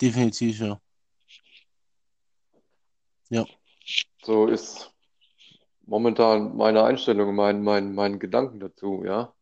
Definitiv, 0.00 0.60
ja. 0.60 0.80
Ja. 3.30 3.44
So 4.22 4.46
ist 4.46 4.92
momentan 5.86 6.56
meine 6.56 6.84
Einstellung, 6.84 7.34
mein, 7.34 7.62
mein, 7.62 7.94
mein 7.94 8.18
Gedanken 8.18 8.60
dazu, 8.60 9.04
ja. 9.04 9.34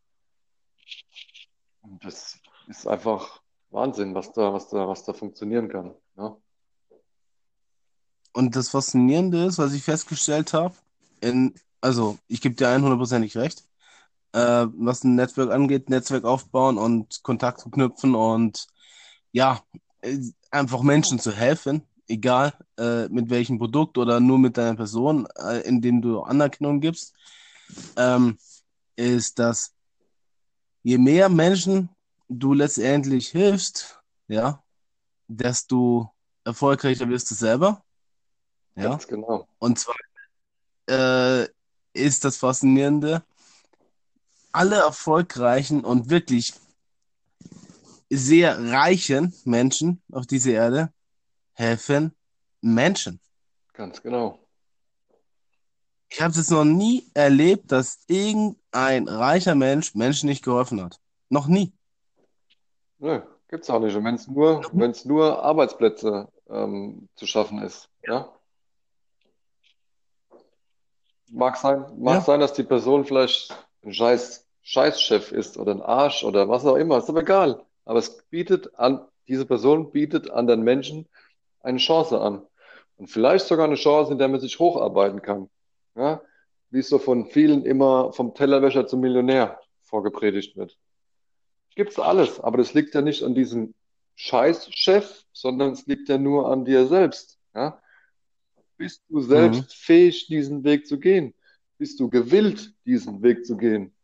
Und 1.82 2.05
das 2.05 2.40
ist 2.68 2.86
einfach 2.86 3.43
Wahnsinn, 3.70 4.14
was 4.14 4.32
da, 4.32 4.53
was 4.53 4.68
da, 4.68 4.86
was 4.88 5.05
da 5.05 5.12
funktionieren 5.12 5.68
kann. 5.68 5.95
Ja. 6.16 6.36
Und 8.32 8.57
das 8.57 8.70
Faszinierende 8.70 9.45
ist, 9.45 9.59
was 9.59 9.74
ich 9.74 9.82
festgestellt 9.82 10.53
habe, 10.53 10.74
in, 11.20 11.55
also 11.80 12.18
ich 12.28 12.40
gebe 12.40 12.55
dir 12.55 12.68
100%ig 12.68 13.36
recht, 13.36 13.64
äh, 14.33 14.66
was 14.76 15.05
ein 15.05 15.14
Netzwerk 15.14 15.51
angeht, 15.51 15.91
Netzwerk 15.91 16.24
aufbauen 16.24 16.78
und 16.78 17.22
Kontakt 17.22 17.64
knüpfen 17.70 18.14
und 18.14 18.66
ja, 19.33 19.62
einfach 20.51 20.83
Menschen 20.83 21.18
zu 21.18 21.33
helfen, 21.33 21.83
egal 22.09 22.53
äh, 22.78 23.09
mit 23.09 23.30
welchem 23.30 23.59
Produkt 23.59 23.99
oder 23.99 24.20
nur 24.20 24.39
mit 24.39 24.57
deiner 24.57 24.76
Person, 24.76 25.26
äh, 25.37 25.61
in 25.61 25.80
dem 25.80 26.03
du 26.03 26.20
Anerkennung 26.20 26.80
gibst, 26.80 27.14
ähm, 27.97 28.39
ist, 28.97 29.39
dass 29.39 29.72
je 30.83 30.99
mehr 30.99 31.28
Menschen 31.28 31.89
du 32.28 32.55
letztendlich 32.55 33.28
hilfst, 33.28 34.03
ja, 34.28 34.62
desto 35.28 36.12
erfolgreicher 36.45 37.09
wirst 37.09 37.30
du 37.30 37.35
selber. 37.35 37.83
Ja. 38.74 38.91
Ganz 38.91 39.07
genau. 39.07 39.47
Und 39.59 39.78
zwar 39.78 39.97
äh, 40.89 41.49
ist 41.93 42.24
das 42.24 42.37
Faszinierende, 42.37 43.22
alle 44.53 44.76
erfolgreichen 44.76 45.84
und 45.84 46.11
wirklich 46.11 46.55
sehr 48.11 48.59
reichen 48.72 49.34
Menschen 49.44 50.03
auf 50.12 50.26
dieser 50.26 50.53
Erde 50.53 50.92
helfen 51.55 52.14
Menschen. 52.61 53.20
Ganz 53.72 54.03
genau. 54.03 54.38
Ich 56.11 56.20
habe 56.20 56.32
es 56.38 56.50
noch 56.50 56.64
nie 56.64 57.11
erlebt, 57.14 57.72
dass 57.72 58.00
irgendein 58.07 59.09
reicher 59.09 59.55
Mensch 59.55 59.94
Menschen 59.94 60.28
nicht 60.28 60.44
geholfen 60.44 60.82
hat. 60.82 61.00
Noch 61.30 61.46
nie. 61.46 61.72
Nö, 62.98 63.22
gibt's 63.48 63.70
auch 63.70 63.80
nicht. 63.80 63.94
Wenn 63.94 64.14
es 64.14 64.28
nur, 64.28 64.62
wenn 64.74 64.90
es 64.90 65.07
nur 65.07 65.42
Arbeitsplätze 65.42 66.28
ähm, 66.50 67.09
zu 67.16 67.26
schaffen 67.26 67.62
ist, 67.62 67.88
ja. 68.07 68.30
Mag 71.28 71.57
sein, 71.57 71.86
mag 71.98 72.16
Ja. 72.16 72.20
sein, 72.20 72.40
dass 72.40 72.53
die 72.53 72.62
Person 72.62 73.07
vielleicht 73.07 73.57
ein 73.82 73.94
scheiß 73.94 74.41
Scheißchef 74.62 75.32
ist 75.32 75.58
oder 75.58 75.72
ein 75.72 75.82
Arsch 75.82 76.24
oder 76.24 76.48
was 76.48 76.64
auch 76.64 76.76
immer, 76.76 76.98
ist 76.98 77.08
aber 77.08 77.22
egal. 77.22 77.64
Aber 77.84 77.98
es 77.98 78.22
bietet 78.30 78.78
an, 78.78 79.04
diese 79.28 79.44
Person 79.46 79.90
bietet 79.92 80.30
anderen 80.30 80.62
Menschen 80.62 81.08
eine 81.60 81.78
Chance 81.78 82.20
an. 82.20 82.42
Und 82.96 83.08
vielleicht 83.08 83.46
sogar 83.46 83.66
eine 83.66 83.74
Chance, 83.74 84.12
in 84.12 84.18
der 84.18 84.28
man 84.28 84.40
sich 84.40 84.58
hocharbeiten 84.58 85.22
kann. 85.22 85.48
Ja? 85.96 86.22
Wie 86.70 86.78
es 86.78 86.88
so 86.88 86.98
von 86.98 87.26
vielen 87.26 87.64
immer 87.64 88.12
vom 88.12 88.34
Tellerwäscher 88.34 88.86
zum 88.86 89.00
Millionär 89.00 89.58
vorgepredigt 89.80 90.56
wird. 90.56 90.78
Gibt's 91.74 91.98
alles, 91.98 92.38
aber 92.40 92.58
das 92.58 92.74
liegt 92.74 92.94
ja 92.94 93.02
nicht 93.02 93.22
an 93.22 93.34
diesem 93.34 93.74
Scheißchef, 94.14 95.24
sondern 95.32 95.72
es 95.72 95.86
liegt 95.86 96.08
ja 96.08 96.18
nur 96.18 96.50
an 96.50 96.64
dir 96.64 96.86
selbst. 96.86 97.38
Ja? 97.54 97.82
Bist 98.76 99.02
du 99.08 99.20
selbst 99.20 99.62
Mhm. 99.62 99.66
fähig, 99.70 100.26
diesen 100.26 100.64
Weg 100.64 100.86
zu 100.86 100.98
gehen? 100.98 101.34
Bist 101.78 101.98
du 101.98 102.08
gewillt, 102.08 102.72
diesen 102.84 103.22
Weg 103.22 103.44
zu 103.44 103.56
gehen? 103.56 103.94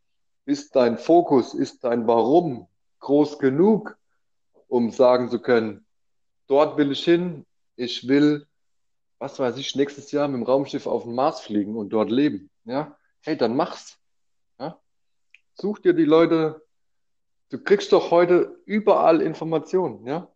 Ist 0.49 0.75
dein 0.75 0.97
Fokus, 0.97 1.53
ist 1.53 1.83
dein 1.83 2.07
Warum 2.07 2.67
groß 3.01 3.37
genug, 3.37 3.95
um 4.67 4.89
sagen 4.89 5.29
zu 5.29 5.39
können, 5.39 5.85
dort 6.47 6.75
will 6.75 6.91
ich 6.91 7.03
hin, 7.03 7.45
ich 7.75 8.07
will, 8.07 8.47
was 9.19 9.37
weiß 9.37 9.57
ich, 9.57 9.75
nächstes 9.75 10.11
Jahr 10.11 10.27
mit 10.27 10.37
dem 10.37 10.47
Raumschiff 10.47 10.87
auf 10.87 11.03
den 11.03 11.13
Mars 11.13 11.41
fliegen 11.41 11.75
und 11.75 11.89
dort 11.89 12.09
leben. 12.09 12.49
Ja? 12.63 12.97
Hey, 13.21 13.37
dann 13.37 13.55
mach's. 13.55 13.99
Ja? 14.59 14.79
Such 15.53 15.77
dir 15.77 15.93
die 15.93 16.05
Leute, 16.05 16.65
du 17.49 17.59
kriegst 17.63 17.93
doch 17.93 18.09
heute 18.09 18.59
überall 18.65 19.21
Informationen, 19.21 20.07
ja? 20.07 20.27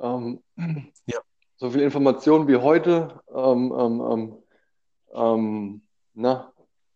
Ähm, 0.00 0.42
Ja. 1.06 1.20
so 1.56 1.70
viel 1.70 1.82
Informationen 1.82 2.48
wie 2.48 2.56
heute 2.56 3.22
ähm, 3.32 3.72
ähm, 3.78 4.00
ähm, 4.10 4.42
ähm, 5.14 5.82
na, 6.14 6.52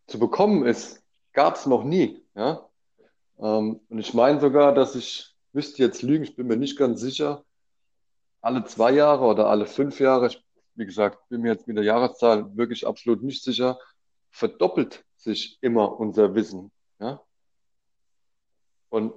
zu 0.09 0.19
bekommen 0.19 0.67
ist, 0.67 1.01
gab 1.33 1.55
es 1.55 1.67
noch 1.67 1.85
nie. 1.85 2.21
Ja? 2.41 2.71
Ähm, 3.39 3.81
und 3.91 3.99
ich 3.99 4.15
meine 4.15 4.41
sogar, 4.41 4.73
dass 4.75 4.95
ich, 4.95 5.37
müsste 5.53 5.83
jetzt 5.83 6.01
lügen, 6.01 6.25
ich 6.25 6.37
bin 6.37 6.47
mir 6.47 6.57
nicht 6.57 6.79
ganz 6.79 7.01
sicher, 7.01 7.45
alle 8.41 8.65
zwei 8.65 8.93
Jahre 8.93 9.27
oder 9.27 9.49
alle 9.49 9.67
fünf 9.67 10.01
Jahre, 10.01 10.29
ich, 10.29 10.43
wie 10.75 10.87
gesagt, 10.87 11.29
bin 11.29 11.43
mir 11.43 11.53
jetzt 11.53 11.69
mit 11.69 11.77
der 11.77 11.85
Jahreszahl 11.85 12.57
wirklich 12.57 12.87
absolut 12.87 13.23
nicht 13.23 13.45
sicher, 13.45 13.79
verdoppelt 14.31 15.05
sich 15.17 15.59
immer 15.61 16.01
unser 16.01 16.35
Wissen. 16.35 16.73
Ja? 16.99 17.21
Und 18.89 19.13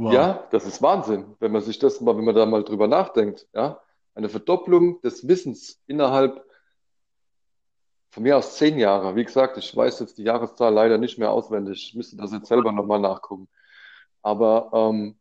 Wow. 0.00 0.12
ja, 0.12 0.46
das 0.52 0.64
ist 0.64 0.80
Wahnsinn, 0.80 1.34
wenn 1.40 1.50
man 1.50 1.60
sich 1.60 1.80
das 1.80 2.00
mal, 2.00 2.16
wenn 2.16 2.24
man 2.24 2.34
da 2.36 2.46
mal 2.46 2.62
drüber 2.62 2.86
nachdenkt, 2.86 3.48
ja. 3.52 3.80
Eine 4.14 4.28
Verdopplung 4.28 5.00
des 5.00 5.26
Wissens 5.26 5.80
innerhalb 5.88 6.47
von 8.10 8.22
mir 8.22 8.36
aus 8.36 8.56
zehn 8.56 8.78
Jahre. 8.78 9.16
Wie 9.16 9.24
gesagt, 9.24 9.56
ich 9.58 9.74
weiß 9.74 10.00
jetzt 10.00 10.18
die 10.18 10.24
Jahreszahl 10.24 10.72
leider 10.72 10.98
nicht 10.98 11.18
mehr 11.18 11.30
auswendig. 11.30 11.88
Ich 11.88 11.94
müsste 11.94 12.16
das 12.16 12.32
jetzt 12.32 12.48
selber 12.48 12.72
nochmal 12.72 13.00
nachgucken. 13.00 13.48
Aber 14.22 14.70
ähm, 14.72 15.18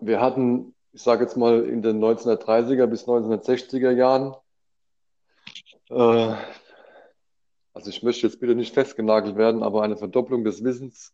wir 0.00 0.20
hatten, 0.20 0.74
ich 0.92 1.02
sage 1.02 1.24
jetzt 1.24 1.36
mal, 1.36 1.64
in 1.64 1.82
den 1.82 2.02
1930er 2.02 2.86
bis 2.86 3.06
1960er 3.06 3.90
Jahren, 3.90 4.34
äh, 5.90 6.34
also 7.74 7.90
ich 7.90 8.02
möchte 8.02 8.26
jetzt 8.26 8.40
bitte 8.40 8.54
nicht 8.54 8.74
festgenagelt 8.74 9.36
werden, 9.36 9.62
aber 9.62 9.82
eine 9.82 9.96
Verdopplung 9.96 10.44
des 10.44 10.64
Wissens, 10.64 11.12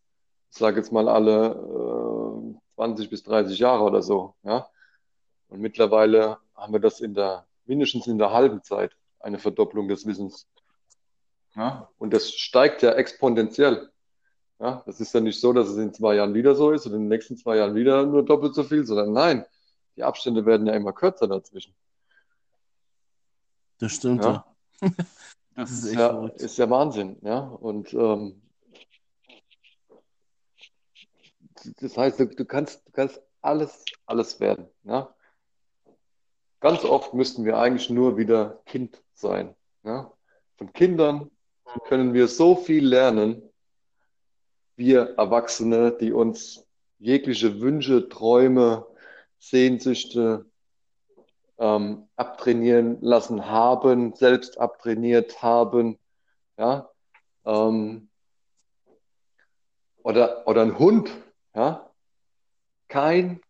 ich 0.50 0.58
sage 0.58 0.76
jetzt 0.78 0.92
mal 0.92 1.08
alle 1.08 2.54
äh, 2.54 2.74
20 2.74 3.10
bis 3.10 3.22
30 3.24 3.58
Jahre 3.58 3.82
oder 3.82 4.02
so, 4.02 4.34
ja. 4.42 4.68
Und 5.48 5.60
mittlerweile 5.60 6.38
haben 6.54 6.72
wir 6.72 6.80
das 6.80 7.00
in 7.00 7.14
der, 7.14 7.46
mindestens 7.66 8.06
in 8.06 8.18
der 8.18 8.32
halben 8.32 8.62
Zeit, 8.62 8.96
eine 9.22 9.38
Verdopplung 9.38 9.88
des 9.88 10.06
Wissens. 10.06 10.48
Ja. 11.54 11.88
Und 11.98 12.12
das 12.12 12.32
steigt 12.32 12.82
ja 12.82 12.92
exponentiell. 12.92 13.90
Ja. 14.58 14.82
Das 14.86 15.00
ist 15.00 15.12
ja 15.12 15.20
nicht 15.20 15.40
so, 15.40 15.52
dass 15.52 15.68
es 15.68 15.76
in 15.76 15.92
zwei 15.92 16.14
Jahren 16.14 16.34
wieder 16.34 16.54
so 16.54 16.70
ist 16.70 16.86
und 16.86 16.92
in 16.94 17.00
den 17.00 17.08
nächsten 17.08 17.36
zwei 17.36 17.56
Jahren 17.56 17.74
wieder 17.74 18.06
nur 18.06 18.24
doppelt 18.24 18.54
so 18.54 18.62
viel, 18.62 18.86
sondern 18.86 19.12
nein, 19.12 19.44
die 19.96 20.04
Abstände 20.04 20.46
werden 20.46 20.66
ja 20.66 20.74
immer 20.74 20.92
kürzer 20.92 21.26
dazwischen. 21.28 21.74
Das 23.78 23.92
stimmt, 23.92 24.24
Ja. 24.24 24.44
ja. 24.80 24.88
Das 25.54 25.70
ist 25.70 25.84
echt 25.84 25.98
ja, 25.98 26.08
verrückt. 26.08 26.40
ist 26.40 26.56
ja 26.56 26.70
Wahnsinn, 26.70 27.18
ja. 27.20 27.40
Und 27.40 27.92
ähm, 27.92 28.40
das 31.78 31.96
heißt, 31.98 32.20
du, 32.20 32.26
du 32.26 32.44
kannst, 32.46 32.86
du 32.86 32.92
kannst 32.92 33.20
alles, 33.42 33.84
alles 34.06 34.40
werden, 34.40 34.66
ja. 34.84 35.14
Ganz 36.60 36.84
oft 36.84 37.12
müssten 37.12 37.44
wir 37.44 37.58
eigentlich 37.58 37.90
nur 37.90 38.16
wieder 38.16 38.62
Kind 38.64 39.02
sein, 39.22 39.54
ja. 39.84 40.12
Von 40.58 40.72
Kindern 40.74 41.30
können 41.88 42.12
wir 42.12 42.28
so 42.28 42.54
viel 42.54 42.86
lernen, 42.86 43.42
wir 44.76 45.14
Erwachsene, 45.16 45.96
die 45.98 46.12
uns 46.12 46.66
jegliche 46.98 47.60
Wünsche, 47.60 48.08
Träume, 48.08 48.86
Sehnsüchte 49.38 50.46
ähm, 51.58 52.08
abtrainieren 52.16 53.00
lassen 53.00 53.46
haben, 53.46 54.14
selbst 54.14 54.58
abtrainiert 54.58 55.42
haben, 55.42 55.98
ja, 56.58 56.90
ähm, 57.44 58.08
oder, 60.02 60.46
oder 60.46 60.62
ein 60.62 60.78
Hund, 60.78 61.10
ja, 61.54 61.90
kein, 62.88 63.40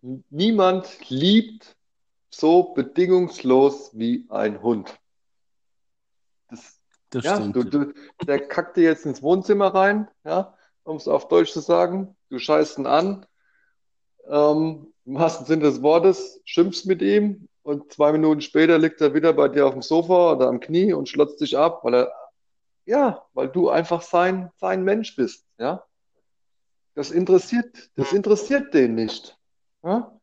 niemand 0.00 1.08
liebt 1.08 1.73
so 2.36 2.74
bedingungslos 2.74 3.90
wie 3.94 4.26
ein 4.28 4.62
Hund. 4.62 4.98
Das, 6.48 6.80
Das 7.10 7.24
ja, 7.24 7.36
stimmt. 7.36 7.56
du, 7.56 7.64
du, 7.64 7.94
der 8.26 8.46
kackt 8.46 8.76
dir 8.76 8.84
jetzt 8.84 9.06
ins 9.06 9.22
Wohnzimmer 9.22 9.74
rein, 9.74 10.08
ja, 10.24 10.54
um 10.84 10.96
es 10.96 11.08
auf 11.08 11.28
Deutsch 11.28 11.52
zu 11.52 11.60
sagen, 11.60 12.16
du 12.28 12.38
scheißt 12.38 12.78
ihn 12.78 12.86
an, 12.86 13.26
ähm, 14.28 14.92
im 15.04 15.14
wahrsten 15.14 15.46
Sinne 15.46 15.64
des 15.64 15.82
Wortes, 15.82 16.40
schimpfst 16.44 16.86
mit 16.86 17.02
ihm 17.02 17.48
und 17.62 17.92
zwei 17.92 18.12
Minuten 18.12 18.40
später 18.40 18.78
liegt 18.78 19.00
er 19.00 19.14
wieder 19.14 19.32
bei 19.32 19.48
dir 19.48 19.66
auf 19.66 19.72
dem 19.72 19.82
Sofa 19.82 20.32
oder 20.32 20.48
am 20.48 20.60
Knie 20.60 20.92
und 20.92 21.08
schlotzt 21.08 21.40
dich 21.40 21.56
ab, 21.56 21.84
weil 21.84 21.94
er, 21.94 22.12
ja, 22.86 23.24
weil 23.32 23.48
du 23.48 23.70
einfach 23.70 24.02
sein, 24.02 24.50
sein 24.56 24.84
Mensch 24.84 25.16
bist, 25.16 25.46
ja. 25.58 25.84
Das 26.94 27.10
interessiert, 27.10 27.90
das 27.96 28.12
interessiert 28.12 28.72
den 28.72 28.94
nicht. 28.94 29.36
Ja? 29.82 30.18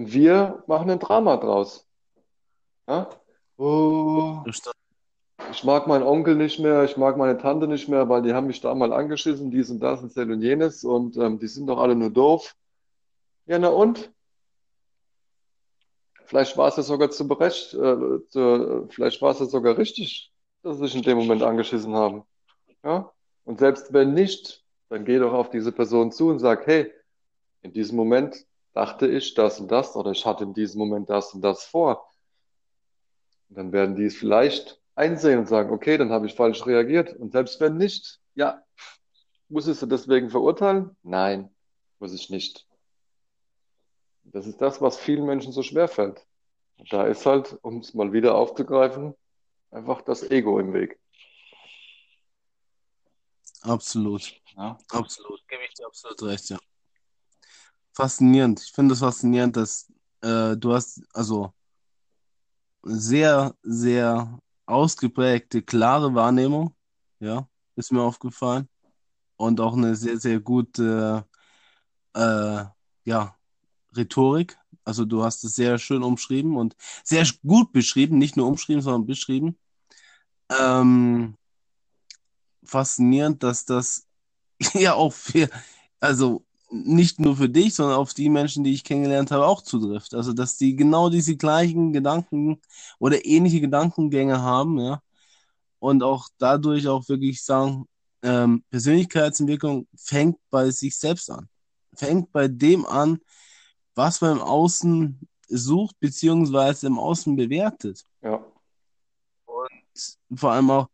Und 0.00 0.14
wir 0.14 0.64
machen 0.66 0.88
ein 0.88 0.98
Drama 0.98 1.36
draus. 1.36 1.86
Ja? 2.88 3.10
Oh, 3.58 4.42
ich 5.50 5.62
mag 5.62 5.86
meinen 5.88 6.04
Onkel 6.04 6.36
nicht 6.36 6.58
mehr, 6.58 6.84
ich 6.84 6.96
mag 6.96 7.18
meine 7.18 7.36
Tante 7.36 7.68
nicht 7.68 7.86
mehr, 7.86 8.08
weil 8.08 8.22
die 8.22 8.32
haben 8.32 8.46
mich 8.46 8.62
da 8.62 8.74
mal 8.74 8.94
angeschissen, 8.94 9.50
dies 9.50 9.68
und 9.68 9.80
das 9.80 10.00
und 10.00 10.16
das 10.16 10.24
und 10.24 10.40
jenes 10.40 10.84
und 10.84 11.18
ähm, 11.18 11.38
die 11.38 11.48
sind 11.48 11.66
doch 11.66 11.76
alle 11.76 11.94
nur 11.94 12.08
doof. 12.08 12.56
Ja, 13.44 13.58
na 13.58 13.68
und? 13.68 14.10
Vielleicht 16.24 16.56
war 16.56 16.68
es 16.68 16.76
ja 16.78 16.82
sogar 16.82 17.10
zu 17.10 17.28
berecht, 17.28 17.74
äh, 17.74 18.26
zu, 18.30 18.88
vielleicht 18.88 19.20
war 19.20 19.32
es 19.32 19.40
ja 19.40 19.44
sogar 19.44 19.76
richtig, 19.76 20.32
dass 20.62 20.78
sie 20.78 20.84
sich 20.84 20.94
in 20.94 21.02
dem 21.02 21.18
Moment 21.18 21.42
angeschissen 21.42 21.94
haben. 21.94 22.22
Ja? 22.82 23.12
Und 23.44 23.58
selbst 23.58 23.92
wenn 23.92 24.14
nicht, 24.14 24.64
dann 24.88 25.04
geh 25.04 25.18
doch 25.18 25.34
auf 25.34 25.50
diese 25.50 25.72
Person 25.72 26.10
zu 26.10 26.28
und 26.30 26.38
sag, 26.38 26.66
hey, 26.66 26.90
in 27.60 27.74
diesem 27.74 27.98
Moment 27.98 28.46
dachte 28.72 29.06
ich 29.06 29.34
das 29.34 29.60
und 29.60 29.70
das 29.70 29.96
oder 29.96 30.10
ich 30.12 30.24
hatte 30.24 30.44
in 30.44 30.54
diesem 30.54 30.78
Moment 30.78 31.10
das 31.10 31.34
und 31.34 31.42
das 31.42 31.64
vor. 31.64 32.08
Und 33.48 33.58
dann 33.58 33.72
werden 33.72 33.96
die 33.96 34.04
es 34.04 34.16
vielleicht 34.16 34.80
einsehen 34.94 35.40
und 35.40 35.48
sagen, 35.48 35.72
okay, 35.72 35.98
dann 35.98 36.10
habe 36.10 36.26
ich 36.26 36.34
falsch 36.34 36.66
reagiert. 36.66 37.14
Und 37.14 37.32
selbst 37.32 37.60
wenn 37.60 37.76
nicht, 37.76 38.20
ja, 38.34 38.62
muss 39.48 39.66
ich 39.66 39.78
sie 39.78 39.88
deswegen 39.88 40.30
verurteilen? 40.30 40.96
Nein, 41.02 41.50
muss 41.98 42.14
ich 42.14 42.30
nicht. 42.30 42.66
Das 44.24 44.46
ist 44.46 44.60
das, 44.60 44.80
was 44.80 44.98
vielen 44.98 45.26
Menschen 45.26 45.52
so 45.52 45.62
schwer 45.62 45.88
fällt. 45.88 46.24
Da 46.90 47.06
ist 47.06 47.26
halt, 47.26 47.58
um 47.62 47.78
es 47.78 47.94
mal 47.94 48.12
wieder 48.12 48.36
aufzugreifen, 48.36 49.14
einfach 49.70 50.02
das 50.02 50.30
Ego 50.30 50.58
im 50.60 50.72
Weg. 50.72 50.98
Absolut. 53.62 54.40
Ja, 54.56 54.78
Absolut. 54.88 55.46
Gebe 55.48 55.64
ich 55.64 55.74
dir 55.74 55.86
absolut 55.86 56.22
recht, 56.22 56.48
ja. 56.48 56.58
Faszinierend. 57.92 58.60
Ich 58.60 58.72
finde 58.72 58.94
es 58.94 59.00
faszinierend, 59.00 59.56
dass 59.56 59.92
äh, 60.22 60.56
du 60.56 60.72
hast 60.72 61.02
also 61.12 61.52
sehr, 62.82 63.54
sehr 63.62 64.38
ausgeprägte, 64.66 65.62
klare 65.62 66.14
Wahrnehmung, 66.14 66.74
ja, 67.18 67.48
ist 67.76 67.92
mir 67.92 68.02
aufgefallen. 68.02 68.68
Und 69.36 69.60
auch 69.60 69.74
eine 69.74 69.96
sehr, 69.96 70.18
sehr 70.18 70.40
gute, 70.40 71.26
äh, 72.14 72.64
ja, 73.04 73.36
Rhetorik. 73.96 74.58
Also 74.84 75.04
du 75.04 75.24
hast 75.24 75.44
es 75.44 75.54
sehr 75.54 75.78
schön 75.78 76.02
umschrieben 76.02 76.56
und 76.56 76.76
sehr 77.04 77.26
gut 77.46 77.72
beschrieben, 77.72 78.18
nicht 78.18 78.36
nur 78.36 78.46
umschrieben, 78.46 78.82
sondern 78.82 79.06
beschrieben. 79.06 79.58
Ähm, 80.50 81.36
faszinierend, 82.64 83.42
dass 83.42 83.64
das 83.64 84.06
ja 84.74 84.94
auch 84.94 85.12
für, 85.12 85.48
also 86.00 86.44
nicht 86.70 87.18
nur 87.20 87.36
für 87.36 87.48
dich, 87.48 87.74
sondern 87.74 87.96
auf 87.96 88.14
die 88.14 88.28
Menschen, 88.28 88.64
die 88.64 88.72
ich 88.72 88.84
kennengelernt 88.84 89.30
habe, 89.30 89.46
auch 89.46 89.62
zutrifft. 89.62 90.14
Also, 90.14 90.32
dass 90.32 90.56
die 90.56 90.76
genau 90.76 91.10
diese 91.10 91.36
gleichen 91.36 91.92
Gedanken 91.92 92.60
oder 92.98 93.24
ähnliche 93.24 93.60
Gedankengänge 93.60 94.40
haben, 94.40 94.78
ja, 94.78 95.02
und 95.80 96.02
auch 96.02 96.28
dadurch 96.38 96.86
auch 96.86 97.08
wirklich 97.08 97.42
sagen, 97.42 97.86
ähm, 98.22 98.62
Persönlichkeitsentwicklung 98.70 99.88
fängt 99.96 100.38
bei 100.50 100.70
sich 100.70 100.96
selbst 100.96 101.30
an. 101.30 101.48
Fängt 101.94 102.30
bei 102.32 102.48
dem 102.48 102.86
an, 102.86 103.18
was 103.94 104.20
man 104.20 104.36
im 104.36 104.42
Außen 104.42 105.28
sucht, 105.48 105.98
beziehungsweise 105.98 106.86
im 106.86 106.98
Außen 106.98 107.34
bewertet. 107.34 108.04
ja, 108.22 108.44
Vor 110.36 110.52
allem 110.52 110.70
auch, 110.70 110.88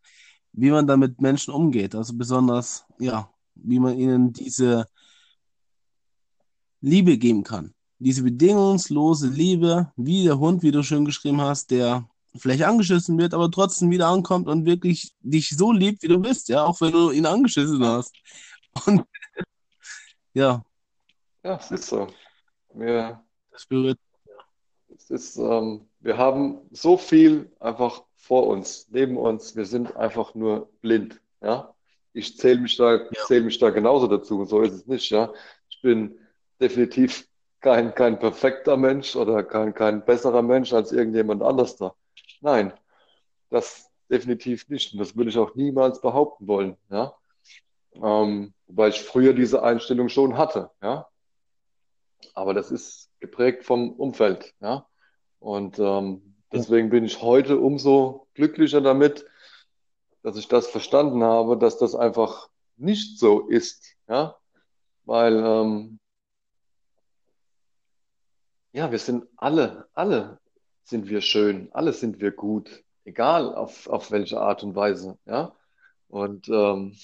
wie 0.52 0.70
man 0.70 0.86
da 0.86 0.96
mit 0.96 1.20
Menschen 1.20 1.52
umgeht. 1.52 1.94
Also 1.94 2.14
besonders, 2.16 2.84
ja, 2.98 3.30
wie 3.54 3.78
man 3.78 3.98
ihnen 3.98 4.32
diese 4.32 4.86
Liebe 6.80 7.18
geben 7.18 7.42
kann. 7.42 7.74
Diese 7.98 8.22
bedingungslose 8.22 9.28
Liebe, 9.28 9.92
wie 9.96 10.24
der 10.24 10.38
Hund, 10.38 10.62
wie 10.62 10.70
du 10.70 10.82
schön 10.82 11.04
geschrieben 11.04 11.40
hast, 11.40 11.70
der 11.70 12.08
vielleicht 12.36 12.64
angeschissen 12.64 13.16
wird, 13.18 13.32
aber 13.32 13.50
trotzdem 13.50 13.90
wieder 13.90 14.08
ankommt 14.08 14.48
und 14.48 14.66
wirklich 14.66 15.14
dich 15.20 15.50
so 15.50 15.72
liebt, 15.72 16.02
wie 16.02 16.08
du 16.08 16.18
bist, 16.18 16.48
ja, 16.48 16.64
auch 16.64 16.80
wenn 16.80 16.92
du 16.92 17.10
ihn 17.10 17.24
angeschissen 17.24 17.82
hast. 17.84 18.14
Und 18.86 19.04
ja, 20.34 20.62
ja, 21.46 21.54
es 21.58 21.70
ist 21.70 21.86
so. 21.86 22.08
Wir, 22.74 23.22
das 23.52 23.66
berührt. 23.66 24.00
es 24.88 25.10
ist, 25.10 25.36
ähm, 25.36 25.88
wir 26.00 26.18
haben 26.18 26.58
so 26.72 26.98
viel 26.98 27.52
einfach 27.60 28.02
vor 28.16 28.48
uns, 28.48 28.88
neben 28.90 29.16
uns. 29.16 29.54
Wir 29.54 29.64
sind 29.64 29.94
einfach 29.94 30.34
nur 30.34 30.68
blind. 30.80 31.20
Ja, 31.40 31.72
ich 32.12 32.36
zähle 32.36 32.62
mich 32.62 32.76
da, 32.76 32.96
Ja, 32.96 33.24
zähle 33.26 33.44
mich 33.44 33.60
da 33.60 33.70
genauso 33.70 34.08
dazu. 34.08 34.44
So 34.44 34.60
ist 34.62 34.72
es 34.72 34.86
nicht. 34.88 35.08
Ja, 35.10 35.32
ich 35.68 35.80
bin 35.82 36.18
definitiv 36.60 37.28
kein, 37.60 37.94
kein 37.94 38.18
perfekter 38.18 38.76
Mensch 38.76 39.16
oder 39.16 39.42
kein, 39.42 39.74
kein 39.74 40.04
besserer 40.04 40.42
Mensch 40.42 40.72
als 40.72 40.92
irgendjemand 40.92 41.42
anders 41.42 41.76
da. 41.76 41.94
Nein, 42.40 42.72
das 43.50 43.90
definitiv 44.10 44.68
nicht. 44.68 44.92
Und 44.92 44.98
das 45.00 45.16
würde 45.16 45.30
ich 45.30 45.38
auch 45.38 45.54
niemals 45.54 46.00
behaupten 46.00 46.46
wollen. 46.46 46.76
Ja, 46.90 47.14
ähm, 47.94 48.54
wobei 48.66 48.88
ich 48.88 49.02
früher 49.02 49.32
diese 49.32 49.62
Einstellung 49.62 50.08
schon 50.08 50.36
hatte. 50.36 50.70
Ja, 50.82 51.08
aber 52.34 52.54
das 52.54 52.70
ist 52.70 53.10
geprägt 53.20 53.64
vom 53.64 53.92
Umfeld. 53.92 54.54
Ja, 54.60 54.86
und 55.40 55.78
ähm, 55.78 56.36
deswegen 56.52 56.90
bin 56.90 57.04
ich 57.04 57.22
heute 57.22 57.58
umso 57.58 58.28
glücklicher 58.34 58.80
damit, 58.80 59.26
dass 60.22 60.36
ich 60.36 60.48
das 60.48 60.66
verstanden 60.66 61.22
habe, 61.22 61.56
dass 61.56 61.78
das 61.78 61.94
einfach 61.94 62.48
nicht 62.76 63.18
so 63.18 63.48
ist. 63.48 63.96
Ja, 64.08 64.36
weil 65.04 65.36
ähm, 65.36 65.98
ja, 68.76 68.90
wir 68.90 68.98
sind 68.98 69.26
alle, 69.38 69.88
alle 69.94 70.38
sind 70.84 71.08
wir 71.08 71.22
schön, 71.22 71.70
alle 71.72 71.94
sind 71.94 72.20
wir 72.20 72.30
gut, 72.30 72.84
egal 73.04 73.54
auf, 73.54 73.88
auf 73.88 74.10
welche 74.10 74.38
Art 74.38 74.62
und 74.62 74.74
Weise. 74.74 75.18
Ja, 75.24 75.56
und 76.08 76.48
ähm, 76.50 76.94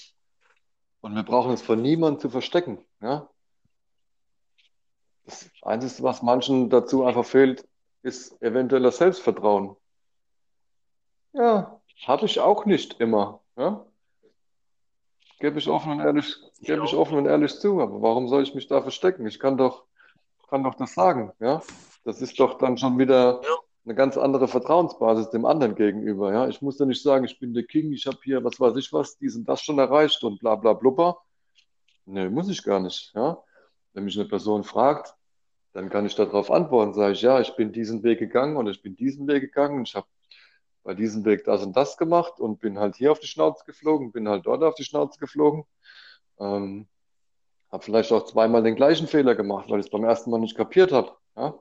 und 1.01 1.15
wir 1.15 1.23
brauchen 1.23 1.51
es 1.51 1.63
vor 1.63 1.75
niemandem 1.75 2.19
zu 2.19 2.29
verstecken. 2.29 2.77
Ja, 3.01 3.27
das 5.25 5.49
Einzige, 5.63 6.03
was 6.03 6.21
manchen 6.21 6.69
dazu 6.69 7.05
einfach 7.05 7.25
fehlt, 7.25 7.67
ist 8.03 8.39
eventuell 8.39 8.83
das 8.83 8.97
Selbstvertrauen. 8.97 9.75
Ja, 11.33 11.81
habe 12.05 12.27
ich 12.27 12.39
auch 12.39 12.65
nicht 12.65 12.99
immer. 12.99 13.41
Ja, 13.57 13.83
gebe 15.39 15.57
ich 15.57 15.67
offen 15.67 15.93
und 15.93 16.01
ehrlich, 16.01 16.35
ich 16.59 16.67
gebe 16.67 16.85
ich 16.85 16.93
offen 16.93 17.17
und 17.17 17.25
ehrlich 17.25 17.59
zu. 17.59 17.81
Aber 17.81 17.99
warum 18.03 18.27
soll 18.27 18.43
ich 18.43 18.53
mich 18.53 18.67
da 18.67 18.79
verstecken? 18.83 19.25
Ich 19.25 19.39
kann 19.39 19.57
doch 19.57 19.87
kann 20.53 20.63
doch 20.63 20.75
das 20.75 20.93
sagen, 20.93 21.31
ja. 21.39 21.63
Das 22.03 22.21
ist 22.21 22.39
doch 22.39 22.59
dann 22.59 22.77
schon 22.77 22.99
wieder 22.99 23.41
Ja, 23.43 23.57
eine 23.85 23.95
ganz 23.95 24.17
andere 24.17 24.47
Vertrauensbasis 24.47 25.31
dem 25.31 25.45
anderen 25.45 25.73
gegenüber, 25.73 26.31
ja. 26.31 26.47
Ich 26.47 26.61
muss 26.61 26.77
ja 26.77 26.85
nicht 26.85 27.01
sagen, 27.01 27.25
ich 27.25 27.39
bin 27.39 27.55
der 27.55 27.63
King, 27.63 27.91
ich 27.91 28.05
habe 28.05 28.19
hier, 28.23 28.43
was 28.43 28.59
weiß 28.59 28.75
ich 28.77 28.93
was, 28.93 29.17
dies 29.17 29.35
und 29.35 29.49
das 29.49 29.63
schon 29.63 29.79
erreicht 29.79 30.23
und 30.23 30.39
bla 30.39 30.53
bla 30.53 30.73
blubber. 30.73 31.23
Nee, 32.05 32.29
muss 32.29 32.49
ich 32.49 32.61
gar 32.63 32.79
nicht, 32.79 33.11
ja. 33.15 33.43
Wenn 33.93 34.03
mich 34.03 34.15
eine 34.15 34.29
Person 34.29 34.63
fragt, 34.63 35.15
dann 35.71 35.89
kann 35.89 36.05
ich 36.05 36.13
darauf 36.13 36.51
antworten, 36.51 36.93
sage 36.93 37.13
ich, 37.13 37.23
ja, 37.23 37.39
ich 37.41 37.55
bin 37.55 37.71
diesen 37.71 38.03
Weg 38.03 38.19
gegangen 38.19 38.55
und 38.55 38.67
ich 38.67 38.83
bin 38.83 38.95
diesen 38.95 39.27
Weg 39.27 39.41
gegangen 39.41 39.79
und 39.79 39.87
ich 39.89 39.95
habe 39.95 40.05
bei 40.83 40.93
diesem 40.93 41.25
Weg 41.25 41.45
das 41.45 41.65
und 41.65 41.75
das 41.75 41.97
gemacht 41.97 42.39
und 42.39 42.59
bin 42.59 42.77
halt 42.77 42.95
hier 42.95 43.11
auf 43.11 43.19
die 43.19 43.25
Schnauze 43.25 43.65
geflogen, 43.65 44.11
bin 44.11 44.29
halt 44.29 44.45
dort 44.45 44.61
auf 44.61 44.75
die 44.75 44.83
Schnauze 44.83 45.17
geflogen. 45.19 45.65
Ähm, 46.39 46.87
habe 47.73 47.83
vielleicht 47.83 48.11
auch 48.11 48.25
zweimal 48.25 48.61
den 48.61 48.75
gleichen 48.75 49.07
Fehler 49.07 49.33
gemacht, 49.33 49.67
weil 49.69 49.79
ich 49.79 49.87
es 49.87 49.91
beim 49.91 50.03
ersten 50.03 50.29
Mal 50.29 50.39
nicht 50.39 50.55
kapiert 50.55 50.91
habe. 50.91 51.13
Ja? 51.35 51.55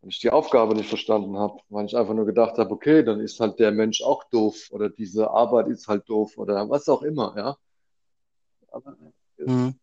Weil 0.00 0.10
ich 0.10 0.18
die 0.18 0.30
Aufgabe 0.30 0.74
nicht 0.74 0.88
verstanden 0.88 1.38
habe, 1.38 1.60
weil 1.68 1.86
ich 1.86 1.96
einfach 1.96 2.12
nur 2.12 2.26
gedacht 2.26 2.58
habe, 2.58 2.72
okay, 2.72 3.04
dann 3.04 3.20
ist 3.20 3.38
halt 3.38 3.60
der 3.60 3.70
Mensch 3.70 4.02
auch 4.02 4.24
doof 4.24 4.68
oder 4.72 4.90
diese 4.90 5.30
Arbeit 5.30 5.68
ist 5.68 5.86
halt 5.86 6.08
doof 6.08 6.36
oder 6.38 6.68
was 6.68 6.88
auch 6.88 7.02
immer. 7.02 7.34
Ja? 7.36 7.56
Aber 8.72 8.96
es, 9.36 9.46
mhm. 9.46 9.78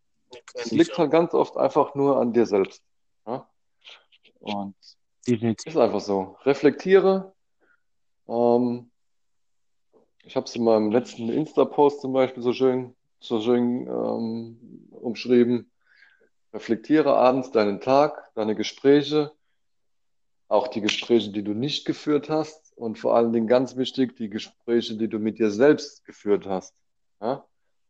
es 0.56 0.66
ich 0.66 0.72
liegt 0.74 0.98
halt 0.98 1.12
ganz 1.12 1.34
oft 1.34 1.56
einfach 1.56 1.96
nur 1.96 2.18
an 2.20 2.34
dir 2.34 2.46
selbst. 2.46 2.84
Ja? 3.26 3.48
Und 4.42 4.76
ist 4.82 4.98
Definitiv. 5.26 5.78
einfach 5.78 6.02
so. 6.02 6.36
Reflektiere. 6.44 7.34
Ähm, 8.28 8.92
ich 10.24 10.36
habe 10.36 10.48
es 10.48 10.56
in 10.56 10.66
meinem 10.66 10.92
letzten 10.92 11.30
Insta-Post 11.30 12.02
zum 12.02 12.12
Beispiel 12.12 12.44
so 12.44 12.52
schön, 12.52 12.94
so 13.20 13.42
schön 13.42 13.88
ähm, 13.88 14.90
umschrieben. 14.92 15.72
Reflektiere 16.54 17.16
abends 17.16 17.52
deinen 17.52 17.82
Tag, 17.82 18.32
deine 18.36 18.56
Gespräche, 18.56 19.32
auch 20.48 20.68
die 20.68 20.82
Gespräche, 20.82 21.32
die 21.32 21.44
du 21.44 21.54
nicht 21.54 21.86
geführt 21.86 22.30
hast 22.30 22.74
und 22.78 22.98
vor 22.98 23.16
allen 23.16 23.34
Dingen 23.34 23.48
ganz 23.48 23.76
wichtig, 23.76 24.16
die 24.16 24.30
Gespräche, 24.30 24.96
die 24.96 25.08
du 25.08 25.20
mit 25.20 25.40
dir 25.40 25.52
selbst 25.52 26.06
geführt 26.06 26.46
hast. 26.46 26.74
Ja? 27.22 27.46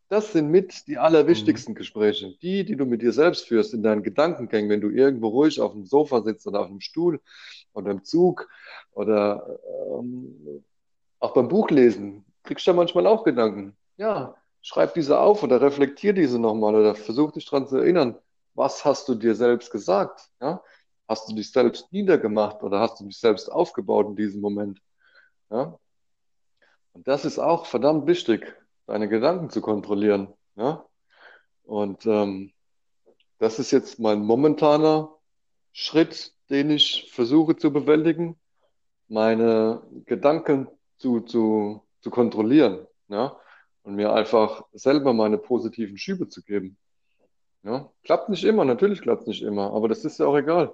Das 0.08 0.32
sind 0.32 0.52
mit 0.52 0.88
die 0.88 0.98
allerwichtigsten 0.98 1.74
Gespräche. 1.74 2.36
Die, 2.42 2.64
die 2.64 2.76
du 2.76 2.86
mit 2.86 3.02
dir 3.02 3.12
selbst 3.12 3.48
führst, 3.48 3.74
in 3.74 3.82
deinen 3.82 4.04
Gedankengängen, 4.04 4.70
wenn 4.70 4.82
du 4.82 4.90
irgendwo 4.90 5.30
ruhig 5.30 5.60
auf 5.60 5.72
dem 5.74 5.86
Sofa 5.86 6.22
sitzt 6.22 6.46
oder 6.48 6.62
auf 6.62 6.68
dem 6.68 6.80
Stuhl 6.80 7.20
oder 7.74 7.92
im 7.92 8.04
Zug 8.04 8.48
oder 8.92 9.60
ähm, 10.00 10.64
auch 11.20 11.34
beim 11.34 11.48
Buchlesen, 11.48 12.24
kriegst 12.44 12.68
du 12.68 12.72
ja 12.72 12.76
manchmal 12.76 13.08
auch 13.08 13.24
Gedanken. 13.24 13.76
Ja, 13.98 14.36
schreib 14.66 14.96
diese 14.96 15.20
auf 15.20 15.44
oder 15.44 15.62
reflektier 15.62 16.14
diese 16.14 16.40
nochmal 16.40 16.74
oder 16.74 16.96
versuch 16.96 17.32
dich 17.32 17.46
daran 17.46 17.68
zu 17.68 17.78
erinnern. 17.78 18.18
Was 18.56 18.84
hast 18.84 19.08
du 19.08 19.14
dir 19.14 19.36
selbst 19.36 19.70
gesagt? 19.70 20.32
Ja? 20.42 20.64
Hast 21.08 21.30
du 21.30 21.36
dich 21.36 21.52
selbst 21.52 21.94
niedergemacht 21.94 22.64
oder 22.64 22.80
hast 22.80 23.00
du 23.00 23.06
dich 23.06 23.20
selbst 23.20 23.52
aufgebaut 23.52 24.08
in 24.08 24.16
diesem 24.16 24.42
Moment? 24.42 24.82
Ja? 25.52 25.78
Und 26.94 27.08
das 27.08 27.26
ist 27.26 27.38
auch 27.38 27.68
verdammt 27.68 28.08
wichtig 28.08 28.56
deine 28.88 29.08
Gedanken 29.08 29.52
zu 29.52 29.62
kontrollieren. 29.62 30.34
Ja? 30.56 30.84
Und 31.66 32.08
ähm, 32.08 32.52
das 33.38 33.60
ist 33.60 33.70
jetzt 33.70 34.00
mein 34.00 34.22
momentaner 34.22 35.14
Schritt, 35.74 36.34
den 36.50 36.72
ich 36.72 37.12
versuche 37.14 37.56
zu 37.56 37.72
bewältigen, 37.72 38.40
meine 39.10 39.84
Gedanken 40.06 40.70
zu, 40.98 41.20
zu, 41.22 41.84
zu 42.02 42.10
kontrollieren. 42.10 42.88
Ja? 43.10 43.38
Und 43.86 43.96
mir 43.96 44.12
einfach 44.12 44.66
selber 44.74 45.14
meine 45.14 45.38
positiven 45.38 45.98
Schübe 45.98 46.28
zu 46.28 46.42
geben. 46.42 46.76
Ja? 47.64 47.92
Klappt 48.04 48.30
nicht 48.30 48.44
immer, 48.44 48.66
natürlich 48.66 49.02
klappt 49.02 49.22
es 49.22 49.28
nicht 49.28 49.44
immer, 49.44 49.72
aber 49.74 49.88
das 49.88 50.04
ist 50.04 50.20
ja 50.20 50.26
auch 50.26 50.36
egal. 50.36 50.74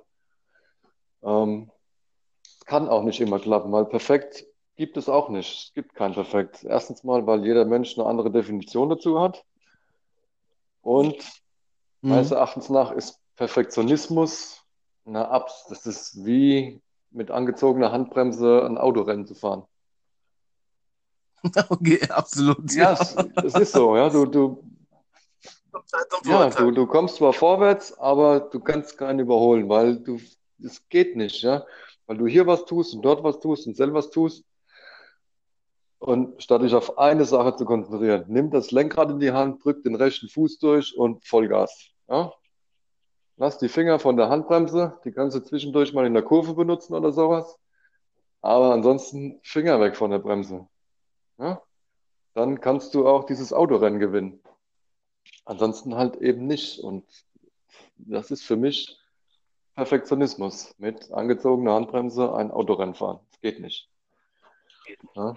Ähm, 1.21 1.69
kann 2.65 2.87
auch 2.87 3.03
nicht 3.03 3.19
immer 3.19 3.37
klappen, 3.37 3.71
weil 3.71 3.85
perfekt 3.85 4.45
gibt 4.77 4.95
es 4.95 5.09
auch 5.09 5.27
nicht. 5.27 5.67
Es 5.67 5.73
gibt 5.73 5.93
kein 5.93 6.13
Perfekt. 6.13 6.63
Erstens 6.63 7.03
mal, 7.03 7.27
weil 7.27 7.45
jeder 7.45 7.65
Mensch 7.65 7.97
eine 7.97 8.07
andere 8.07 8.31
Definition 8.31 8.89
dazu 8.89 9.19
hat. 9.19 9.43
Und 10.81 11.17
mhm. 12.01 12.11
meines 12.11 12.31
Erachtens 12.31 12.69
nach 12.69 12.91
ist 12.91 13.19
Perfektionismus 13.35 14.63
eine 15.05 15.27
Abs. 15.27 15.67
Das 15.67 15.85
ist 15.85 16.25
wie 16.25 16.81
mit 17.09 17.29
angezogener 17.29 17.91
Handbremse 17.91 18.65
ein 18.65 18.77
Autorennen 18.77 19.27
zu 19.27 19.35
fahren. 19.35 19.65
Okay, 21.69 21.99
absolut. 22.09 22.71
Ja, 22.73 22.93
es, 22.93 23.15
es 23.43 23.55
ist 23.55 23.73
so. 23.73 23.95
Ja, 23.95 24.09
du, 24.09 24.25
du, 24.25 24.63
ja, 26.25 26.49
du, 26.49 26.71
du 26.71 26.85
kommst 26.85 27.15
zwar 27.15 27.33
vorwärts, 27.33 27.97
aber 27.97 28.39
du 28.39 28.59
kannst 28.59 28.97
keinen 28.97 29.19
überholen, 29.19 29.67
weil 29.69 29.99
du, 29.99 30.19
es 30.63 30.87
geht 30.89 31.15
nicht, 31.15 31.41
ja. 31.41 31.65
Weil 32.05 32.17
du 32.17 32.27
hier 32.27 32.45
was 32.45 32.65
tust 32.65 32.93
und 32.93 33.01
dort 33.01 33.23
was 33.23 33.39
tust 33.39 33.67
und 33.67 33.75
selber 33.75 33.95
was 33.95 34.09
tust. 34.09 34.43
Und 35.99 36.41
statt 36.41 36.63
dich 36.63 36.73
auf 36.73 36.97
eine 36.97 37.25
Sache 37.25 37.55
zu 37.55 37.65
konzentrieren, 37.65 38.25
nimm 38.27 38.49
das 38.49 38.71
Lenkrad 38.71 39.11
in 39.11 39.19
die 39.19 39.31
Hand, 39.31 39.63
drück 39.63 39.83
den 39.83 39.95
rechten 39.95 40.29
Fuß 40.29 40.57
durch 40.57 40.97
und 40.97 41.25
Vollgas. 41.25 41.91
Ja? 42.09 42.33
Lass 43.37 43.59
die 43.59 43.69
Finger 43.69 43.99
von 43.99 44.17
der 44.17 44.29
Handbremse, 44.29 44.99
die 45.05 45.11
kannst 45.11 45.37
du 45.37 45.41
zwischendurch 45.41 45.93
mal 45.93 46.05
in 46.05 46.13
der 46.13 46.23
Kurve 46.23 46.53
benutzen 46.53 46.95
oder 46.95 47.11
sowas. 47.11 47.57
Aber 48.41 48.73
ansonsten 48.73 49.39
Finger 49.43 49.79
weg 49.79 49.95
von 49.95 50.09
der 50.09 50.19
Bremse. 50.19 50.67
Ja? 51.41 51.61
Dann 52.33 52.61
kannst 52.61 52.93
du 52.93 53.07
auch 53.07 53.25
dieses 53.25 53.51
Autorennen 53.51 53.99
gewinnen. 53.99 54.41
Ansonsten 55.43 55.95
halt 55.95 56.15
eben 56.17 56.45
nicht. 56.45 56.79
Und 56.79 57.05
das 57.97 58.31
ist 58.31 58.43
für 58.43 58.55
mich 58.55 58.97
Perfektionismus. 59.75 60.75
Mit 60.77 61.11
angezogener 61.11 61.73
Handbremse 61.73 62.33
ein 62.33 62.51
Autorennen 62.51 62.95
fahren. 62.95 63.19
Das 63.31 63.41
geht 63.41 63.59
nicht. 63.59 63.89
Ja? 65.15 65.35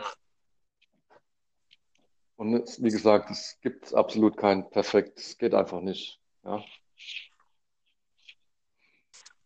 Und 2.37 2.55
es, 2.55 2.83
wie 2.83 2.91
gesagt, 2.91 3.31
es 3.31 3.59
gibt 3.63 3.95
absolut 3.95 4.37
kein 4.37 4.69
Perfekt. 4.71 5.19
Es 5.19 5.39
geht 5.39 5.55
einfach 5.55 5.81
nicht. 5.81 6.21
Ja. 6.45 6.63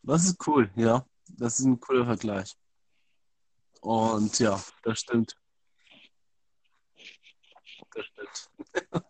Das 0.02 0.24
ist 0.24 0.46
cool, 0.46 0.70
ja. 0.74 1.06
Das 1.28 1.60
ist 1.60 1.66
ein 1.66 1.78
cooler 1.78 2.06
Vergleich. 2.06 2.56
Und 3.80 4.38
ja, 4.38 4.60
das 4.82 5.00
stimmt. 5.00 5.37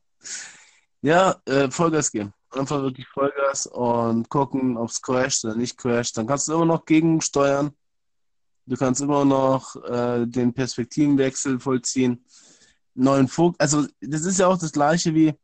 Ja, 1.01 1.41
äh, 1.45 1.71
Vollgas 1.71 2.11
geben. 2.11 2.35
Einfach 2.51 2.83
wirklich 2.83 3.07
Vollgas 3.07 3.67
und 3.67 4.29
gucken, 4.29 4.77
ob 4.77 4.89
es 4.89 5.01
crasht 5.01 5.45
oder 5.45 5.55
nicht 5.55 5.77
crasht. 5.77 6.17
Dann 6.17 6.27
kannst 6.27 6.49
du 6.49 6.55
immer 6.55 6.67
noch 6.67 6.85
gegensteuern. 6.85 7.71
Du 8.67 8.77
kannst 8.77 9.01
immer 9.01 9.25
noch 9.25 9.77
äh, 9.85 10.27
den 10.27 10.53
Perspektivenwechsel 10.53 11.61
vollziehen 11.61 12.25
neuen 12.95 13.29
Fokus. 13.29 13.61
Also, 13.61 13.87
das 14.01 14.23
ist 14.23 14.41
ja 14.41 14.49
auch 14.49 14.59
das 14.59 14.73
Gleiche 14.73 15.15
wie, 15.15 15.35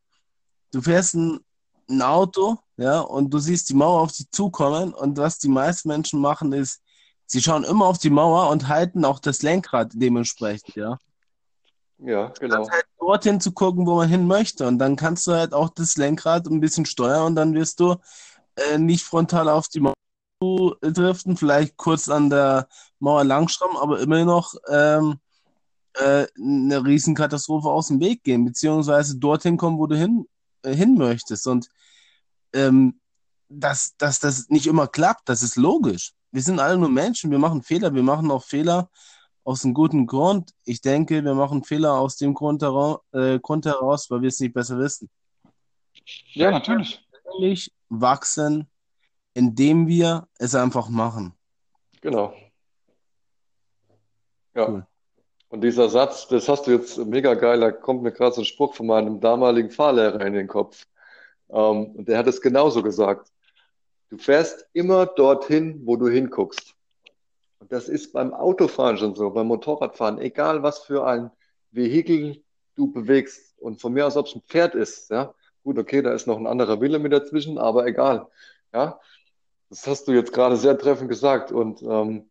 du 0.73 0.83
fährst 0.83 1.15
ein, 1.15 1.41
ein 1.89 2.03
Auto, 2.03 2.59
ja, 2.77 3.01
und 3.01 3.31
du 3.33 3.39
siehst 3.39 3.69
die 3.69 3.75
Mauer 3.75 4.01
auf 4.01 4.13
dich 4.13 4.29
zukommen 4.31 4.93
und 4.93 5.17
was 5.17 5.39
die 5.39 5.49
meisten 5.49 5.89
Menschen 5.89 6.21
machen 6.21 6.53
ist, 6.53 6.83
sie 7.27 7.41
schauen 7.41 7.65
immer 7.65 7.87
auf 7.87 7.99
die 7.99 8.11
Mauer 8.11 8.51
und 8.51 8.69
halten 8.69 9.05
auch 9.05 9.21
das 9.21 9.43
Lenkrad 9.43 9.93
dementsprechend, 9.95 10.75
ja. 10.75 10.99
Ja, 12.05 12.33
genau. 12.39 12.69
Halt 12.69 12.85
dorthin 12.99 13.41
zu 13.41 13.53
gucken, 13.53 13.87
wo 13.87 13.97
man 13.97 14.09
hin 14.09 14.27
möchte. 14.27 14.67
Und 14.67 14.79
dann 14.79 14.97
kannst 14.97 15.27
du 15.27 15.33
halt 15.33 15.55
auch 15.55 15.71
das 15.71 15.97
Lenkrad 15.97 16.47
ein 16.47 16.61
bisschen 16.61 16.85
steuern 16.85 17.27
und 17.27 17.35
dann 17.35 17.55
wirst 17.55 17.81
du 17.81 17.97
äh, 18.57 18.79
nicht 18.79 19.05
frontal 19.05 19.49
auf 19.49 19.69
die 19.69 19.81
Mauer 19.81 19.95
driften, 20.83 21.37
vielleicht 21.39 21.79
kurz 21.79 22.11
an 22.11 22.29
der 22.29 22.69
Mauer 22.99 23.25
langschrammen, 23.25 23.79
aber 23.79 24.01
immer 24.01 24.23
noch 24.25 24.55
ähm, 24.69 25.19
äh, 25.95 26.27
eine 26.39 26.85
Riesenkatastrophe 26.85 27.69
aus 27.69 27.89
dem 27.89 28.01
Weg 28.01 28.23
gehen, 28.23 28.45
beziehungsweise 28.45 29.17
dorthin 29.17 29.57
kommen, 29.57 29.79
wo 29.79 29.87
du 29.87 29.97
hin, 29.97 30.27
äh, 30.63 30.75
hin 30.75 30.97
möchtest. 30.99 31.47
Und 31.47 31.71
ähm, 32.53 33.01
dass, 33.49 33.97
dass 33.97 34.21
das 34.21 34.51
nicht 34.51 34.67
immer 34.67 34.89
klappt, 34.89 35.29
das 35.29 35.43
ist 35.43 35.57
logisch. 35.57 36.13
Wir 36.33 36.43
sind 36.43 36.61
alle 36.61 36.77
nur 36.77 36.91
Menschen, 36.91 37.31
wir 37.31 37.39
machen 37.39 37.63
Fehler, 37.63 37.95
wir 37.95 38.03
machen 38.03 38.31
auch 38.31 38.45
Fehler 38.45 38.91
aus 39.45 39.65
einem 39.65 39.75
guten 39.75 40.07
Grund. 40.07 40.53
Ich 40.65 40.81
denke, 40.81 41.23
wir 41.23 41.35
machen 41.35 41.65
Fehler 41.65 41.95
aus 41.95 42.17
dem 42.17 42.35
Grund, 42.35 42.63
heraus, 42.63 43.01
äh, 43.13 43.39
Grund 43.39 43.67
heraus, 43.67 44.11
weil 44.11 44.23
wir 44.23 44.29
es 44.29 44.41
nicht 44.41 44.55
besser 44.55 44.79
wissen. 44.79 45.09
Ja, 46.33 46.51
natürlich. 46.51 47.05
Wir 47.39 47.57
wachsen, 47.89 48.69
indem 49.35 49.87
wir 49.87 50.27
es 50.39 50.55
einfach 50.55 50.89
machen. 50.89 51.35
Genau. 52.01 52.35
Ja. 54.55 54.69
Cool. 54.69 54.87
Und 55.49 55.61
dieser 55.61 55.89
Satz, 55.89 56.27
das 56.27 56.49
hast 56.49 56.67
du 56.67 56.73
jetzt 56.73 56.99
mega 56.99 57.35
geil, 57.35 57.61
da 57.61 57.71
kommt 57.71 58.03
mir 58.03 58.11
gerade 58.11 58.35
so 58.35 58.41
ein 58.41 58.45
Spruch 58.45 58.75
von 58.75 58.87
meinem 58.87 59.21
damaligen 59.21 59.71
Fahrlehrer 59.71 60.21
in 60.27 60.33
den 60.33 60.49
Kopf. 60.49 60.85
Ähm, 61.49 61.93
und 61.95 62.09
der 62.09 62.19
hat 62.19 62.27
es 62.27 62.41
genauso 62.41 62.83
gesagt. 62.83 63.31
Du 64.11 64.19
fährst 64.19 64.67
immer 64.73 65.07
dorthin, 65.07 65.81
wo 65.85 65.97
du 65.97 66.09
hinguckst. 66.09 66.75
Und 67.65 67.73
das 67.73 67.89
ist 67.89 68.13
beim 68.13 68.35
Autofahren 68.35 68.99
schon 68.99 69.15
so, 69.15 69.31
beim 69.31 69.47
Motorradfahren, 69.47 70.19
egal 70.19 70.63
was 70.63 70.81
für 70.81 71.07
ein 71.07 71.31
Vehikel 71.71 72.45
du 72.75 72.93
bewegst. 72.93 73.59
Und 73.59 73.81
von 73.81 73.95
mir 73.95 74.07
aus, 74.07 74.19
ob 74.19 74.27
es 74.27 74.35
ein 74.35 74.43
Pferd 74.43 74.75
ist, 74.75 75.09
ja. 75.09 75.35
Gut, 75.63 75.79
okay, 75.79 76.03
da 76.03 76.13
ist 76.13 76.27
noch 76.27 76.37
ein 76.37 76.47
anderer 76.47 76.83
Wille 76.83 76.99
mit 76.99 77.15
dazwischen, 77.15 77.57
aber 77.57 77.87
egal. 77.87 78.27
Ja. 78.75 79.01
Das 79.71 79.87
hast 79.87 80.07
du 80.07 80.13
jetzt 80.13 80.35
gerade 80.35 80.59
sehr 80.59 80.77
treffend 80.77 81.09
gesagt. 81.09 81.53
Und 81.53 81.81
ähm, 81.81 82.29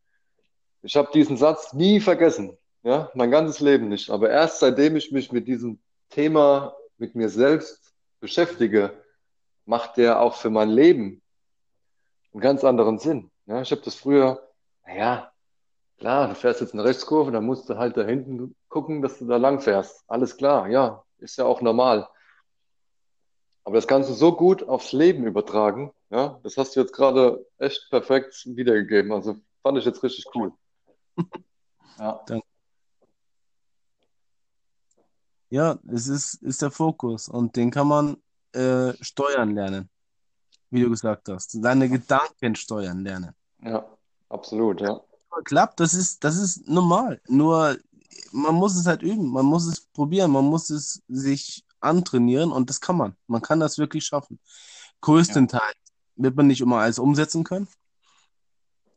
ich 0.83 0.95
habe 0.95 1.09
diesen 1.11 1.37
Satz 1.37 1.73
nie 1.73 1.99
vergessen. 1.99 2.55
Ja, 2.83 3.09
mein 3.15 3.31
ganzes 3.31 3.59
Leben 3.59 3.89
nicht. 3.89 4.11
Aber 4.11 4.29
erst 4.29 4.59
seitdem 4.59 4.95
ich 4.97 5.11
mich 5.11 5.31
mit 5.31 5.47
diesem 5.47 5.79
Thema, 6.11 6.75
mit 6.99 7.15
mir 7.15 7.29
selbst 7.29 7.95
beschäftige, 8.19 8.93
macht 9.65 9.97
der 9.97 10.21
auch 10.21 10.35
für 10.35 10.51
mein 10.51 10.69
Leben 10.69 11.23
einen 12.33 12.41
ganz 12.41 12.63
anderen 12.63 12.99
Sinn. 12.99 13.31
Ja, 13.47 13.63
ich 13.63 13.71
habe 13.71 13.81
das 13.81 13.95
früher, 13.95 14.52
naja, 14.85 15.31
klar, 15.97 16.29
du 16.29 16.35
fährst 16.35 16.61
jetzt 16.61 16.73
eine 16.73 16.83
Rechtskurve, 16.83 17.31
dann 17.31 17.45
musst 17.45 17.69
du 17.69 17.77
halt 17.77 17.97
da 17.97 18.03
hinten 18.03 18.55
gucken, 18.69 19.01
dass 19.01 19.19
du 19.19 19.25
da 19.25 19.37
lang 19.37 19.59
fährst. 19.59 20.03
Alles 20.07 20.37
klar, 20.37 20.67
ja, 20.69 21.03
ist 21.17 21.37
ja 21.37 21.45
auch 21.45 21.61
normal. 21.61 22.07
Aber 23.63 23.75
das 23.75 23.87
kannst 23.87 24.09
du 24.09 24.13
so 24.13 24.35
gut 24.35 24.63
aufs 24.63 24.91
Leben 24.91 25.25
übertragen. 25.25 25.93
Ja, 26.09 26.39
das 26.43 26.57
hast 26.57 26.75
du 26.75 26.81
jetzt 26.81 26.93
gerade 26.93 27.45
echt 27.57 27.87
perfekt 27.89 28.43
wiedergegeben. 28.45 29.11
Also 29.13 29.37
fand 29.61 29.77
ich 29.77 29.85
jetzt 29.85 30.03
richtig 30.03 30.25
cool. 30.35 30.51
Ja. 31.99 32.23
Danke. 32.25 32.47
Ja, 35.51 35.77
es 35.93 36.07
ist, 36.07 36.41
ist 36.41 36.63
der 36.63 36.71
Fokus 36.71 37.29
und 37.29 37.55
den 37.55 37.69
kann 37.69 37.87
man 37.87 38.17
äh, 38.53 38.93
steuern 38.99 39.53
lernen, 39.53 39.91
wie 40.71 40.81
du 40.81 40.89
gesagt 40.89 41.29
hast. 41.29 41.63
Deine 41.63 41.87
Gedanken 41.87 42.55
steuern 42.55 43.03
lernen. 43.03 43.35
Ja, 43.61 43.85
absolut, 44.33 44.81
ja. 44.81 44.99
Klappt, 45.45 45.79
das 45.79 45.93
ist, 45.93 46.23
das 46.23 46.37
ist 46.37 46.67
normal. 46.67 47.21
Nur 47.27 47.77
man 48.31 48.55
muss 48.55 48.75
es 48.75 48.85
halt 48.85 49.01
üben, 49.01 49.27
man 49.29 49.45
muss 49.45 49.65
es 49.65 49.81
probieren, 49.81 50.31
man 50.31 50.45
muss 50.45 50.69
es 50.69 51.01
sich 51.07 51.65
antrainieren 51.79 52.51
und 52.51 52.69
das 52.69 52.81
kann 52.81 52.97
man. 52.97 53.15
Man 53.27 53.41
kann 53.41 53.59
das 53.59 53.77
wirklich 53.77 54.05
schaffen. 54.05 54.39
Größtenteils 55.01 55.61
ja. 55.63 56.23
wird 56.23 56.35
man 56.35 56.47
nicht 56.47 56.61
immer 56.61 56.77
alles 56.77 56.99
umsetzen 56.99 57.43
können. 57.43 57.67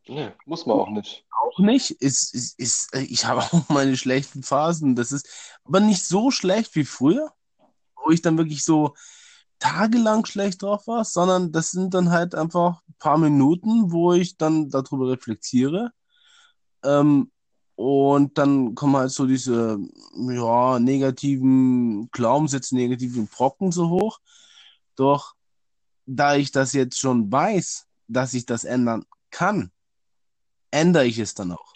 Nee, 0.07 0.31
muss 0.45 0.65
man 0.65 0.77
auch 0.77 0.89
nicht. 0.89 1.25
Auch 1.31 1.59
nicht. 1.59 1.91
Ist, 1.91 2.33
ist, 2.33 2.57
ist, 2.59 2.95
ich 2.95 3.25
habe 3.25 3.41
auch 3.51 3.69
meine 3.69 3.97
schlechten 3.97 4.43
Phasen. 4.43 4.95
Das 4.95 5.11
ist 5.11 5.27
aber 5.65 5.79
nicht 5.79 6.05
so 6.05 6.31
schlecht 6.31 6.75
wie 6.75 6.85
früher. 6.85 7.33
wo 8.03 8.11
ich 8.11 8.21
dann 8.21 8.37
wirklich 8.37 8.63
so 8.63 8.95
tagelang 9.59 10.25
schlecht 10.25 10.61
drauf 10.61 10.87
war, 10.87 11.03
sondern 11.05 11.51
das 11.51 11.71
sind 11.71 11.93
dann 11.93 12.11
halt 12.11 12.35
einfach 12.35 12.81
ein 12.87 12.95
paar 12.99 13.17
Minuten, 13.17 13.91
wo 13.91 14.13
ich 14.13 14.37
dann 14.37 14.69
darüber 14.69 15.09
reflektiere. 15.09 15.91
Ähm, 16.83 17.31
und 17.75 18.37
dann 18.37 18.73
kommen 18.73 18.95
halt 18.97 19.11
so 19.11 19.27
diese, 19.27 19.77
ja, 20.15 20.79
negativen 20.79 22.09
Glaubenssätze, 22.11 22.75
negativen 22.75 23.27
Brocken 23.27 23.71
so 23.71 23.89
hoch. 23.89 24.19
Doch 24.95 25.35
da 26.07 26.35
ich 26.35 26.51
das 26.51 26.73
jetzt 26.73 26.97
schon 26.97 27.31
weiß, 27.31 27.85
dass 28.07 28.33
ich 28.33 28.45
das 28.45 28.63
ändern 28.63 29.05
kann, 29.29 29.71
ändere 30.71 31.05
ich 31.05 31.19
es 31.19 31.35
dann 31.35 31.51
auch. 31.51 31.73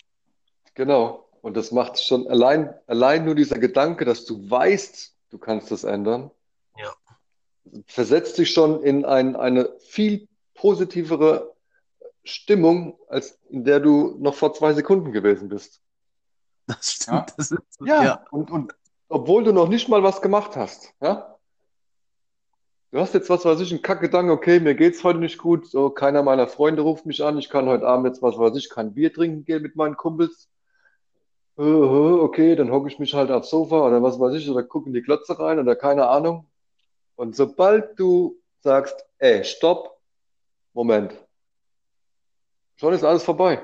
Genau. 0.73 1.27
Und 1.41 1.57
das 1.57 1.71
macht 1.71 2.03
schon 2.03 2.27
allein, 2.27 2.73
allein 2.88 3.25
nur 3.25 3.36
dieser 3.36 3.59
Gedanke, 3.59 4.05
dass 4.05 4.25
du 4.25 4.49
weißt, 4.49 5.13
du 5.32 5.38
kannst 5.38 5.71
das 5.71 5.84
ändern, 5.84 6.32
Ja. 6.77 6.93
Versetzt 7.88 8.38
dich 8.38 8.51
schon 8.51 8.82
in 8.84 9.05
ein, 9.05 9.36
eine 9.36 9.69
viel 9.80 10.28
positivere 10.53 11.53
Stimmung, 12.24 12.97
als 13.07 13.39
in 13.49 13.63
der 13.63 13.80
du 13.80 14.17
noch 14.19 14.36
vor 14.36 14.53
zwei 14.53 14.74
Sekunden 14.74 15.11
gewesen 15.11 15.49
bist. 15.49 15.82
Das 16.67 16.91
stimmt. 16.93 17.17
Ja? 17.17 17.26
Das 17.38 17.51
ist, 17.51 17.61
Ja, 17.86 18.03
ja, 18.03 18.26
und, 18.32 18.51
und 18.51 18.76
obwohl 19.09 19.43
du 19.43 19.51
noch 19.51 19.67
nicht 19.67 19.89
mal 19.89 20.03
was 20.03 20.22
gemacht 20.22 20.55
hast, 20.55 20.93
ja? 21.01 21.36
Du 22.91 22.99
hast 22.99 23.13
jetzt, 23.13 23.30
was 23.30 23.45
weiß 23.45 23.61
ich, 23.61 23.72
einen 23.72 23.82
Kackgedanken, 23.82 24.32
okay, 24.32 24.59
mir 24.59 24.76
geht's 24.76 25.03
heute 25.03 25.19
nicht 25.19 25.38
gut, 25.38 25.65
so, 25.65 25.89
keiner 25.89 26.24
meiner 26.24 26.47
Freunde 26.47 26.82
ruft 26.82 27.05
mich 27.05 27.24
an, 27.24 27.38
ich 27.38 27.49
kann 27.49 27.67
heute 27.67 27.88
Abend 27.88 28.05
jetzt, 28.05 28.22
was 28.22 28.38
weiß 28.38 28.55
ich, 28.57 28.69
kein 28.69 28.93
Bier 28.93 29.13
trinken 29.13 29.45
gehen 29.45 29.61
mit 29.61 29.78
meinen 29.78 29.95
Kumpels. 29.95 30.49
Äh, 31.57 31.63
äh, 31.63 32.19
Okay, 32.22 32.55
dann 32.55 32.72
hocke 32.72 32.89
ich 32.89 32.99
mich 32.99 33.13
halt 33.13 33.32
aufs 33.32 33.49
Sofa 33.49 33.88
oder 33.88 34.03
was 34.03 34.19
weiß 34.19 34.36
ich, 34.36 34.49
oder 34.49 34.63
gucke 34.63 34.88
in 34.88 34.93
die 34.93 35.01
Glotze 35.01 35.39
rein 35.39 35.59
oder 35.59 35.76
keine 35.76 36.07
Ahnung. 36.07 36.50
Und 37.22 37.36
sobald 37.36 37.99
du 37.99 38.41
sagst, 38.61 38.95
ey, 39.19 39.43
stopp, 39.43 39.95
Moment, 40.74 41.13
schon 42.78 42.95
ist 42.95 43.03
alles 43.03 43.22
vorbei. 43.22 43.63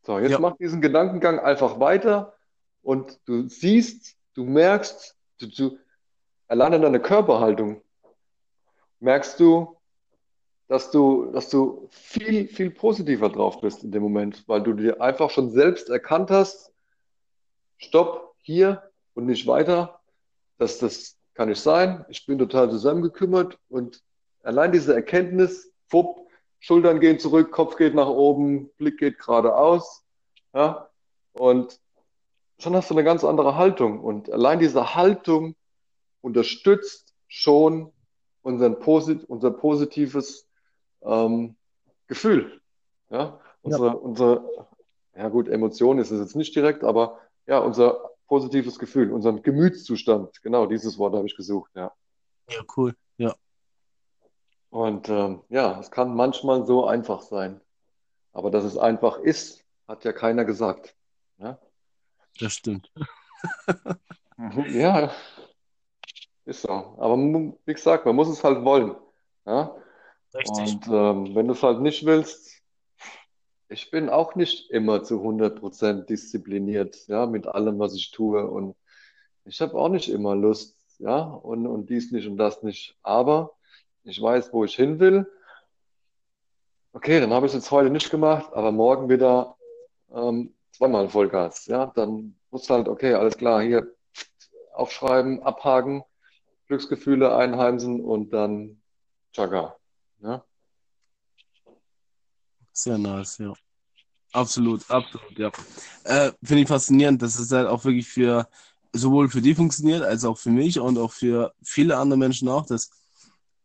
So, 0.00 0.18
jetzt 0.18 0.30
ja, 0.30 0.38
mach 0.38 0.56
diesen 0.56 0.80
Gedankengang 0.80 1.38
einfach 1.38 1.78
weiter 1.80 2.32
und 2.80 3.20
du 3.26 3.46
siehst, 3.46 4.16
du 4.32 4.44
merkst, 4.44 5.14
du, 5.38 5.46
du, 5.48 5.78
allein 6.48 6.72
an 6.72 6.80
deiner 6.80 6.98
Körperhaltung 6.98 7.82
merkst 9.00 9.38
du, 9.38 9.76
dass 10.66 10.90
du, 10.90 11.30
dass 11.32 11.50
du 11.50 11.90
viel, 11.90 12.48
viel 12.48 12.70
positiver 12.70 13.28
drauf 13.28 13.60
bist 13.60 13.84
in 13.84 13.92
dem 13.92 14.02
Moment, 14.02 14.48
weil 14.48 14.62
du 14.62 14.72
dir 14.72 15.02
einfach 15.02 15.28
schon 15.28 15.50
selbst 15.50 15.90
erkannt 15.90 16.30
hast, 16.30 16.72
stopp, 17.76 18.34
hier 18.38 18.90
und 19.12 19.26
nicht 19.26 19.46
weiter. 19.46 20.00
Das, 20.56 20.78
das 20.78 21.18
kann 21.36 21.48
nicht 21.48 21.60
sein. 21.60 22.04
Ich 22.08 22.26
bin 22.26 22.38
total 22.38 22.70
zusammengekümmert 22.70 23.58
und 23.68 24.02
allein 24.42 24.72
diese 24.72 24.94
Erkenntnis, 24.94 25.70
fupp, 25.88 26.26
Schultern 26.58 26.98
gehen 26.98 27.18
zurück, 27.18 27.52
Kopf 27.52 27.76
geht 27.76 27.94
nach 27.94 28.08
oben, 28.08 28.70
Blick 28.78 28.98
geht 28.98 29.18
geradeaus, 29.18 30.04
ja, 30.54 30.88
und 31.32 31.78
schon 32.58 32.74
hast 32.74 32.90
du 32.90 32.94
eine 32.94 33.04
ganz 33.04 33.22
andere 33.24 33.56
Haltung. 33.56 34.00
Und 34.00 34.32
allein 34.32 34.58
diese 34.58 34.94
Haltung 34.94 35.54
unterstützt 36.22 37.14
schon 37.28 37.92
unseren 38.42 38.78
Posit 38.78 39.24
unser 39.24 39.50
positives 39.50 40.48
ähm, 41.02 41.56
Gefühl. 42.06 42.60
Ja, 43.10 43.18
ja, 43.18 43.40
unsere, 43.62 43.96
unsere, 43.98 44.68
ja 45.14 45.28
gut, 45.28 45.48
Emotion 45.48 45.98
ist 45.98 46.10
es 46.10 46.20
jetzt 46.20 46.36
nicht 46.36 46.56
direkt, 46.56 46.84
aber 46.84 47.18
ja, 47.46 47.58
unser 47.58 48.10
positives 48.26 48.78
Gefühl, 48.78 49.12
unseren 49.12 49.42
Gemütszustand, 49.42 50.42
genau 50.42 50.66
dieses 50.66 50.98
Wort 50.98 51.14
habe 51.14 51.26
ich 51.26 51.36
gesucht, 51.36 51.70
ja. 51.74 51.92
ja, 52.48 52.60
cool. 52.76 52.94
Ja, 53.18 53.34
Und 54.70 55.08
ähm, 55.08 55.42
ja, 55.48 55.78
es 55.80 55.90
kann 55.90 56.14
manchmal 56.14 56.66
so 56.66 56.86
einfach 56.86 57.22
sein, 57.22 57.60
aber 58.32 58.50
dass 58.50 58.64
es 58.64 58.76
einfach 58.76 59.18
ist, 59.18 59.64
hat 59.88 60.04
ja 60.04 60.12
keiner 60.12 60.44
gesagt. 60.44 60.94
Ja, 61.38 61.58
das 62.38 62.52
stimmt. 62.52 62.90
Ja 64.68 65.10
ist 66.46 66.62
so. 66.62 66.70
Aber 66.70 67.16
wie 67.16 67.74
gesagt, 67.74 68.06
man 68.06 68.16
muss 68.16 68.28
es 68.28 68.42
halt 68.42 68.64
wollen. 68.64 68.96
Ja, 69.44 69.76
Richtig. 70.34 70.74
und 70.74 70.86
ähm, 70.88 71.34
wenn 71.34 71.46
du 71.46 71.52
es 71.52 71.62
halt 71.62 71.80
nicht 71.80 72.06
willst, 72.06 72.55
Ich 73.68 73.90
bin 73.90 74.08
auch 74.08 74.34
nicht 74.36 74.70
immer 74.70 75.02
zu 75.02 75.20
100% 75.20 76.04
diszipliniert, 76.04 77.08
ja, 77.08 77.26
mit 77.26 77.46
allem, 77.46 77.78
was 77.78 77.94
ich 77.94 78.10
tue. 78.12 78.46
Und 78.46 78.76
ich 79.44 79.60
habe 79.60 79.74
auch 79.74 79.88
nicht 79.88 80.08
immer 80.08 80.36
Lust, 80.36 80.76
ja, 80.98 81.20
und, 81.20 81.66
und 81.66 81.90
dies 81.90 82.12
nicht 82.12 82.26
und 82.28 82.36
das 82.36 82.62
nicht. 82.62 82.96
Aber 83.02 83.54
ich 84.04 84.20
weiß, 84.22 84.52
wo 84.52 84.64
ich 84.64 84.76
hin 84.76 85.00
will. 85.00 85.26
Okay, 86.92 87.20
dann 87.20 87.32
habe 87.32 87.46
ich 87.46 87.52
es 87.52 87.56
jetzt 87.56 87.70
heute 87.70 87.90
nicht 87.90 88.10
gemacht, 88.10 88.52
aber 88.54 88.72
morgen 88.72 89.08
wieder 89.08 89.56
ähm, 90.14 90.54
zweimal 90.70 91.08
Vollgas. 91.08 91.66
Ja, 91.66 91.86
dann 91.94 92.36
muss 92.50 92.70
halt, 92.70 92.88
okay, 92.88 93.14
alles 93.14 93.36
klar, 93.36 93.62
hier 93.62 93.92
aufschreiben, 94.72 95.42
abhaken, 95.42 96.04
Glücksgefühle 96.68 97.34
einheimsen 97.36 98.02
und 98.04 98.30
dann 98.30 98.80
Chaga. 99.32 99.76
Ja, 100.20 100.44
Sehr 102.76 102.98
nice, 102.98 103.38
ja. 103.38 103.54
Absolut, 104.32 104.88
absolut, 104.90 105.38
ja. 105.38 105.50
Äh, 106.04 106.32
finde 106.44 106.62
ich 106.62 106.68
faszinierend, 106.68 107.22
dass 107.22 107.38
es 107.38 107.50
halt 107.50 107.66
auch 107.68 107.82
wirklich 107.84 108.06
für 108.06 108.46
sowohl 108.92 109.30
für 109.30 109.40
die 109.40 109.54
funktioniert, 109.54 110.02
als 110.02 110.26
auch 110.26 110.36
für 110.36 110.50
mich 110.50 110.78
und 110.78 110.98
auch 110.98 111.12
für 111.12 111.54
viele 111.62 111.96
andere 111.96 112.18
Menschen 112.18 112.48
auch, 112.48 112.66
dass 112.66 112.90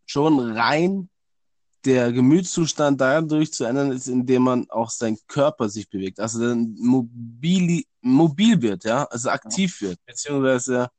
schon 0.05 0.39
rein 0.39 1.09
der 1.84 2.14
Gemütszustand 2.14 3.01
dadurch 3.01 3.51
zu 3.51 3.66
ändern 3.66 3.91
ist, 3.91 4.07
indem 4.07 4.43
man 4.43 4.70
auch 4.70 4.89
sein 4.89 5.18
Körper 5.28 5.68
sich 5.68 5.89
bewegt, 5.89 6.22
also 6.22 6.39
dann 6.39 6.74
mobil, 6.78 7.84
mobil 7.99 8.62
wird, 8.62 8.86
ja, 8.86 9.03
also 9.05 9.30
aktiv 9.30 9.82
wird, 9.82 9.99
beziehungsweise 10.05 10.89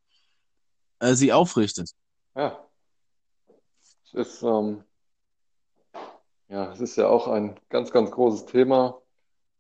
äh, 0.99 1.15
sich 1.15 1.33
aufrichtet. 1.33 1.93
ja. 2.37 2.59
Es 4.05 4.13
ist, 4.13 4.43
ähm, 4.43 4.85
Ja, 6.53 6.71
es 6.71 6.83
ist 6.83 6.97
ja 6.97 7.09
auch 7.09 7.29
ein 7.29 7.59
ganz, 7.71 7.93
ganz 7.93 8.11
großes 8.11 8.45
Thema. 8.45 9.01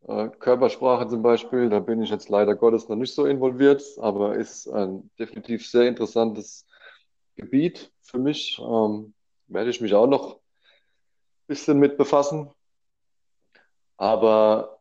Äh, 0.06 0.28
Körpersprache 0.28 1.08
zum 1.08 1.22
Beispiel, 1.22 1.70
da 1.70 1.80
bin 1.80 2.02
ich 2.02 2.10
jetzt 2.10 2.28
leider 2.28 2.54
Gottes 2.54 2.86
noch 2.86 2.96
nicht 2.96 3.14
so 3.14 3.24
involviert, 3.24 3.82
aber 3.98 4.34
ist 4.36 4.68
ein 4.68 5.10
definitiv 5.18 5.66
sehr 5.66 5.88
interessantes 5.88 6.66
Gebiet 7.34 7.90
für 8.02 8.18
mich. 8.18 8.60
Ähm, 8.60 9.14
werde 9.46 9.70
ich 9.70 9.80
mich 9.80 9.94
auch 9.94 10.06
noch 10.06 10.34
ein 10.34 11.46
bisschen 11.46 11.78
mit 11.78 11.96
befassen. 11.96 12.50
Aber 13.96 14.78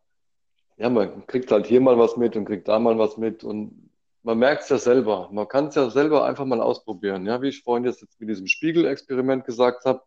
ja, 0.76 0.90
man 0.90 1.26
kriegt 1.26 1.50
halt 1.50 1.66
hier 1.66 1.80
mal 1.80 1.98
was 1.98 2.18
mit 2.18 2.36
und 2.36 2.44
kriegt 2.44 2.68
da 2.68 2.78
mal 2.78 2.98
was 2.98 3.16
mit 3.16 3.42
und 3.42 3.90
man 4.22 4.36
merkt 4.38 4.64
es 4.64 4.68
ja 4.68 4.76
selber. 4.76 5.30
Man 5.32 5.48
kann 5.48 5.68
es 5.68 5.76
ja 5.76 5.88
selber 5.88 6.26
einfach 6.26 6.44
mal 6.44 6.60
ausprobieren. 6.60 7.24
Ja, 7.24 7.40
wie 7.40 7.48
ich 7.48 7.62
vorhin 7.62 7.86
jetzt, 7.86 8.02
jetzt 8.02 8.20
mit 8.20 8.28
diesem 8.28 8.48
Spiegelexperiment 8.48 9.46
gesagt 9.46 9.86
habe. 9.86 10.02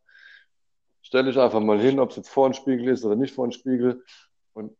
Stell 1.05 1.25
dich 1.25 1.37
einfach 1.37 1.59
mal 1.59 1.79
hin, 1.79 1.99
ob 1.99 2.09
es 2.09 2.15
jetzt 2.15 2.29
vor 2.29 2.47
ein 2.47 2.55
Spiegel 2.55 2.87
ist 2.87 3.05
oder 3.05 3.15
nicht 3.15 3.35
vor 3.35 3.45
ein 3.45 3.51
Spiegel. 3.51 4.03
Und 4.53 4.75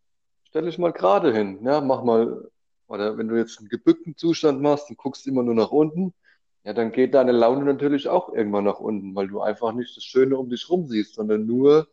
stell 0.46 0.66
dich 0.66 0.80
mal 0.80 0.92
gerade 0.92 1.32
hin. 1.32 1.64
Ja, 1.64 1.82
mach 1.82 2.04
mal, 2.04 2.50
oder 2.88 3.16
wenn 3.20 3.28
du 3.28 3.36
jetzt 3.36 3.60
einen 3.60 3.70
gebückten 3.70 4.18
Zustand 4.18 4.60
machst 4.60 4.90
und 4.90 4.98
guckst 4.98 5.28
immer 5.28 5.44
nur 5.44 5.54
nach 5.54 5.70
unten, 5.70 6.16
ja, 6.64 6.74
dann 6.74 6.92
geht 6.92 7.14
deine 7.14 7.32
Laune 7.32 7.64
natürlich 7.64 8.10
auch 8.10 8.34
irgendwann 8.34 8.64
nach 8.64 8.80
unten, 8.80 9.14
weil 9.14 9.28
du 9.28 9.40
einfach 9.40 9.72
nicht 9.72 9.96
das 9.96 10.04
Schöne 10.04 10.36
um 10.36 10.50
dich 10.50 10.68
rum 10.68 10.88
siehst, 10.88 11.14
sondern 11.14 11.46
nur 11.46 11.88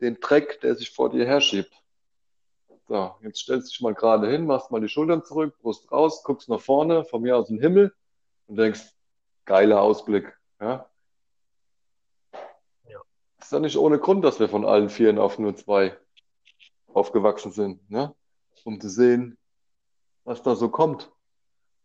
den 0.00 0.18
Dreck, 0.18 0.60
der 0.62 0.74
sich 0.74 0.90
vor 0.90 1.08
dir 1.08 1.24
herschiebt. 1.24 1.72
So, 2.88 3.14
jetzt 3.22 3.38
stellst 3.38 3.68
du 3.68 3.70
dich 3.70 3.80
mal 3.80 3.94
gerade 3.94 4.28
hin, 4.28 4.46
machst 4.46 4.72
mal 4.72 4.80
die 4.80 4.88
Schultern 4.88 5.22
zurück, 5.22 5.56
Brust 5.60 5.92
raus, 5.92 6.24
guckst 6.24 6.48
nach 6.48 6.60
vorne, 6.60 7.04
von 7.04 7.22
mir 7.22 7.36
aus 7.36 7.46
den 7.46 7.60
Himmel 7.60 7.94
und 8.48 8.56
denkst, 8.56 8.82
geiler 9.44 9.80
Ausblick. 9.80 10.36
Ja. 10.60 10.90
Ist 13.48 13.52
ja 13.52 13.60
nicht 13.60 13.78
ohne 13.78 13.98
Grund, 13.98 14.22
dass 14.26 14.40
wir 14.40 14.48
von 14.50 14.66
allen 14.66 14.90
Vieren 14.90 15.18
auf 15.18 15.38
nur 15.38 15.56
zwei 15.56 15.98
aufgewachsen 16.88 17.50
sind, 17.50 17.90
ne? 17.90 18.14
Um 18.64 18.78
zu 18.78 18.90
sehen, 18.90 19.38
was 20.24 20.42
da 20.42 20.54
so 20.54 20.68
kommt. 20.68 21.10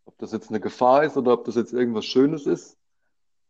Ob 0.04 0.18
das 0.18 0.32
jetzt 0.32 0.50
eine 0.50 0.60
Gefahr 0.60 1.04
ist 1.04 1.16
oder 1.16 1.32
ob 1.32 1.46
das 1.46 1.54
jetzt 1.54 1.72
irgendwas 1.72 2.04
Schönes 2.04 2.44
ist, 2.44 2.76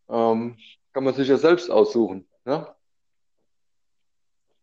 ähm, 0.09 0.57
kann 0.93 1.03
man 1.03 1.13
sich 1.15 1.27
ja 1.27 1.39
selbst 1.39 1.73
aussuchen, 1.73 2.29
ne? 2.45 2.73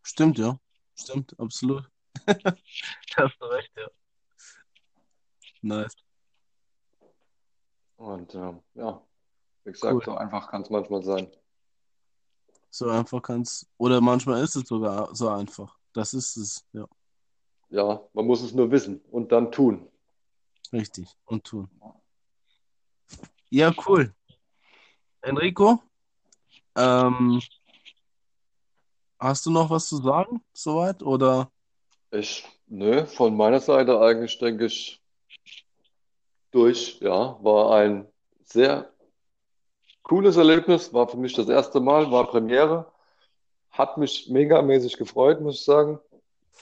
Stimmt, 0.02 0.38
ja. 0.38 0.58
Stimmt, 0.98 1.38
absolut. 1.38 1.84
Da 2.26 3.26
hast 3.26 3.38
du 3.38 3.46
recht, 3.48 3.72
ja. 3.76 3.90
Nice, 5.62 5.98
Und 7.98 8.34
ähm, 8.34 8.62
ja, 8.76 9.06
wie 9.66 9.70
cool. 9.70 9.74
gesagt, 9.74 10.06
so 10.06 10.16
einfach 10.16 10.50
kann 10.50 10.62
es 10.62 10.70
manchmal 10.70 11.04
sein. 11.04 11.30
So 12.74 12.90
einfach 12.90 13.22
kann's, 13.22 13.68
oder 13.78 14.00
manchmal 14.00 14.42
ist 14.42 14.56
es 14.56 14.68
sogar 14.68 15.14
so 15.14 15.28
einfach. 15.28 15.78
Das 15.92 16.14
ist 16.14 16.38
es, 16.38 16.66
ja. 16.72 16.88
Ja, 17.70 18.02
man 18.14 18.26
muss 18.26 18.42
es 18.42 18.54
nur 18.54 18.72
wissen 18.72 19.02
und 19.12 19.32
dann 19.32 19.52
tun. 19.52 19.88
Richtig. 20.72 21.10
Und 21.26 21.44
tun. 21.44 21.70
Ja, 23.50 23.74
cool. 23.86 24.14
Enrico, 25.22 25.84
ähm, 26.76 27.42
hast 29.20 29.46
du 29.46 29.52
noch 29.52 29.70
was 29.70 29.88
zu 29.88 29.98
sagen, 29.98 30.42
soweit? 30.54 31.04
Oder? 31.04 31.52
Ich, 32.12 32.48
nö, 32.68 33.06
von 33.06 33.36
meiner 33.36 33.60
Seite 33.60 34.00
eigentlich 34.00 34.38
denke 34.40 34.66
ich 34.66 35.02
durch. 36.52 37.00
Ja, 37.02 37.38
war 37.44 37.76
ein 37.76 38.08
sehr 38.44 38.91
cooles 40.04 40.38
Erlebnis. 40.38 40.94
War 40.94 41.08
für 41.08 41.18
mich 41.18 41.34
das 41.34 41.48
erste 41.50 41.80
Mal, 41.80 42.12
war 42.12 42.28
Premiere. 42.28 42.92
Hat 43.72 43.98
mich 43.98 44.30
megamäßig 44.30 44.98
gefreut, 44.98 45.40
muss 45.42 45.56
ich 45.56 45.66
sagen. 45.66 46.00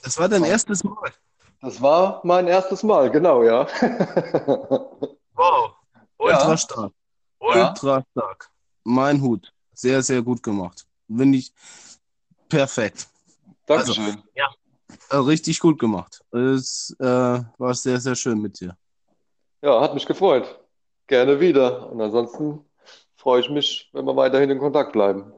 Das 0.02 0.18
war 0.18 0.28
dein 0.28 0.44
erstes 0.44 0.84
Mal. 0.84 1.12
Das 1.60 1.82
war 1.82 2.20
mein 2.24 2.46
erstes 2.46 2.82
Mal, 2.82 3.10
genau, 3.10 3.42
ja. 3.42 3.66
Wow. 5.34 5.72
Ultra 6.18 6.50
Ja, 6.50 6.56
stark. 6.56 6.92
ja, 7.40 7.68
Ultra 7.70 8.04
stark. 8.12 8.50
Mein 8.84 9.20
Hut. 9.22 9.52
Sehr, 9.72 10.02
sehr 10.02 10.20
gut 10.22 10.42
gemacht. 10.42 10.86
Finde 11.06 11.38
ich 11.38 11.52
perfekt. 12.48 13.08
Also, 13.68 13.94
Dankeschön. 13.94 14.22
ja, 14.34 14.48
äh, 15.10 15.16
richtig 15.16 15.60
gut 15.60 15.78
gemacht. 15.78 16.22
Es 16.32 16.94
äh, 16.98 17.04
war 17.04 17.74
sehr, 17.74 18.00
sehr 18.00 18.14
schön 18.14 18.40
mit 18.40 18.60
dir. 18.60 18.76
Ja, 19.62 19.80
hat 19.80 19.94
mich 19.94 20.06
gefreut. 20.06 20.58
Gerne 21.06 21.40
wieder. 21.40 21.90
Und 21.90 22.00
ansonsten 22.00 22.64
freue 23.20 23.42
ich 23.42 23.50
mich, 23.50 23.90
wenn 23.92 24.06
wir 24.06 24.16
weiterhin 24.16 24.48
in 24.48 24.58
Kontakt 24.58 24.92
bleiben. 24.92 25.32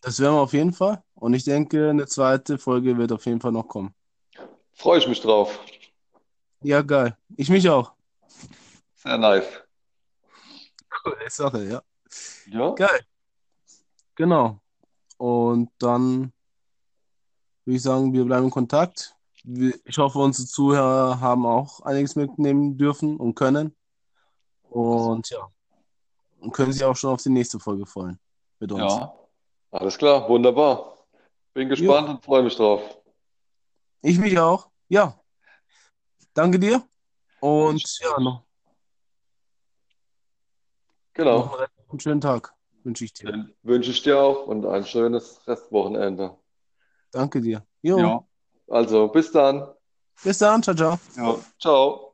Das 0.00 0.20
werden 0.20 0.34
wir 0.34 0.40
auf 0.40 0.52
jeden 0.52 0.72
Fall. 0.72 1.02
Und 1.14 1.34
ich 1.34 1.42
denke, 1.42 1.90
eine 1.90 2.06
zweite 2.06 2.58
Folge 2.58 2.96
wird 2.96 3.10
auf 3.10 3.26
jeden 3.26 3.40
Fall 3.40 3.50
noch 3.50 3.66
kommen. 3.66 3.92
Freue 4.72 5.00
ich 5.00 5.08
mich 5.08 5.20
drauf. 5.20 5.58
Ja, 6.62 6.80
geil. 6.82 7.16
Ich 7.36 7.50
mich 7.50 7.68
auch. 7.68 7.92
Sehr 8.94 9.18
nice. 9.18 9.46
Coole 10.88 11.28
Sache, 11.28 11.64
ja. 11.64 11.82
Ja, 12.46 12.70
Geil. 12.74 13.00
Genau. 14.14 14.60
Und 15.16 15.70
dann 15.78 16.32
würde 17.64 17.76
ich 17.76 17.82
sagen, 17.82 18.12
wir 18.12 18.24
bleiben 18.24 18.44
in 18.44 18.50
Kontakt. 18.50 19.16
Ich 19.84 19.98
hoffe, 19.98 20.20
unsere 20.20 20.46
Zuhörer 20.46 21.20
haben 21.20 21.46
auch 21.46 21.80
einiges 21.80 22.14
mitnehmen 22.14 22.78
dürfen 22.78 23.16
und 23.16 23.34
können. 23.34 23.74
Und 24.70 25.30
ja, 25.30 25.50
und 26.40 26.52
können 26.52 26.72
sich 26.72 26.84
auch 26.84 26.96
schon 26.96 27.10
auf 27.10 27.22
die 27.22 27.30
nächste 27.30 27.58
Folge 27.58 27.86
freuen 27.86 28.18
mit 28.58 28.72
uns. 28.72 28.80
ja. 28.92 29.14
Alles 29.70 29.98
klar, 29.98 30.26
wunderbar. 30.28 30.96
Bin 31.52 31.68
Jo, 31.68 31.76
gespannt 31.76 32.08
und 32.08 32.24
freue 32.24 32.42
mich 32.42 32.56
drauf. 32.56 32.80
ich 34.00 34.18
mich 34.18 34.38
auch. 34.38 34.70
Ja, 34.88 35.20
danke 36.32 36.58
dir. 36.58 36.82
Und 37.40 37.98
ja, 38.00 38.10
noch, 38.18 38.22
noch 38.22 38.44
genau. 41.12 41.42
einen 41.44 41.54
restlichen 41.54 42.00
schönen 42.00 42.20
Tag 42.20 42.54
wünsche 42.82 43.04
ich 43.04 43.12
dir. 43.12 43.30
Den 43.30 43.54
wünsche 43.62 43.90
ich 43.90 44.02
dir 44.02 44.18
auch 44.18 44.46
und 44.46 44.64
ein 44.64 44.84
schönes 44.86 45.46
Restwochenende. 45.46 46.36
Danke 47.10 47.40
dir. 47.40 47.66
Jo, 47.82 47.98
Ja. 47.98 48.24
Also, 48.68 49.08
bis 49.08 49.30
dann. 49.32 49.66
bis 50.22 50.38
dann. 50.38 50.62
Ciao, 50.62 50.74
ciao. 50.76 50.98
Ja. 51.16 51.36
Ciao. 51.60 52.07